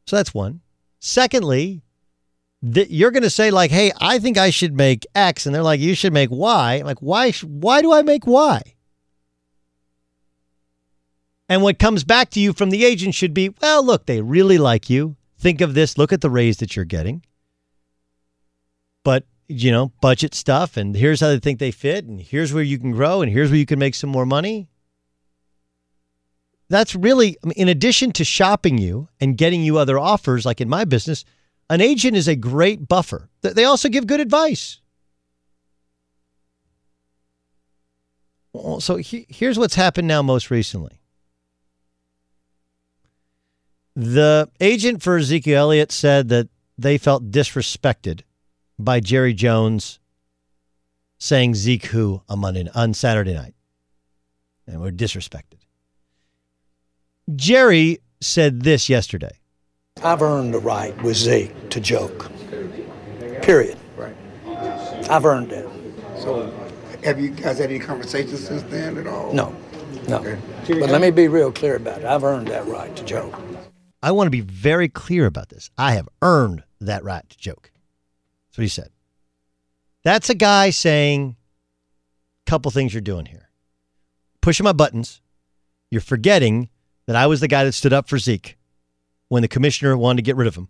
[0.06, 0.61] So that's one.
[0.99, 1.84] Secondly,
[2.64, 5.64] that you're going to say like, "Hey, I think I should make X," and they're
[5.64, 7.32] like, "You should make Y." I'm like, why?
[7.32, 8.61] Why do I make Y?
[11.49, 14.57] And what comes back to you from the agent should be, "Well, look, they really
[14.57, 15.15] like you.
[15.38, 15.98] Think of this.
[15.98, 17.24] Look at the raise that you're getting."
[19.03, 22.64] But you know, budget stuff, and here's how they think they fit, and here's where
[22.64, 24.68] you can grow, and here's where you can make some more money.
[26.68, 30.84] That's really, in addition to shopping you and getting you other offers, like in my
[30.84, 31.24] business,
[31.69, 33.30] an agent is a great buffer.
[33.41, 34.82] They also give good advice.
[38.80, 40.97] So here's what's happened now most recently.
[43.98, 48.22] The agent for Ezekiel Elliott said that they felt disrespected
[48.78, 49.98] by Jerry Jones
[51.18, 53.56] saying Zeke who on Monday on Saturday night.
[54.68, 55.61] And were disrespected.
[57.36, 59.40] Jerry said this yesterday.
[60.03, 62.30] I've earned the right with Zeke to joke.
[63.41, 63.80] Period.
[63.95, 64.15] Right.
[65.10, 65.68] I've earned it.
[66.19, 66.53] So,
[67.03, 69.34] have you guys had any conversations since then at all?
[69.34, 69.56] No,
[70.07, 70.38] no.
[70.68, 72.06] But let me be real clear about it.
[72.06, 73.34] I've earned that right to joke.
[74.02, 75.69] I want to be very clear about this.
[75.78, 77.72] I have earned that right to joke.
[78.48, 78.90] That's what he said.
[80.03, 81.36] That's a guy saying
[82.45, 83.49] a couple things you're doing here.
[84.41, 85.22] Pushing my buttons.
[85.90, 86.69] You're forgetting
[87.07, 88.57] that I was the guy that stood up for Zeke
[89.30, 90.69] when the commissioner wanted to get rid of him.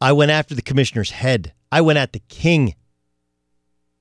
[0.00, 1.52] I went after the commissioner's head.
[1.70, 2.74] I went at the king.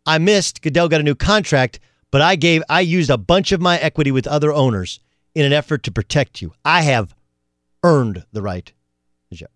[0.05, 0.61] I missed.
[0.61, 1.79] Goodell got a new contract,
[2.11, 4.99] but I gave I used a bunch of my equity with other owners
[5.35, 6.53] in an effort to protect you.
[6.65, 7.15] I have
[7.83, 8.71] earned the right
[9.29, 9.49] to joke.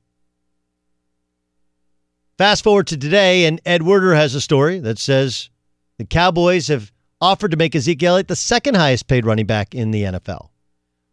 [2.37, 5.49] Fast forward to today, and Ed Werder has a story that says
[5.97, 9.91] the Cowboys have offered to make Ezekiel Elliott the second highest paid running back in
[9.91, 10.49] the NFL,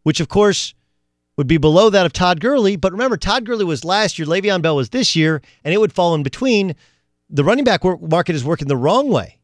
[0.02, 0.74] which of course
[1.36, 2.76] would be below that of Todd Gurley.
[2.76, 5.92] But remember, Todd Gurley was last year, Le'Veon Bell was this year, and it would
[5.92, 6.74] fall in between.
[7.30, 9.38] The running back market is working the wrong way.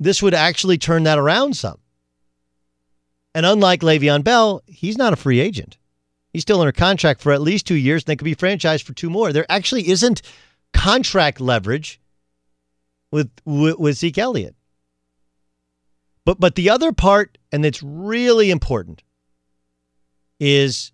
[0.00, 1.78] This would actually turn that around some.
[3.34, 5.76] And unlike Le'Veon Bell, he's not a free agent.
[6.32, 8.92] He's still under contract for at least two years, and they could be franchised for
[8.92, 9.32] two more.
[9.32, 10.22] There actually isn't
[10.72, 12.00] contract leverage
[13.10, 14.54] with with, with Zeke Elliott.
[16.24, 19.02] But but the other part, and it's really important,
[20.38, 20.92] is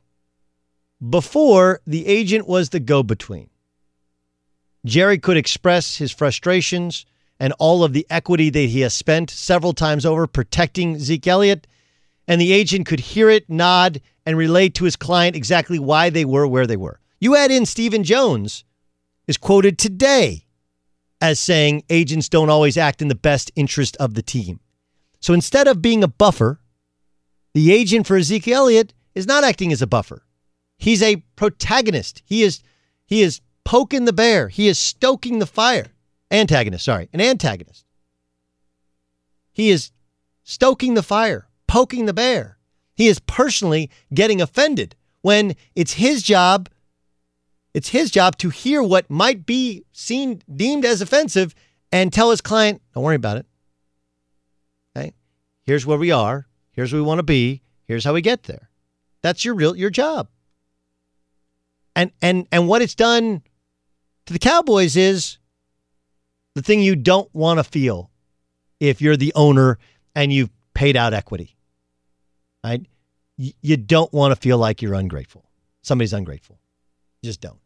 [1.11, 3.51] before the agent was the go-between.
[4.87, 7.05] Jerry could express his frustrations
[7.41, 11.67] and all of the equity that he has spent several times over protecting Zeke Elliott,
[12.27, 16.25] and the agent could hear it, nod, and relate to his client exactly why they
[16.25, 17.01] were where they were.
[17.21, 18.65] You add in Stephen Jones,
[19.27, 20.47] is quoted today
[21.21, 24.61] as saying agents don't always act in the best interest of the team.
[25.21, 26.61] So instead of being a buffer,
[27.55, 30.23] the agent for Ezekiel Elliott is not acting as a buffer.
[30.77, 32.23] He's a protagonist.
[32.27, 32.61] He is
[33.07, 34.49] he is poking the bear.
[34.49, 35.87] He is stoking the fire.
[36.31, 37.85] Antagonist, sorry, an antagonist.
[39.53, 39.93] He is
[40.43, 42.59] stoking the fire, poking the bear.
[42.95, 46.69] He is personally getting offended when it's his job
[47.75, 51.55] it's his job to hear what might be seen deemed as offensive
[51.91, 53.47] and tell his client, don't worry about it.
[54.97, 55.13] Okay?
[55.65, 56.47] Here's where we are.
[56.71, 57.63] Here's where we want to be.
[57.85, 58.71] Here's how we get there.
[59.23, 60.29] That's your real your job.
[61.97, 63.43] And and and what it's done
[64.27, 65.39] to the Cowboys is
[66.55, 68.11] the thing you don't want to feel
[68.81, 69.79] if you're the owner
[70.15, 71.57] and you've paid out equity.
[72.63, 72.87] Right?
[73.37, 75.45] You don't want to feel like you're ungrateful.
[75.83, 76.59] Somebody's ungrateful.
[77.23, 77.59] You just don't.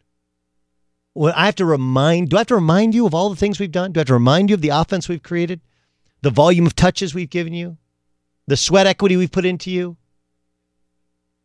[1.15, 3.59] Well, I have to remind, do I have to remind you of all the things
[3.59, 3.93] we've done?
[3.93, 5.61] Do I have to remind you of the offense we've created?
[6.23, 7.77] The volume of touches we've given you?
[8.47, 9.97] The sweat equity we've put into you?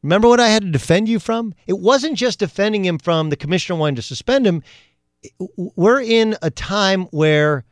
[0.04, 1.54] Remember what I had to defend you from?
[1.66, 4.64] It wasn't just defending him from the commissioner wanting to suspend him.
[5.58, 7.66] We're in a time where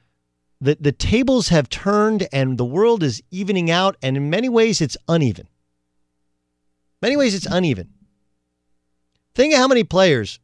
[0.62, 4.80] the, the tables have turned and the world is evening out, and in many ways
[4.80, 5.48] it's uneven.
[7.02, 7.90] Many ways it's uneven.
[9.34, 10.40] Think of how many players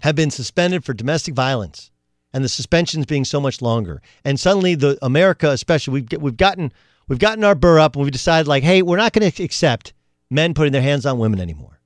[0.00, 1.90] have been suspended for domestic violence
[2.32, 4.02] and the suspensions being so much longer.
[4.24, 6.72] And suddenly the America especially we've we've gotten
[7.08, 9.94] we've gotten our burr up and we've decided like, hey, we're not going to accept
[10.30, 11.80] men putting their hands on women anymore.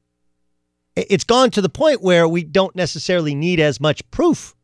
[0.97, 4.55] It's gone to the point where we don't necessarily need as much proof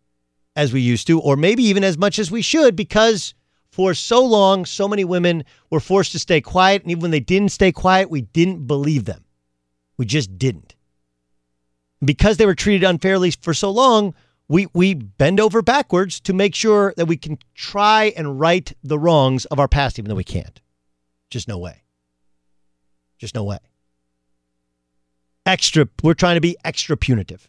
[0.57, 3.35] as we used to or maybe even as much as we should because
[3.71, 7.21] for so long so many women were forced to stay quiet and even when they
[7.21, 9.25] didn't stay quiet, we didn't believe them.
[9.97, 10.75] We just didn't
[12.05, 14.15] because they were treated unfairly for so long,
[14.49, 18.99] we we bend over backwards to make sure that we can try and right the
[18.99, 20.61] wrongs of our past, even though we can't.
[21.31, 21.83] Just no way.
[23.19, 23.59] Just no way.
[25.47, 25.89] extra.
[26.03, 27.49] We're trying to be extra punitive.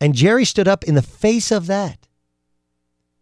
[0.00, 2.08] And Jerry stood up in the face of that,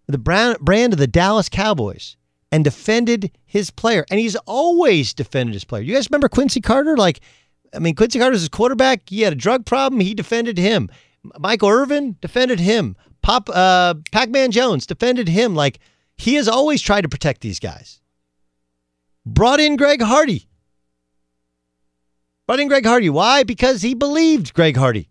[0.08, 2.16] the brand, of the Dallas Cowboys,
[2.50, 4.04] and defended his player.
[4.10, 5.82] And he's always defended his player.
[5.82, 6.96] You guys remember Quincy Carter?
[6.96, 7.20] Like,
[7.74, 9.08] I mean, Quincy Carter's his quarterback.
[9.08, 10.00] He had a drug problem.
[10.00, 10.90] He defended him.
[11.38, 12.96] Michael Irvin defended him.
[13.22, 15.54] Pop, uh, Pac-Man Jones defended him.
[15.54, 15.78] Like,
[16.16, 18.00] he has always tried to protect these guys.
[19.24, 20.48] Brought in Greg Hardy.
[22.46, 23.08] Brought in Greg Hardy.
[23.08, 23.44] Why?
[23.44, 25.08] Because he believed Greg Hardy.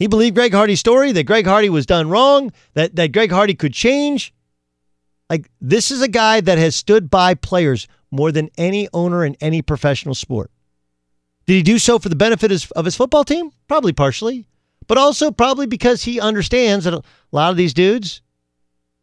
[0.00, 3.54] He believed Greg Hardy's story that Greg Hardy was done wrong, that, that Greg Hardy
[3.54, 4.32] could change.
[5.28, 9.36] Like, this is a guy that has stood by players more than any owner in
[9.42, 10.50] any professional sport.
[11.44, 13.50] Did he do so for the benefit of his football team?
[13.68, 14.46] Probably partially,
[14.86, 18.22] but also probably because he understands that a lot of these dudes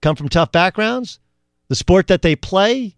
[0.01, 1.19] come from tough backgrounds.
[1.67, 2.95] The sport that they play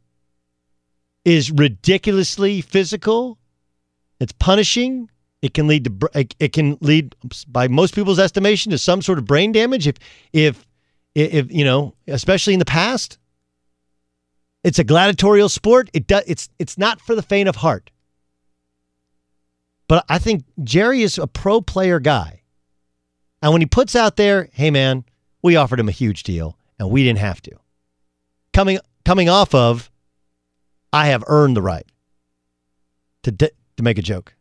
[1.26, 3.38] is ridiculously physical.
[4.22, 5.10] It's punishing.
[5.42, 6.10] It can lead to
[6.40, 7.16] it can lead
[7.48, 9.96] by most people's estimation to some sort of brain damage if
[10.34, 10.66] if
[11.16, 13.18] if you know, especially in the past.
[14.64, 15.90] It's a gladiatorial sport.
[15.94, 17.90] It does it's it's not for the faint of heart.
[19.88, 22.42] But I think Jerry is a pro player guy.
[23.42, 25.06] And when he puts out there, "Hey man,
[25.42, 27.52] we offered him a huge deal and we didn't have to."
[28.52, 29.90] Coming coming off of
[30.92, 31.86] I have earned the right
[33.24, 34.36] to to make a joke.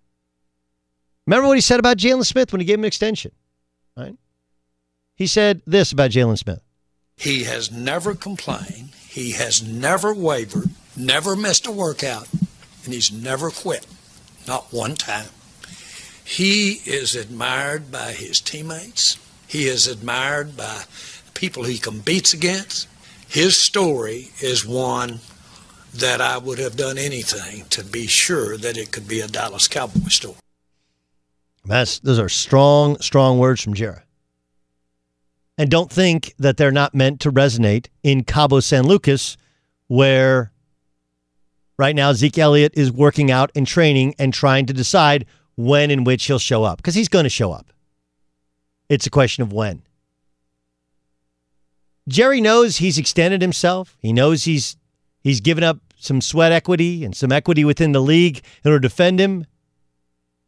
[1.29, 3.33] Remember what he said about Jaylon Smith when he gave him an extension,
[3.95, 4.17] right?
[5.15, 6.63] He said this about Jaylon Smith.
[7.19, 8.95] He has never complained.
[9.07, 12.29] He has never wavered, never missed a workout,
[12.83, 13.87] and he's never quit.
[14.47, 15.29] Not one time.
[16.25, 19.19] He is admired by his teammates.
[19.47, 20.85] He is admired by
[21.35, 22.89] people he competes against.
[23.29, 25.21] His story is one
[25.93, 29.69] that I would have done anything to be sure that it could be a Dallas
[29.69, 30.37] Cowboy story.
[31.69, 34.01] That's those are strong, strong words from Jerry.
[35.59, 39.37] And don't think that they're not meant to resonate in Cabo San Lucas,
[39.89, 40.53] where
[41.77, 45.27] right now Zeke Elliott is working out and training and trying to decide
[45.57, 47.73] when and which he'll show up because he's going to show up.
[48.89, 49.83] It's a question of when.
[52.09, 53.97] Jerry knows he's extended himself.
[54.01, 54.77] He knows he's
[55.21, 58.89] he's given up some sweat equity and some equity within the league in order to
[58.89, 59.45] defend him.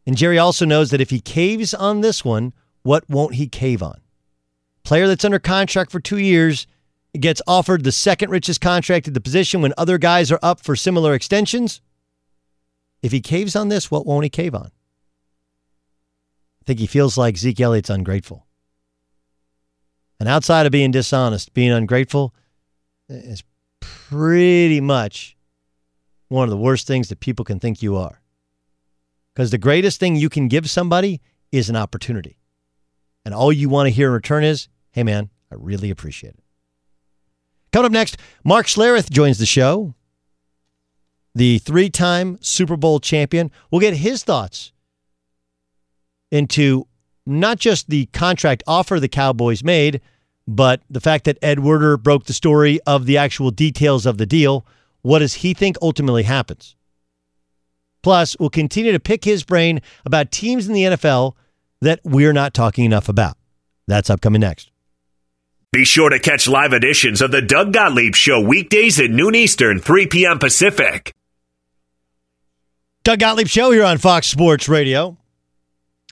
[0.07, 2.53] And Jerry also knows that if he caves on this one,
[2.83, 4.01] what won't he cave on?
[4.83, 6.67] Player that's under contract for two years
[7.19, 10.77] gets offered the second richest contract at the position when other guys are up for
[10.77, 11.81] similar extensions.
[13.03, 14.71] If he caves on this, what won't he cave on?
[16.63, 18.47] I think he feels like Zeke Elliott's ungrateful.
[20.19, 22.35] And outside of being dishonest, being ungrateful
[23.09, 23.43] is
[23.81, 25.37] pretty much
[26.29, 28.21] one of the worst things that people can think you are.
[29.35, 31.21] Because the greatest thing you can give somebody
[31.53, 32.39] is an opportunity.
[33.25, 36.45] And all you want to hear in return is, hey, man, I really appreciate it.
[37.73, 39.95] Coming up next, Mark Schlereth joins the show,
[41.35, 43.51] the three time Super Bowl champion.
[43.71, 44.73] We'll get his thoughts
[46.31, 46.87] into
[47.27, 50.01] not just the contract offer the Cowboys made,
[50.49, 54.27] but the fact that Ed Werder broke the story of the actual details of the
[54.27, 54.67] deal.
[55.03, 56.75] What does he think ultimately happens?
[58.03, 61.35] Plus, we'll continue to pick his brain about teams in the NFL
[61.81, 63.37] that we're not talking enough about.
[63.87, 64.71] That's upcoming next.
[65.73, 69.79] Be sure to catch live editions of the Doug Gottlieb Show weekdays at noon Eastern,
[69.79, 70.39] 3 p.m.
[70.39, 71.15] Pacific.
[73.05, 75.17] Doug Gottlieb Show here on Fox Sports Radio.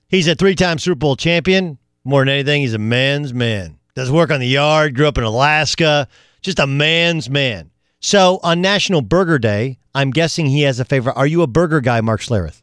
[0.08, 1.78] He's a three time Super Bowl champion.
[2.04, 3.78] More than anything, he's a man's man.
[3.94, 6.08] Does work on the yard, grew up in Alaska,
[6.40, 7.70] just a man's man.
[8.00, 11.14] So on National Burger Day, I'm guessing he has a favorite.
[11.16, 12.62] Are you a burger guy, Mark Schlereth?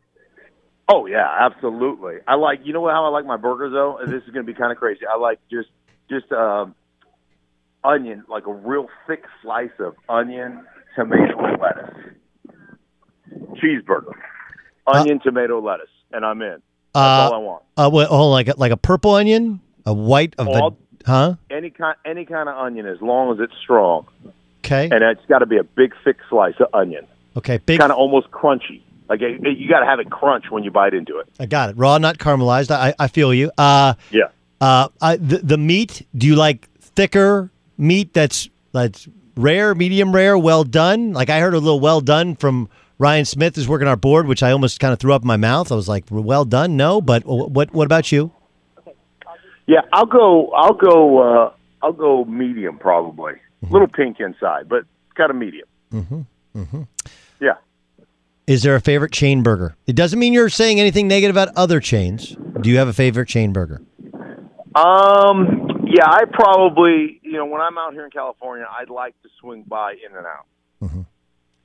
[0.87, 2.15] Oh yeah, absolutely.
[2.27, 3.99] I like you know how I like my burgers though.
[4.05, 5.01] This is going to be kind of crazy.
[5.11, 5.69] I like just
[6.09, 6.75] just um,
[7.83, 10.63] onion, like a real thick slice of onion,
[10.95, 11.95] tomato, and lettuce.
[13.55, 14.13] Cheeseburger,
[14.87, 16.61] onion, uh, tomato, lettuce, and I'm in.
[16.93, 17.63] That's uh, all I want.
[17.75, 21.35] Uh, oh, like a, like a purple onion, a white of all, huh?
[21.49, 24.05] Any kind any kind of onion, as long as it's strong.
[24.65, 24.89] Okay.
[24.91, 27.05] And it's got to be a big, thick slice of onion.
[27.37, 27.79] Okay, big.
[27.79, 28.81] Kind of almost crunchy.
[29.07, 31.27] Like you got to have it crunch when you bite into it.
[31.39, 31.77] I got it.
[31.77, 32.71] Raw, not caramelized.
[32.71, 33.51] I, I feel you.
[33.57, 34.29] Uh, yeah.
[34.59, 36.07] Uh, I, the the meat.
[36.17, 41.13] Do you like thicker meat that's that's rare, medium rare, well done?
[41.13, 42.67] Like I heard a little well done from
[42.97, 45.37] Ryan Smith is working our board, which I almost kind of threw up in my
[45.37, 45.71] mouth.
[45.71, 46.99] I was like, well done, no.
[46.99, 48.31] But what what about you?
[49.67, 50.49] Yeah, I'll go.
[50.51, 51.19] I'll go.
[51.19, 53.33] Uh, I'll go medium probably.
[53.65, 53.73] Mm-hmm.
[53.73, 54.85] Little pink inside, but
[55.15, 55.67] kind of medium.
[55.91, 56.21] Mm-hmm.
[56.55, 56.81] Mm-hmm.
[57.39, 57.55] Yeah.
[58.47, 59.75] Is there a favorite chain burger?
[59.87, 62.35] It doesn't mean you're saying anything negative about other chains.
[62.61, 63.81] Do you have a favorite chain burger?
[64.75, 69.29] Um, yeah, I probably, you know, when I'm out here in California, I'd like to
[69.39, 71.05] swing by In and Out.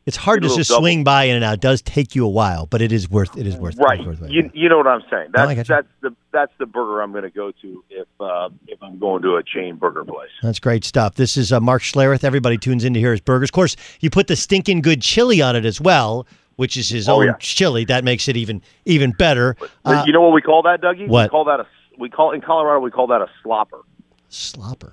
[0.06, 1.55] It's hard to just double- swing by in and out.
[1.55, 3.36] It does take you a while, but it is worth.
[3.36, 3.77] It is worth.
[3.77, 4.05] Right.
[4.05, 4.31] Worth it.
[4.31, 5.28] You, you know what I'm saying?
[5.32, 5.62] That's you.
[5.64, 9.22] that's the that's the burger I'm going to go to if uh, if I'm going
[9.22, 10.31] to a chain burger place.
[10.43, 11.14] That's great stuff.
[11.16, 12.24] This is uh, Mark Schlereth.
[12.24, 13.51] Everybody tunes in to hear his burgers.
[13.51, 17.06] Of course, you put the stinking good chili on it as well, which is his
[17.09, 17.32] Oh, own yeah.
[17.39, 17.85] chili.
[17.85, 19.55] That makes it even even better.
[19.85, 21.01] Uh, you know what we call that, Dougie?
[21.01, 21.31] We what?
[21.31, 21.66] call that a
[21.98, 23.82] we call in Colorado we call that a slopper.
[24.31, 24.93] Slopper.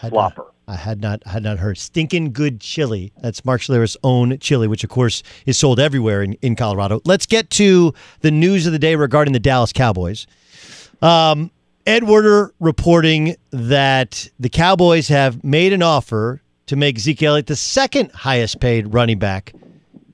[0.00, 0.46] Slopper.
[0.72, 3.12] I had not had not heard stinking good chili.
[3.20, 7.02] That's Mark Schlereth's own chili, which of course is sold everywhere in, in Colorado.
[7.04, 10.26] Let's get to the news of the day regarding the Dallas Cowboys.
[11.02, 11.50] Um,
[11.86, 17.56] Ed Werder reporting that the Cowboys have made an offer to make Zeke Elliott the
[17.56, 19.52] second highest paid running back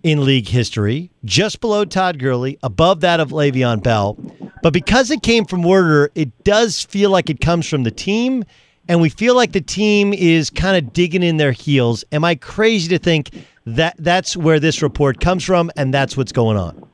[0.02, 4.16] in league history, just below Todd Gurley, above that of Le'Veon Bell.
[4.62, 8.44] But because it came from Werder, it does feel like it comes from the team,
[8.88, 12.04] and we feel like the team is kind of digging in their heels.
[12.10, 13.30] Am I crazy to think
[13.66, 16.88] that that's where this report comes from, and that's what's going on?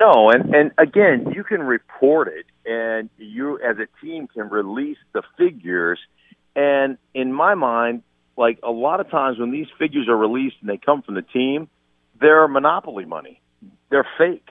[0.00, 4.98] No, and and again, you can report it, and you as a team can release
[5.12, 5.98] the figures.
[6.54, 8.02] And in my mind,
[8.36, 11.22] like a lot of times when these figures are released and they come from the
[11.22, 11.68] team,
[12.20, 13.40] they're monopoly money.
[13.90, 14.48] They're fake.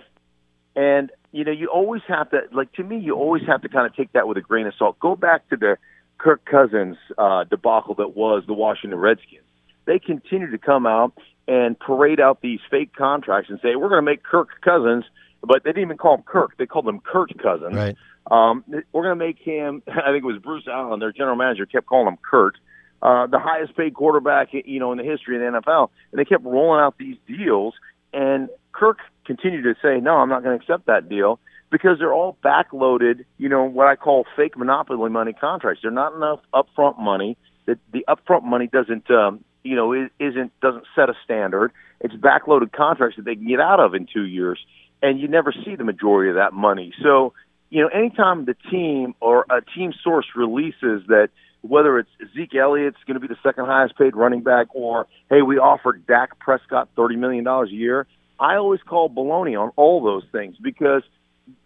[0.75, 3.87] And you know, you always have to like to me, you always have to kind
[3.87, 4.99] of take that with a grain of salt.
[4.99, 5.77] Go back to the
[6.21, 9.41] Kirk Cousins uh, debacle that was the Washington Redskins.
[9.85, 11.13] They continue to come out
[11.47, 15.03] and parade out these fake contracts and say we're going to make Kirk Cousins,
[15.41, 17.73] but they didn't even call him Kirk; they called him Kurt Cousins.
[17.73, 17.97] Right.
[18.29, 19.81] Um, we're going to make him.
[19.87, 22.55] I think it was Bruce Allen, their general manager, kept calling him Kurt,
[23.01, 25.89] uh, the highest paid quarterback, you know, in the history of the NFL.
[26.11, 27.73] And they kept rolling out these deals,
[28.13, 31.39] and Kirk continued to say, "No, I'm not going to accept that deal."
[31.71, 35.81] Because they're all backloaded, you know, what I call fake monopoly money contracts.
[35.81, 37.37] They're not enough upfront money.
[37.65, 41.71] That the upfront money doesn't, um, you know, is- isn't doesn't set a standard.
[42.01, 44.59] It's backloaded contracts that they can get out of in two years,
[45.01, 46.93] and you never see the majority of that money.
[47.01, 47.33] So
[47.71, 51.29] you know, anytime the team or a team source releases that
[51.61, 55.41] whether it's Zeke Elliott's going to be the second highest paid running back or, hey,
[55.41, 58.07] we offered Dak Prescott $30 million a year,
[58.39, 61.03] I always call baloney on all those things because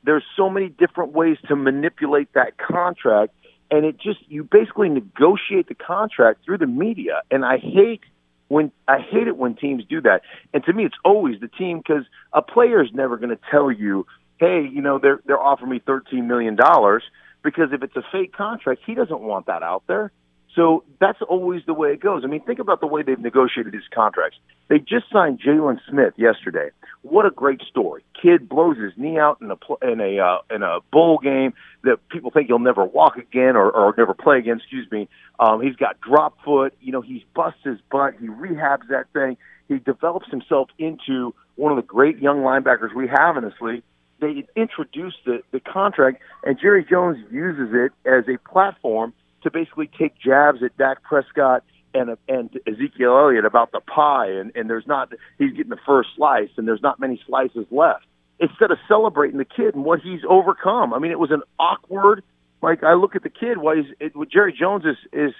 [0.03, 3.33] there's so many different ways to manipulate that contract.
[3.71, 7.21] And it just, you basically negotiate the contract through the media.
[7.31, 8.01] And I hate
[8.47, 10.21] when I hate it when teams do that.
[10.53, 12.03] And to me, it's always the team because
[12.33, 14.05] a player is never going to tell you,
[14.37, 17.03] "Hey, you know, they're they're offering me thirteen million dollars,"
[17.43, 20.11] because if it's a fake contract, he doesn't want that out there.
[20.55, 22.23] So that's always the way it goes.
[22.23, 24.37] I mean, think about the way they've negotiated these contracts.
[24.69, 26.69] They just signed Jaylon Smith yesterday.
[27.01, 28.03] What a great story!
[28.19, 31.53] Kid blows his knee out in a in a uh, in a bowl game
[31.83, 34.57] that people think he'll never walk again or, or never play again.
[34.57, 35.07] Excuse me.
[35.39, 36.73] Um, he's got drop foot.
[36.81, 38.15] You know, he's busts his butt.
[38.19, 39.37] He rehabs that thing.
[39.67, 43.83] He develops himself into one of the great young linebackers we have in this league.
[44.19, 49.13] They introduced the the contract, and Jerry Jones uses it as a platform
[49.45, 51.63] to basically take jabs at Dak Prescott
[51.93, 56.09] and and Ezekiel Elliott about the pie, and and there's not he's getting the first
[56.17, 58.05] slice, and there's not many slices left.
[58.39, 62.21] Instead of celebrating the kid and what he's overcome, I mean, it was an awkward.
[62.61, 65.33] Like I look at the kid, why he's it, Jerry Jones is is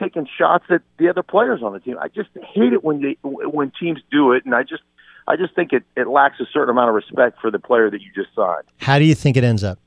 [0.00, 1.98] taking shots at the other players on the team.
[2.00, 4.82] I just hate it when they when teams do it, and I just
[5.26, 8.00] I just think it it lacks a certain amount of respect for the player that
[8.00, 8.64] you just signed.
[8.78, 9.78] How do you think it ends up?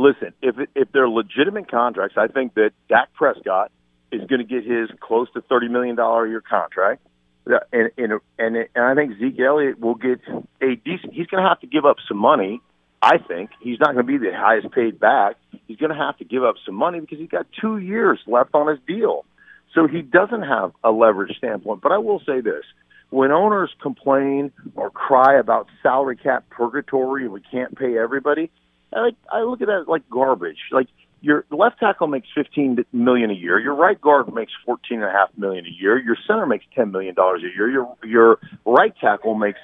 [0.00, 3.70] Listen, if if they're legitimate contracts, I think that Dak Prescott
[4.10, 7.06] is going to get his close to thirty million dollar a year contract,
[7.46, 10.20] and and and, and I think Zeke Elliott will get
[10.60, 11.12] a decent.
[11.12, 12.60] He's going to have to give up some money.
[13.02, 15.36] I think he's not going to be the highest paid back.
[15.66, 18.54] He's going to have to give up some money because he's got two years left
[18.54, 19.24] on his deal,
[19.74, 21.80] so he doesn't have a leverage standpoint.
[21.82, 22.64] But I will say this:
[23.10, 28.50] when owners complain or cry about salary cap purgatory and we can't pay everybody,
[28.94, 30.58] I like I look at that like garbage.
[30.72, 30.88] Like
[31.20, 33.58] your left tackle makes fifteen million a year.
[33.58, 35.98] Your right guard makes fourteen and a half million a year.
[35.98, 37.70] Your center makes ten million dollars a year.
[37.70, 39.60] Your your right tackle makes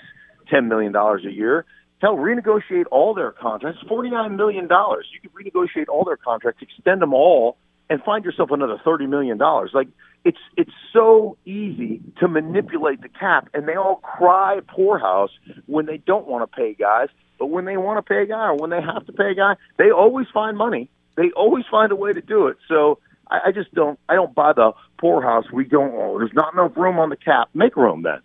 [0.51, 1.65] ten million dollars a year.
[2.01, 3.81] Hell, renegotiate all their contracts.
[3.89, 5.07] Forty nine million dollars.
[5.13, 7.57] You could renegotiate all their contracts, extend them all,
[7.89, 9.71] and find yourself another thirty million dollars.
[9.73, 9.89] Like
[10.25, 15.31] it's it's so easy to manipulate the cap, and they all cry poorhouse
[15.67, 17.09] when they don't want to pay guys.
[17.39, 19.35] But when they want to pay a guy or when they have to pay a
[19.35, 20.91] guy, they always find money.
[21.17, 22.57] They always find a way to do it.
[22.69, 22.99] So
[23.31, 25.51] I, I just don't I don't buy the poorhouse.
[25.53, 25.93] We don't.
[25.95, 27.49] Oh, there's not enough room on the cap.
[27.55, 28.21] Make room then.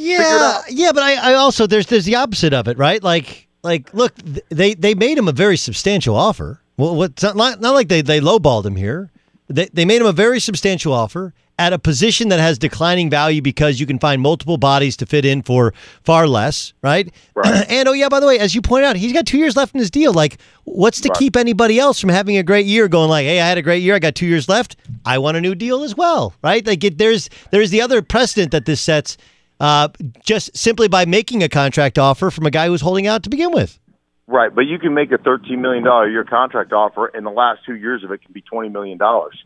[0.00, 3.02] Yeah, yeah, but I, I also there's there's the opposite of it, right?
[3.02, 4.14] Like like look,
[4.48, 6.60] they they made him a very substantial offer.
[6.76, 9.10] Well, what's not not like they they lowballed him here.
[9.48, 13.42] They they made him a very substantial offer at a position that has declining value
[13.42, 15.74] because you can find multiple bodies to fit in for
[16.04, 17.12] far less, right?
[17.68, 19.74] and oh yeah, by the way, as you point out, he's got two years left
[19.74, 20.12] in his deal.
[20.12, 21.18] Like, what's to Right.
[21.18, 22.86] keep anybody else from having a great year?
[22.86, 25.36] Going like, hey, I had a great year, I got two years left, I want
[25.36, 26.64] a new deal as well, right?
[26.64, 29.16] Like, it, there's there's the other precedent that this sets,
[29.58, 29.88] uh,
[30.24, 33.50] just simply by making a contract offer from a guy who's holding out to begin
[33.50, 33.80] with.
[34.28, 37.64] Right, but you can make a thirteen million dollar year contract offer, and the last
[37.66, 39.42] two years of it can be twenty million dollars.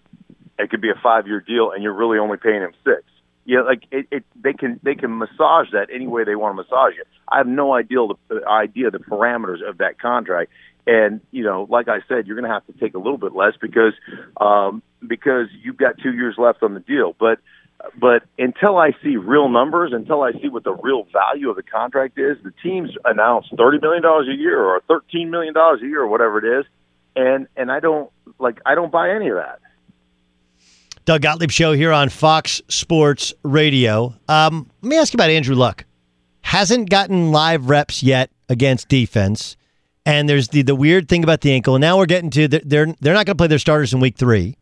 [0.59, 3.03] It could be a five year deal, and you're really only paying him six.
[3.45, 6.63] Yeah, like it, it, they can they can massage that any way they want to
[6.63, 7.09] massage it.
[7.29, 10.53] I have no idea the, the idea the parameters of that contract,
[10.87, 13.35] and you know, like I said, you're going to have to take a little bit
[13.35, 13.95] less because
[14.41, 17.17] um, because you've got two years left on the deal.
[17.19, 17.41] But
[17.99, 21.63] but until I see real numbers, until I see what the real value of the
[21.63, 25.87] contract is, the teams announce thirty million dollars a year or thirteen million dollars a
[25.87, 26.67] year or whatever it is,
[27.17, 29.61] and and I don't like I don't buy any of that.
[31.05, 34.15] Doug Gottlieb show here on Fox Sports Radio.
[34.29, 35.85] Um, let me ask you about Andrew Luck.
[36.43, 39.57] Hasn't gotten live reps yet against defense,
[40.07, 41.75] and there's the the weird thing about the ankle.
[41.75, 44.01] And now we're getting to the, they're they're not going to play their starters in
[44.01, 44.57] week three.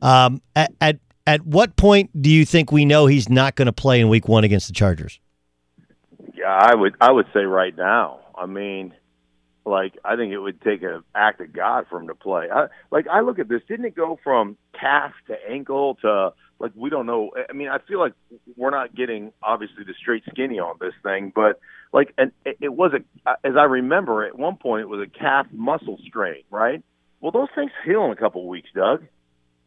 [0.00, 3.72] Um, at, at at what point do you think we know he's not going to
[3.72, 5.18] play in week one against the Chargers?
[6.34, 8.20] Yeah, I would I would say right now.
[8.36, 8.94] I mean,
[9.68, 12.48] like I think it would take an act of God for him to play.
[12.52, 16.72] I, like I look at this, didn't it go from calf to ankle to like
[16.74, 17.30] we don't know.
[17.48, 18.14] I mean, I feel like
[18.56, 21.60] we're not getting obviously the straight skinny on this thing, but
[21.92, 25.46] like and it, was a as I remember at one point it was a calf
[25.52, 26.82] muscle strain, right?
[27.20, 29.04] Well, those things heal in a couple of weeks, Doug.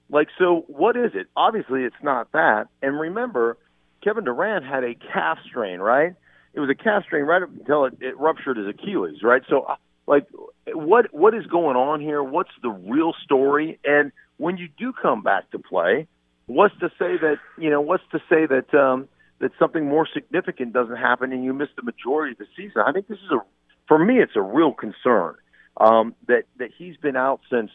[0.09, 1.27] Like, so what is it?
[1.35, 2.67] Obviously, it's not that.
[2.81, 3.57] And remember,
[4.03, 6.13] Kevin Durant had a calf strain, right?
[6.53, 9.41] It was a calf strain right up until it, it ruptured his Achilles, right?
[9.49, 9.67] So,
[10.11, 10.27] like,
[10.73, 12.21] what what is going on here?
[12.21, 13.79] What's the real story?
[13.85, 16.05] And when you do come back to play,
[16.47, 17.79] what's to say that you know?
[17.79, 19.07] What's to say that um,
[19.39, 22.83] that something more significant doesn't happen and you miss the majority of the season?
[22.85, 23.39] I think this is a,
[23.87, 25.35] for me, it's a real concern
[25.77, 27.71] um, that that he's been out since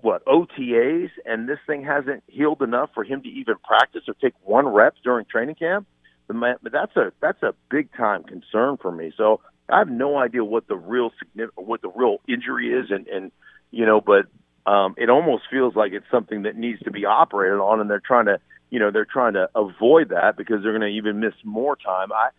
[0.00, 4.32] what OTAs, and this thing hasn't healed enough for him to even practice or take
[4.42, 5.86] one rep during training camp.
[6.28, 9.12] But that's a that's a big time concern for me.
[9.18, 11.10] So I have no idea what the real
[11.54, 13.32] what the real injury is, and and
[13.70, 14.26] you know, but
[14.70, 18.00] um, it almost feels like it's something that needs to be operated on, and they're
[18.04, 18.40] trying to
[18.70, 22.12] you know they're trying to avoid that because they're going to even miss more time.
[22.12, 22.30] I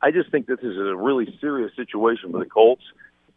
[0.00, 2.84] I- just think this is a really serious situation for the Colts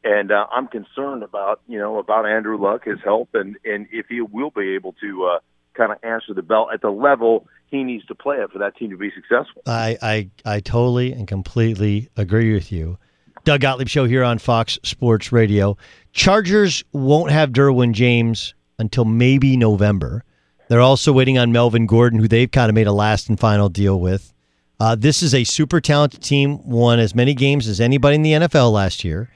[0.03, 4.07] and uh, I'm concerned about you know about Andrew Luck, his health, and and if
[4.09, 5.39] he will be able to uh,
[5.73, 8.77] kind of answer the bell at the level he needs to play at for that
[8.77, 9.63] team to be successful.
[9.65, 12.99] I, I, I totally and completely agree with you.
[13.43, 15.77] Doug Gottlieb show here on Fox Sports Radio.
[16.13, 20.23] Chargers won't have Derwin James until maybe November.
[20.69, 23.69] They're also waiting on Melvin Gordon, who they've kind of made a last and final
[23.69, 24.33] deal with.
[24.79, 26.67] Uh, this is a super talented team.
[26.67, 29.29] Won as many games as anybody in the NFL last year.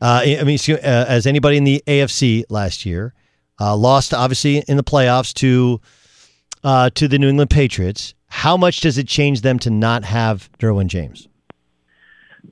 [0.00, 3.14] Uh, I mean, uh, as anybody in the AFC last year.
[3.60, 5.80] Uh, lost obviously in the playoffs to
[6.64, 8.14] uh, to the New England Patriots.
[8.26, 11.28] How much does it change them to not have Derwin James?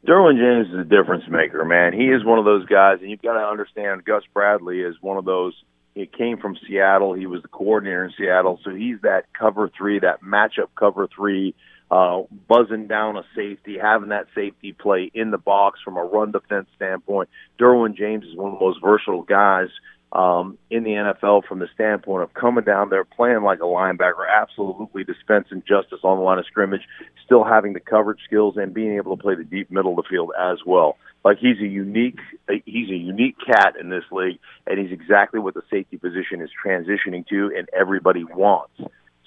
[0.06, 1.92] Derwin James is a difference maker, man.
[1.92, 5.16] He is one of those guys, and you've got to understand Gus Bradley is one
[5.18, 5.54] of those.
[5.94, 7.12] He came from Seattle.
[7.12, 11.54] He was the coordinator in Seattle, so he's that cover three, that matchup cover three,
[11.90, 16.32] uh, buzzing down a safety, having that safety play in the box from a run
[16.32, 17.28] defense standpoint.
[17.60, 19.68] Derwin James is one of the most versatile guys
[20.12, 24.26] um, in the NFL from the standpoint of coming down there, playing like a linebacker,
[24.30, 26.82] absolutely dispensing justice on the line of scrimmage,
[27.24, 30.08] still having the coverage skills and being able to play the deep middle of the
[30.08, 30.98] field as well.
[31.24, 32.18] Like he's a unique,
[32.66, 36.50] he's a unique cat in this league, and he's exactly what the safety position is
[36.64, 38.74] transitioning to, and everybody wants.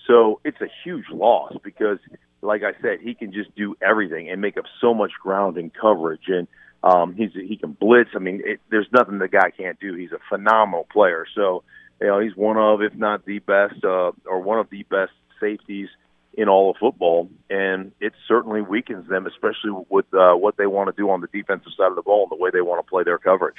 [0.06, 1.98] So it's a huge loss because,
[2.44, 5.72] like I said, he can just do everything and make up so much ground in
[5.72, 6.48] coverage and.
[6.86, 8.12] Um, he's he can blitz.
[8.16, 9.96] I mean, it, there's nothing the guy can't do.
[9.96, 11.26] He's a phenomenal player.
[11.34, 11.64] So,
[12.00, 15.12] you know, he's one of, if not the best, uh, or one of the best
[15.40, 15.90] safeties
[16.38, 20.94] in all of football, and it certainly weakens them, especially with uh, what they want
[20.94, 22.90] to do on the defensive side of the ball and the way they want to
[22.90, 23.56] play their coverage.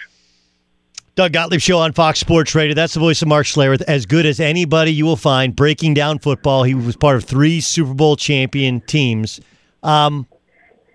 [1.17, 2.75] Doug Gottlieb show on Fox Sports Radio.
[2.75, 6.19] That's the voice of Mark Schlereth, as good as anybody you will find breaking down
[6.19, 6.63] football.
[6.63, 9.41] He was part of three Super Bowl champion teams.
[9.83, 10.27] Um,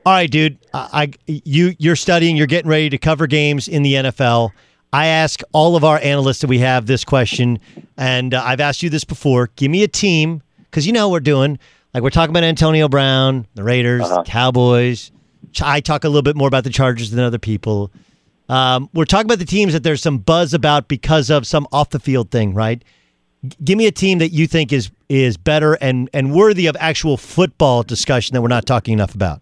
[0.05, 0.57] all right, dude.
[0.73, 0.89] I,
[1.27, 2.35] I you you're studying.
[2.37, 4.51] You're getting ready to cover games in the NFL.
[4.93, 7.59] I ask all of our analysts that we have this question,
[7.97, 9.49] and uh, I've asked you this before.
[9.55, 11.59] Give me a team because you know what we're doing.
[11.93, 14.23] Like we're talking about Antonio Brown, the Raiders, Uh-huh.
[14.25, 15.11] Cowboys.
[15.61, 17.91] I talk a little bit more about the Chargers than other people.
[18.47, 21.89] Um, we're talking about the teams that there's some buzz about because of some off
[21.89, 22.83] the field thing, right?
[23.45, 26.75] G- give me a team that you think is is better and and worthy of
[26.79, 29.41] actual football discussion that we're not talking enough about.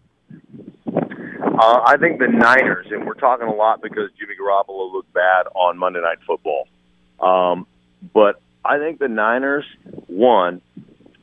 [1.60, 5.45] Uh, I think the Niners, and we're talking a lot because Jimmy Garoppolo looked bad
[5.53, 6.69] on Monday Night Football.
[7.19, 7.68] Um,
[8.14, 9.65] but I think the Niners,
[10.07, 10.61] one,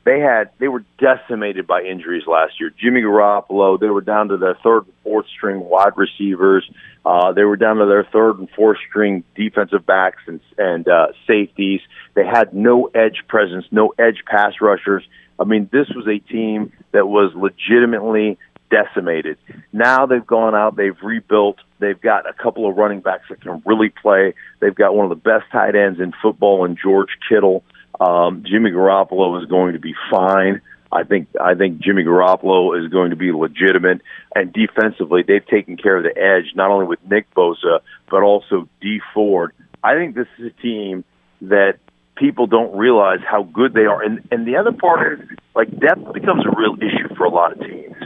[0.04, 2.70] they had they were decimated by injuries last year.
[2.78, 6.70] Jimmy Garoppolo, they were down to their third and fourth string wide receivers.
[7.06, 11.06] Uh, they were down to their third and fourth string defensive backs and and uh,
[11.26, 11.80] safeties.
[12.12, 15.02] They had no edge presence, no edge pass rushers.
[15.40, 18.38] I mean, this was a team that was legitimately
[18.70, 19.38] decimated.
[19.72, 23.62] Now they've gone out, they've rebuilt, they've got a couple of running backs that can
[23.64, 24.34] really play.
[24.60, 27.62] They've got one of the best tight ends in football in George Kittle.
[28.00, 30.60] Um, Jimmy Garoppolo is going to be fine.
[30.92, 34.02] I think I think Jimmy Garoppolo is going to be legitimate,
[34.34, 37.80] and defensively they've taken care of the edge not only with Nick Bosa
[38.10, 39.52] but also Dee Ford.
[39.82, 41.04] I think this is a team
[41.42, 41.78] that
[42.16, 46.12] people don't realize how good they are, and and the other part is like depth
[46.12, 47.96] becomes a real issue for a lot of teams,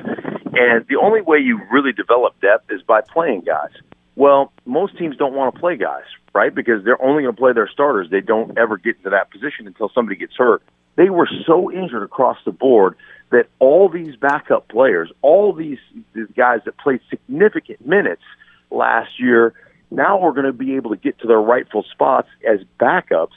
[0.53, 3.71] and the only way you really develop depth is by playing guys.
[4.17, 6.05] Well, most teams don't want to play guys,
[6.35, 6.55] right?
[6.55, 8.09] Because they're only going to play their starters.
[8.11, 10.63] They don't ever get into that position until somebody gets hurt.
[10.97, 12.97] They were so injured across the board
[13.31, 15.79] that all these backup players, all these,
[16.15, 18.23] these guys that played significant minutes
[18.71, 19.55] last year,
[19.91, 23.29] now we're going to be able to get to their rightful spots as backups.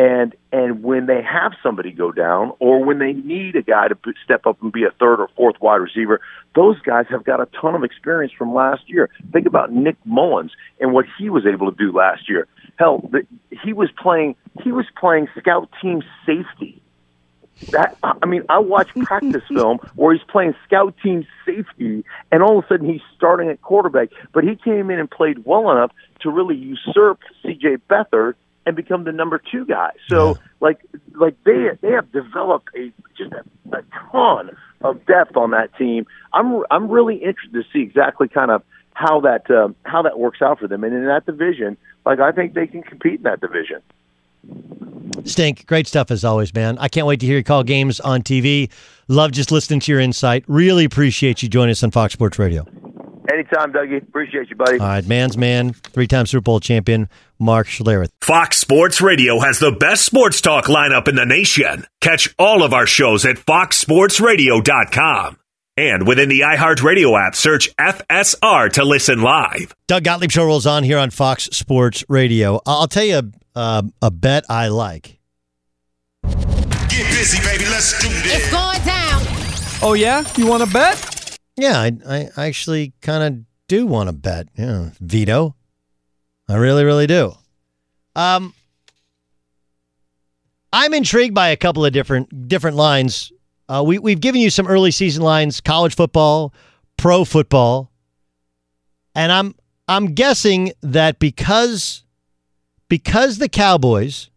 [0.00, 3.98] And and when they have somebody go down, or when they need a guy to
[4.24, 6.22] step up and be a third or fourth wide receiver,
[6.54, 9.10] those guys have got a ton of experience from last year.
[9.30, 12.48] Think about Nick Mullens and what he was able to do last year.
[12.78, 13.26] Hell, the,
[13.62, 16.80] he was playing he was playing scout team safety.
[17.72, 22.58] That I mean, I watched practice film where he's playing scout team safety, and all
[22.58, 24.08] of a sudden he's starting at quarterback.
[24.32, 27.76] But he came in and played well enough to really usurp C.J.
[27.90, 29.90] Beathard and become the number two guy.
[30.08, 30.80] So, like,
[31.14, 33.44] like they they have developed a just a,
[33.76, 36.06] a ton of depth on that team.
[36.32, 38.62] I'm I'm really interested to see exactly kind of
[38.94, 40.84] how that um, how that works out for them.
[40.84, 43.82] And in that division, like I think they can compete in that division.
[45.24, 46.78] Stink, great stuff as always, man.
[46.78, 48.70] I can't wait to hear you call games on TV.
[49.08, 50.44] Love just listening to your insight.
[50.46, 52.66] Really appreciate you joining us on Fox Sports Radio.
[53.30, 54.02] Anytime, Dougie.
[54.02, 54.78] Appreciate you, buddy.
[54.78, 57.08] All right, man's man, three-time Super Bowl champion,
[57.38, 58.10] Mark Schlereth.
[58.20, 61.86] Fox Sports Radio has the best sports talk lineup in the nation.
[62.00, 65.36] Catch all of our shows at foxsportsradio.com.
[65.76, 69.74] And within the iHeartRadio app, search FSR to listen live.
[69.86, 72.60] Doug Gottlieb show rolls on here on Fox Sports Radio.
[72.66, 75.18] I'll tell you uh, a bet I like.
[76.22, 77.64] Get busy, baby.
[77.66, 78.36] Let's do this.
[78.36, 79.22] It's going down.
[79.82, 81.19] Oh yeah, you want to bet?
[81.60, 84.48] Yeah, I, I actually kind of do want to bet.
[84.56, 85.54] Yeah, Vito,
[86.48, 87.34] I really, really do.
[88.16, 88.54] Um,
[90.72, 93.30] I'm intrigued by a couple of different different lines.
[93.68, 96.54] Uh, we we've given you some early season lines: college football,
[96.96, 97.92] pro football,
[99.14, 99.54] and I'm
[99.86, 102.04] I'm guessing that because
[102.88, 104.30] because the Cowboys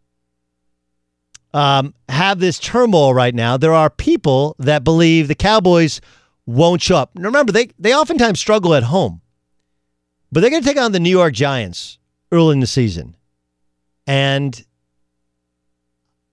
[1.54, 6.02] um, have this turmoil right now, there are people that believe the Cowboys
[6.46, 7.14] won't show up.
[7.14, 9.20] Now, remember, they, they oftentimes struggle at home,
[10.30, 11.98] but they're going to take on the New York Giants
[12.30, 13.16] early in the season.
[14.06, 14.54] And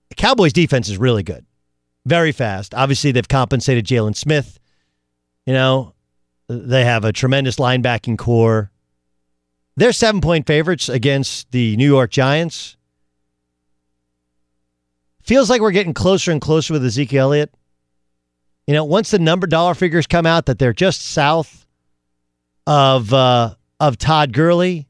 [0.08, 1.46] the Cowboys' defense is really good,
[2.04, 2.74] very fast.
[2.74, 4.58] Obviously, they've compensated Jaylon Smith.
[5.46, 5.94] You know,
[6.48, 8.70] they have a tremendous linebacking core.
[9.76, 12.76] They're seven point favorites against the New York Giants.
[15.22, 17.54] Feels like we're getting closer and closer with Ezekiel Elliott.
[18.66, 21.66] You know, once the number dollar figures come out that they're just south
[22.66, 24.86] of uh, of Todd Gurley,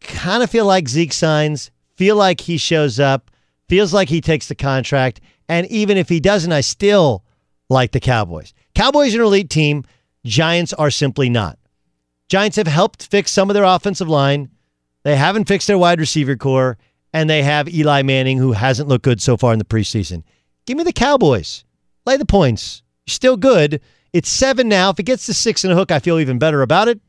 [0.00, 3.30] kind of feel like Zeke signs, feel like he shows up,
[3.68, 7.24] feels like he takes the contract, and even if he doesn't, I still
[7.68, 8.54] like the Cowboys.
[8.74, 9.84] Cowboys are an elite team.
[10.24, 11.58] Giants are simply not.
[12.28, 14.50] Giants have helped fix some of their offensive line.
[15.02, 16.78] They haven't fixed their wide receiver core,
[17.12, 20.22] and they have Eli Manning, who hasn't looked good so far in the preseason.
[20.66, 21.64] Give me the Cowboys.
[22.06, 22.82] Lay the points.
[23.06, 23.80] You're still good.
[24.12, 24.90] It's seven now.
[24.90, 27.00] If it gets to six and a hook, I feel even better about it.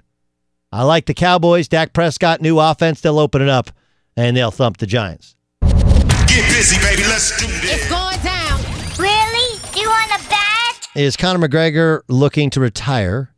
[0.71, 1.67] I like the Cowboys.
[1.67, 3.01] Dak Prescott, new offense.
[3.01, 3.71] They'll open it up
[4.17, 5.35] and they'll thump the Giants.
[5.61, 7.03] Get busy, baby.
[7.03, 7.75] Let's do this.
[7.75, 8.59] It's going down.
[8.97, 9.59] Really?
[9.73, 10.87] Do you want a bet?
[10.95, 13.33] Is Conor McGregor looking to retire?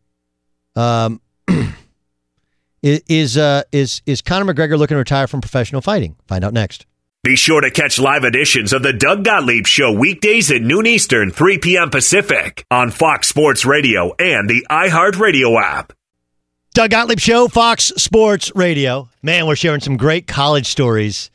[0.75, 1.21] Um,
[2.81, 6.15] is uh, is is Conor McGregor looking to retire from professional fighting?
[6.27, 6.85] Find out next.
[7.27, 11.29] Be sure to catch live editions of the Doug Gottlieb Show weekdays at noon Eastern,
[11.29, 11.89] 3 p.m.
[11.89, 15.91] Pacific on Fox Sports Radio and the iHeartRadio app.
[16.73, 19.09] Doug Gottlieb Show, Fox Sports Radio.
[19.21, 21.29] Man, we're sharing some great college stories.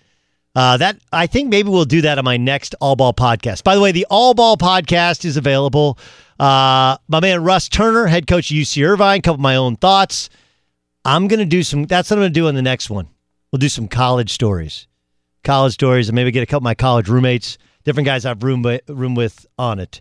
[0.56, 3.62] Uh, that I think maybe we'll do that on my next All Ball podcast.
[3.62, 5.98] By the way, the All Ball podcast is available.
[6.40, 10.30] Uh, my man Russ Turner, head coach of UC Irvine, couple of my own thoughts.
[11.04, 11.84] I'm gonna do some.
[11.84, 13.08] That's what I'm gonna do on the next one.
[13.52, 14.86] We'll do some college stories,
[15.44, 18.62] college stories, and maybe get a couple of my college roommates, different guys I've room
[18.62, 20.00] with, room with on it.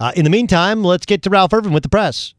[0.00, 2.34] Uh, in the meantime, let's get to Ralph Irvin with the press.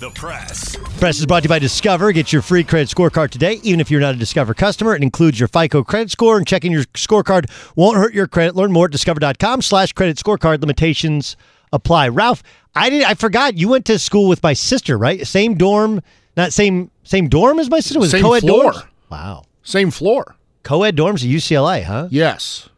[0.00, 0.76] The press.
[1.00, 2.12] Press is brought to you by Discover.
[2.12, 4.94] Get your free credit scorecard today, even if you're not a Discover customer.
[4.94, 8.54] It includes your FICO credit score, and checking your scorecard won't hurt your credit.
[8.54, 10.60] Learn more at discover.com slash credit scorecard.
[10.60, 11.36] Limitations
[11.72, 12.08] apply.
[12.08, 12.44] Ralph,
[12.76, 15.26] I did I forgot you went to school with my sister, right?
[15.26, 16.00] Same dorm,
[16.36, 17.98] not same same dorm as my sister.
[17.98, 18.72] Was Same it co-ed floor.
[18.72, 18.86] dorms?
[19.10, 19.42] Wow.
[19.64, 20.36] Same floor.
[20.68, 22.08] Co-ed dorms at UCLA, huh?
[22.10, 22.68] Yes.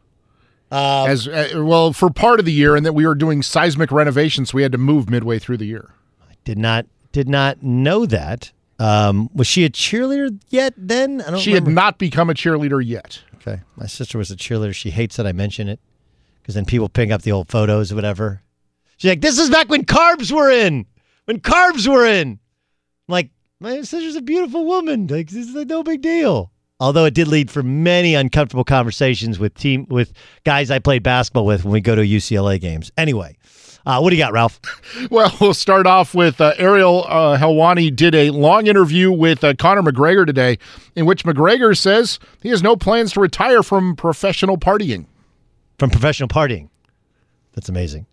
[0.70, 4.50] As uh, well for part of the year, and that we were doing seismic renovations,
[4.50, 5.90] so we had to move midway through the year.
[6.22, 8.52] I did not did not know that.
[8.78, 11.20] Um, was she a cheerleader yet then?
[11.20, 11.70] I don't She remember.
[11.70, 13.22] had not become a cheerleader yet.
[13.34, 13.62] Okay.
[13.74, 14.72] My sister was a cheerleader.
[14.72, 15.80] She hates that I mention it
[16.40, 18.40] because then people pick up the old photos or whatever.
[18.98, 20.86] She's like, this is back when carbs were in.
[21.24, 22.28] When carbs were in.
[22.28, 25.08] I'm like, my sister's a beautiful woman.
[25.08, 26.52] Like, this is like no big deal.
[26.81, 30.12] Although it did lead for many uncomfortable conversations with team with
[30.44, 32.90] guys I played basketball with when we go to UCLA games.
[32.97, 33.36] Anyway,
[33.85, 34.61] uh, what do you got, Ralph?
[35.11, 39.55] Well, we'll start off with uh, Ariel uh, Helwani did a long interview with uh,
[39.55, 40.59] Conor McGregor today,
[40.94, 45.07] in which McGregor says he has no plans to retire from professional partying.
[45.78, 46.69] From professional partying.
[47.55, 48.07] That's amazing.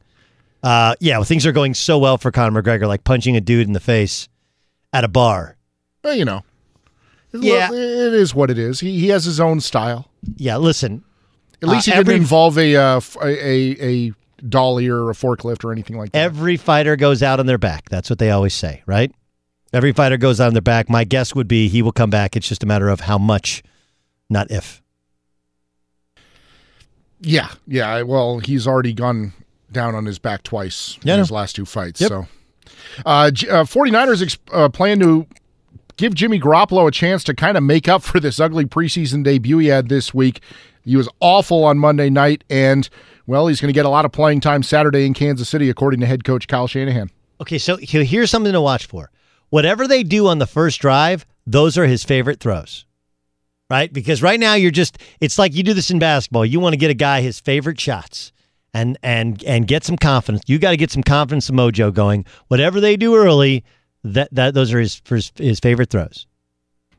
[0.64, 3.68] Uh, yeah, well, things are going so well for Conor McGregor, like punching a dude
[3.68, 4.28] in the face
[4.94, 5.58] at a bar.
[6.04, 6.44] Well, you know,
[7.34, 7.70] Yeah.
[7.72, 8.80] It is what it is.
[8.80, 10.10] He, he has his own style.
[10.38, 11.04] Yeah, listen.
[11.62, 14.14] At least uh, he didn't involve a, uh, f- a a a
[14.48, 16.20] dolly or a forklift or anything like that.
[16.20, 17.90] Every fighter goes out on their back.
[17.90, 19.12] That's what they always say, right?
[19.74, 20.90] Every fighter goes out on their back.
[20.90, 22.36] My guess would be he will come back.
[22.36, 23.64] It's just a matter of how much,
[24.30, 24.82] not if.
[27.20, 28.04] Yeah, yeah.
[28.04, 29.34] Well, he's already gone
[29.72, 32.00] down on his back twice Yeah, in his last two fights.
[32.00, 32.10] Yep.
[32.10, 32.28] So,
[33.06, 35.26] uh, uh, 49ers ex- uh, plan to
[35.98, 39.58] give Jimmy Garoppolo a chance to kind of make up for this ugly preseason debut
[39.58, 40.42] he had this week.
[40.84, 42.88] He was awful on Monday night, and,
[43.26, 46.00] well, he's going to get a lot of playing time Saturday in Kansas City, according
[46.00, 47.10] to head coach Kyle Shanahan.
[47.42, 49.12] Okay, so here's something to watch for.
[49.50, 52.86] Whatever they do on the first drive, those are his favorite throws.
[53.70, 53.92] Right?
[53.92, 56.46] Because right now you're just it's like you do this in basketball.
[56.46, 58.32] You want to get a guy his favorite shots
[58.74, 60.44] and and and get some confidence.
[60.48, 62.26] You got to get some confidence and mojo going.
[62.48, 63.66] Whatever they do early,
[64.04, 66.28] that that those are his his, his favorite throws.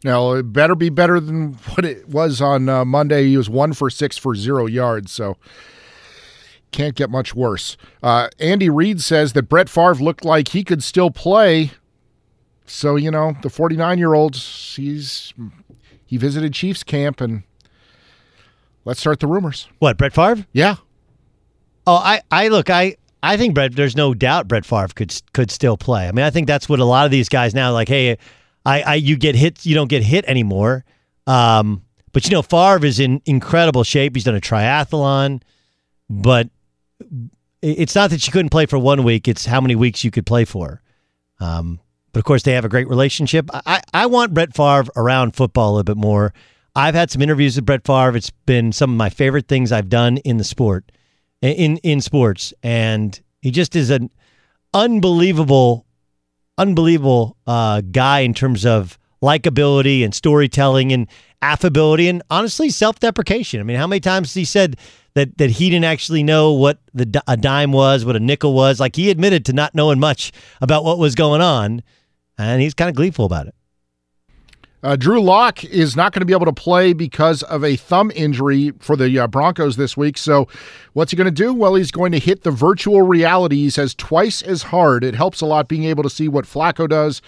[0.05, 3.27] Now, it better be better than what it was on uh, Monday.
[3.29, 5.37] He was one for six for zero yards, so
[6.71, 7.77] can't get much worse.
[8.03, 11.73] Uh, Andy Reid says that Brett Favre looked like he could still play.
[12.67, 15.33] So, you know, the 49 year old, he's
[16.05, 17.43] he visited Chiefs camp, and
[18.85, 19.69] let's start the rumors.
[19.79, 20.47] What, Brett Favre?
[20.53, 20.77] Yeah.
[21.87, 23.75] Oh, I, I look, I, I think Brett.
[23.75, 26.09] There's no doubt Brett Favre could could still play.
[26.09, 27.89] I mean, I think that's what a lot of these guys now like.
[27.89, 28.17] Hey,
[28.65, 30.85] I, I you get hit, you don't get hit anymore.
[31.27, 31.83] Um,
[32.13, 34.15] but you know, Favre is in incredible shape.
[34.15, 35.43] He's done a triathlon,
[36.09, 36.49] but
[37.63, 39.29] it's not that you couldn't play for one week.
[39.29, 40.81] It's how many weeks you could play for.
[41.41, 41.81] Um,
[42.13, 43.49] but of course, they have a great relationship.
[43.53, 46.33] I, I want Brett Favre around football a little bit more.
[46.75, 48.17] I've had some interviews with Brett Favre.
[48.17, 50.91] It's been some of my favorite things I've done in the sport,
[51.43, 54.11] in in sports, and he just is an
[54.75, 55.87] unbelievable,
[56.57, 61.09] unbelievable uh, guy in terms of likability and storytelling and
[61.43, 63.61] affability and honestly self-deprecation.
[63.61, 64.77] I mean, how many times he said
[65.15, 68.81] that that he didn't actually know what the a dime was, what a nickel was?
[68.81, 71.83] Like he admitted to not knowing much about what was going on,
[72.37, 73.55] and he's kind of gleeful about it.
[74.83, 78.13] Uh, Drew Lock is not going to be able to play because of a thumb
[78.15, 80.17] injury for the uh, Broncos this week.
[80.17, 80.47] So,
[80.93, 81.53] what's he going to do?
[81.53, 83.57] Well, he's going to hit the virtual reality.
[83.57, 85.03] He says twice as hard.
[85.03, 87.21] It helps a lot being able to see what Flacco does,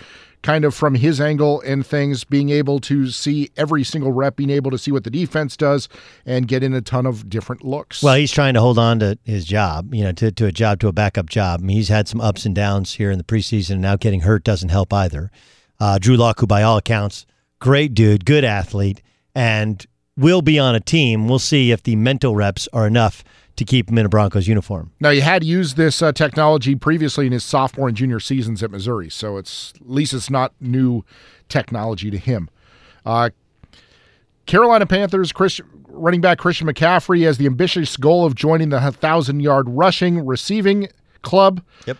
[0.42, 4.50] kind of from his angle and things, being able to see every single rep, being
[4.50, 5.88] able to see what the defense does,
[6.24, 8.00] and get in a ton of different looks.
[8.00, 10.78] Well, he's trying to hold on to his job, you know, to, to a job,
[10.80, 11.62] to a backup job.
[11.62, 14.20] I mean, he's had some ups and downs here in the preseason, and now getting
[14.20, 15.32] hurt doesn't help either.
[15.80, 17.26] Uh, Drew Lock, who by all accounts,
[17.60, 19.00] great dude, good athlete,
[19.34, 21.28] and will be on a team.
[21.28, 23.22] We'll see if the mental reps are enough
[23.56, 24.90] to keep him in a Broncos uniform.
[25.00, 28.70] Now, he had used this uh, technology previously in his sophomore and junior seasons at
[28.70, 31.04] Missouri, so it's at least it's not new
[31.48, 32.48] technology to him.
[33.04, 33.30] Uh,
[34.46, 39.40] Carolina Panthers Chris, running back Christian McCaffrey has the ambitious goal of joining the 1,000
[39.40, 40.88] yard rushing receiving
[41.22, 41.62] club.
[41.86, 41.98] Yep.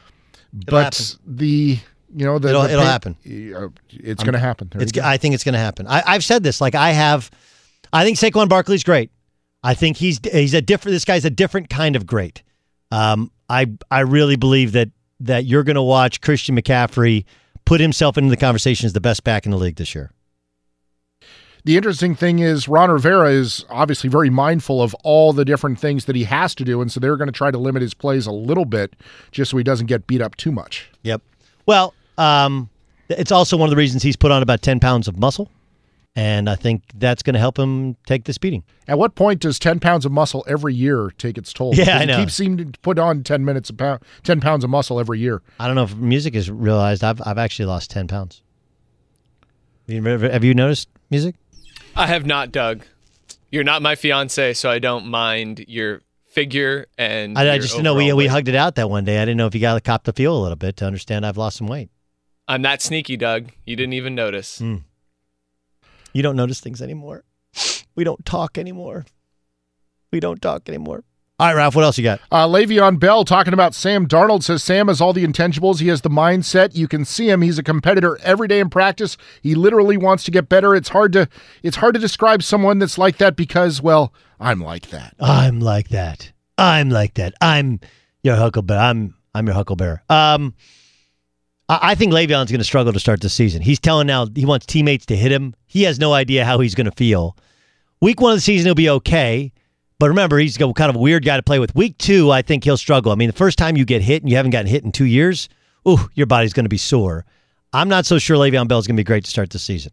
[0.67, 1.23] but happen.
[1.27, 1.79] the
[2.15, 3.17] you know the it'll, the it'll happen.
[3.57, 4.69] uh, it's going to happen.
[4.73, 5.03] There It's, go.
[5.03, 5.87] I think it's going to happen.
[5.87, 6.61] I, I've said this.
[6.61, 7.31] Like I have,
[7.93, 9.11] I think Saquon Barkley's great.
[9.63, 10.95] I think he's he's a different.
[10.95, 12.43] This guy's a different kind of great.
[12.91, 14.89] Um, I I really believe that
[15.21, 17.25] that you're going to watch Christian McCaffrey
[17.65, 20.11] put himself into the conversation as the best back in the league this year.
[21.65, 26.07] The interesting thing is Ron Rivera is obviously very mindful of all the different things
[26.07, 28.27] that he has to do, and so they're going to try to limit his plays
[28.27, 28.97] a little bit
[29.31, 30.91] just so he doesn't get beat up too much.
[31.03, 31.21] Yep.
[31.67, 32.69] Well, um,
[33.09, 35.51] it's also one of the reasons he's put on about ten pounds of muscle,
[36.15, 38.63] and I think that's going to help him take this beating.
[38.87, 41.75] At what point does ten pounds of muscle every year take its toll?
[41.75, 42.19] Yeah, Because I he know.
[42.19, 45.43] keeps seeming to put on ten minutes a pound, ten pounds of muscle every year.
[45.59, 48.43] I don't know if music has realized I've I've actually lost ten pounds.
[49.89, 51.35] Have you, noticed music?
[51.97, 52.85] I have not, Doug.
[53.51, 57.37] You're not my fiance, so I don't mind your figure and.
[57.37, 59.19] I, I just didn't know we overall we hugged it out that one day.
[59.21, 61.27] I didn't know if you got to cop the feel a little bit to understand
[61.27, 61.91] I've lost some weight.
[62.51, 63.53] I'm that sneaky, Doug.
[63.65, 64.59] You didn't even notice.
[64.59, 64.79] Hmm.
[66.13, 67.23] You don't notice things anymore.
[67.95, 69.07] We don't talk anymore.
[70.11, 71.05] We don't talk anymore.
[71.39, 71.77] All right, Ralph.
[71.77, 72.21] What else you got?
[72.33, 75.79] Uh, Le'Veon Bell talking about Sam Darnold says Sam has all the intangibles.
[75.79, 76.75] He has the mindset.
[76.75, 77.41] You can see him.
[77.41, 79.17] He's a competitor every day in practice.
[79.43, 80.75] He literally wants to get better.
[80.75, 81.29] It's hard to
[81.63, 85.15] it's hard to describe someone that's like that because well, I'm like that.
[85.21, 86.33] I'm like that.
[86.59, 87.35] I'm like that.
[87.41, 87.79] I'm
[88.25, 88.81] your Huckleberry.
[88.81, 89.99] I'm I'm your Huckleberry.
[90.09, 90.55] Um,
[91.71, 93.63] I, I think Le'Veon's going to struggle to start the season.
[93.63, 95.55] He's telling now he wants teammates to hit him.
[95.67, 97.37] He has no idea how he's going to feel.
[98.03, 99.53] Week one of the season he'll be okay,
[99.99, 101.75] but remember he's kind of a weird guy to play with.
[101.75, 103.13] Week two, I think he'll struggle.
[103.13, 105.05] I mean, the first time you get hit and you haven't gotten hit in two
[105.05, 105.49] years,
[105.89, 107.25] ooh, your body's going to be sore.
[107.73, 109.93] I'm not so sure Le'Veon Bell's going to be great to start the season.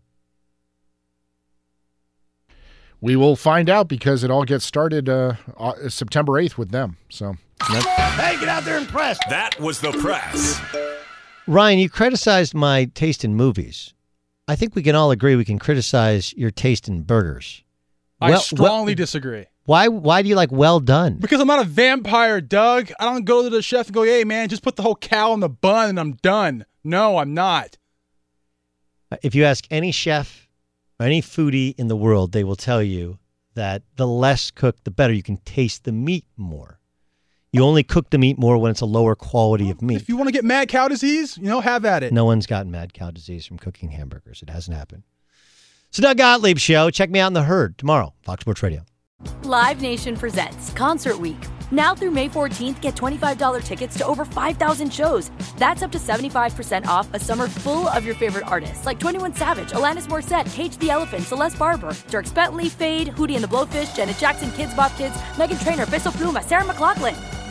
[2.99, 6.97] We will find out because it all gets started uh, uh, September 8th with them.
[7.09, 7.35] So
[7.69, 9.19] Hey, get out there and press.
[9.29, 10.59] That was the press.
[11.47, 13.93] Ryan, you criticized my taste in movies.
[14.49, 17.63] I think we can all agree we can criticize your taste in burgers.
[18.19, 19.45] I Well- strongly well- disagree.
[19.65, 19.89] Why?
[19.89, 21.17] Why do you like well done?
[21.19, 22.89] Because I'm not a vampire, Doug.
[23.01, 25.33] I don't go to the chef and go, "Hey, man, just put the whole cow
[25.33, 27.77] in the bun and I'm done." No, I'm not.
[29.11, 30.47] Uh, if you ask any chef
[30.99, 33.19] or any foodie in the world, they will tell you
[33.55, 35.13] that the less cooked, the better.
[35.13, 36.76] You can taste the meat more.
[37.57, 39.99] You only cook the meat more when it's a lower quality of meat.
[39.99, 42.13] If you want to get mad cow disease, you know, have at it.
[42.13, 44.43] No one's gotten mad cow disease from cooking hamburgers.
[44.43, 45.01] It hasn't happened.
[45.89, 46.91] So Doug Gottlieb show.
[46.91, 48.13] Check me out in the herd tomorrow.
[48.21, 48.85] Fox Sports Radio.
[49.41, 51.37] Live Nation presents Concert Week.
[51.71, 55.31] Now through May 14th, get $25 tickets to over 5,000 shows.
[55.57, 59.71] That's up to 75% off a summer full of your favorite artists like 21 Savage,
[59.71, 64.17] Alanis Morissette, Cage the Elephant, Celeste Barber, Dierks Bentley, Feid, Hootie and the Blowfish, Janet
[64.17, 67.15] Jackson, Kidz Bop Kids, Meghan Trainor, Peso Pluma, Sarah McLachlan.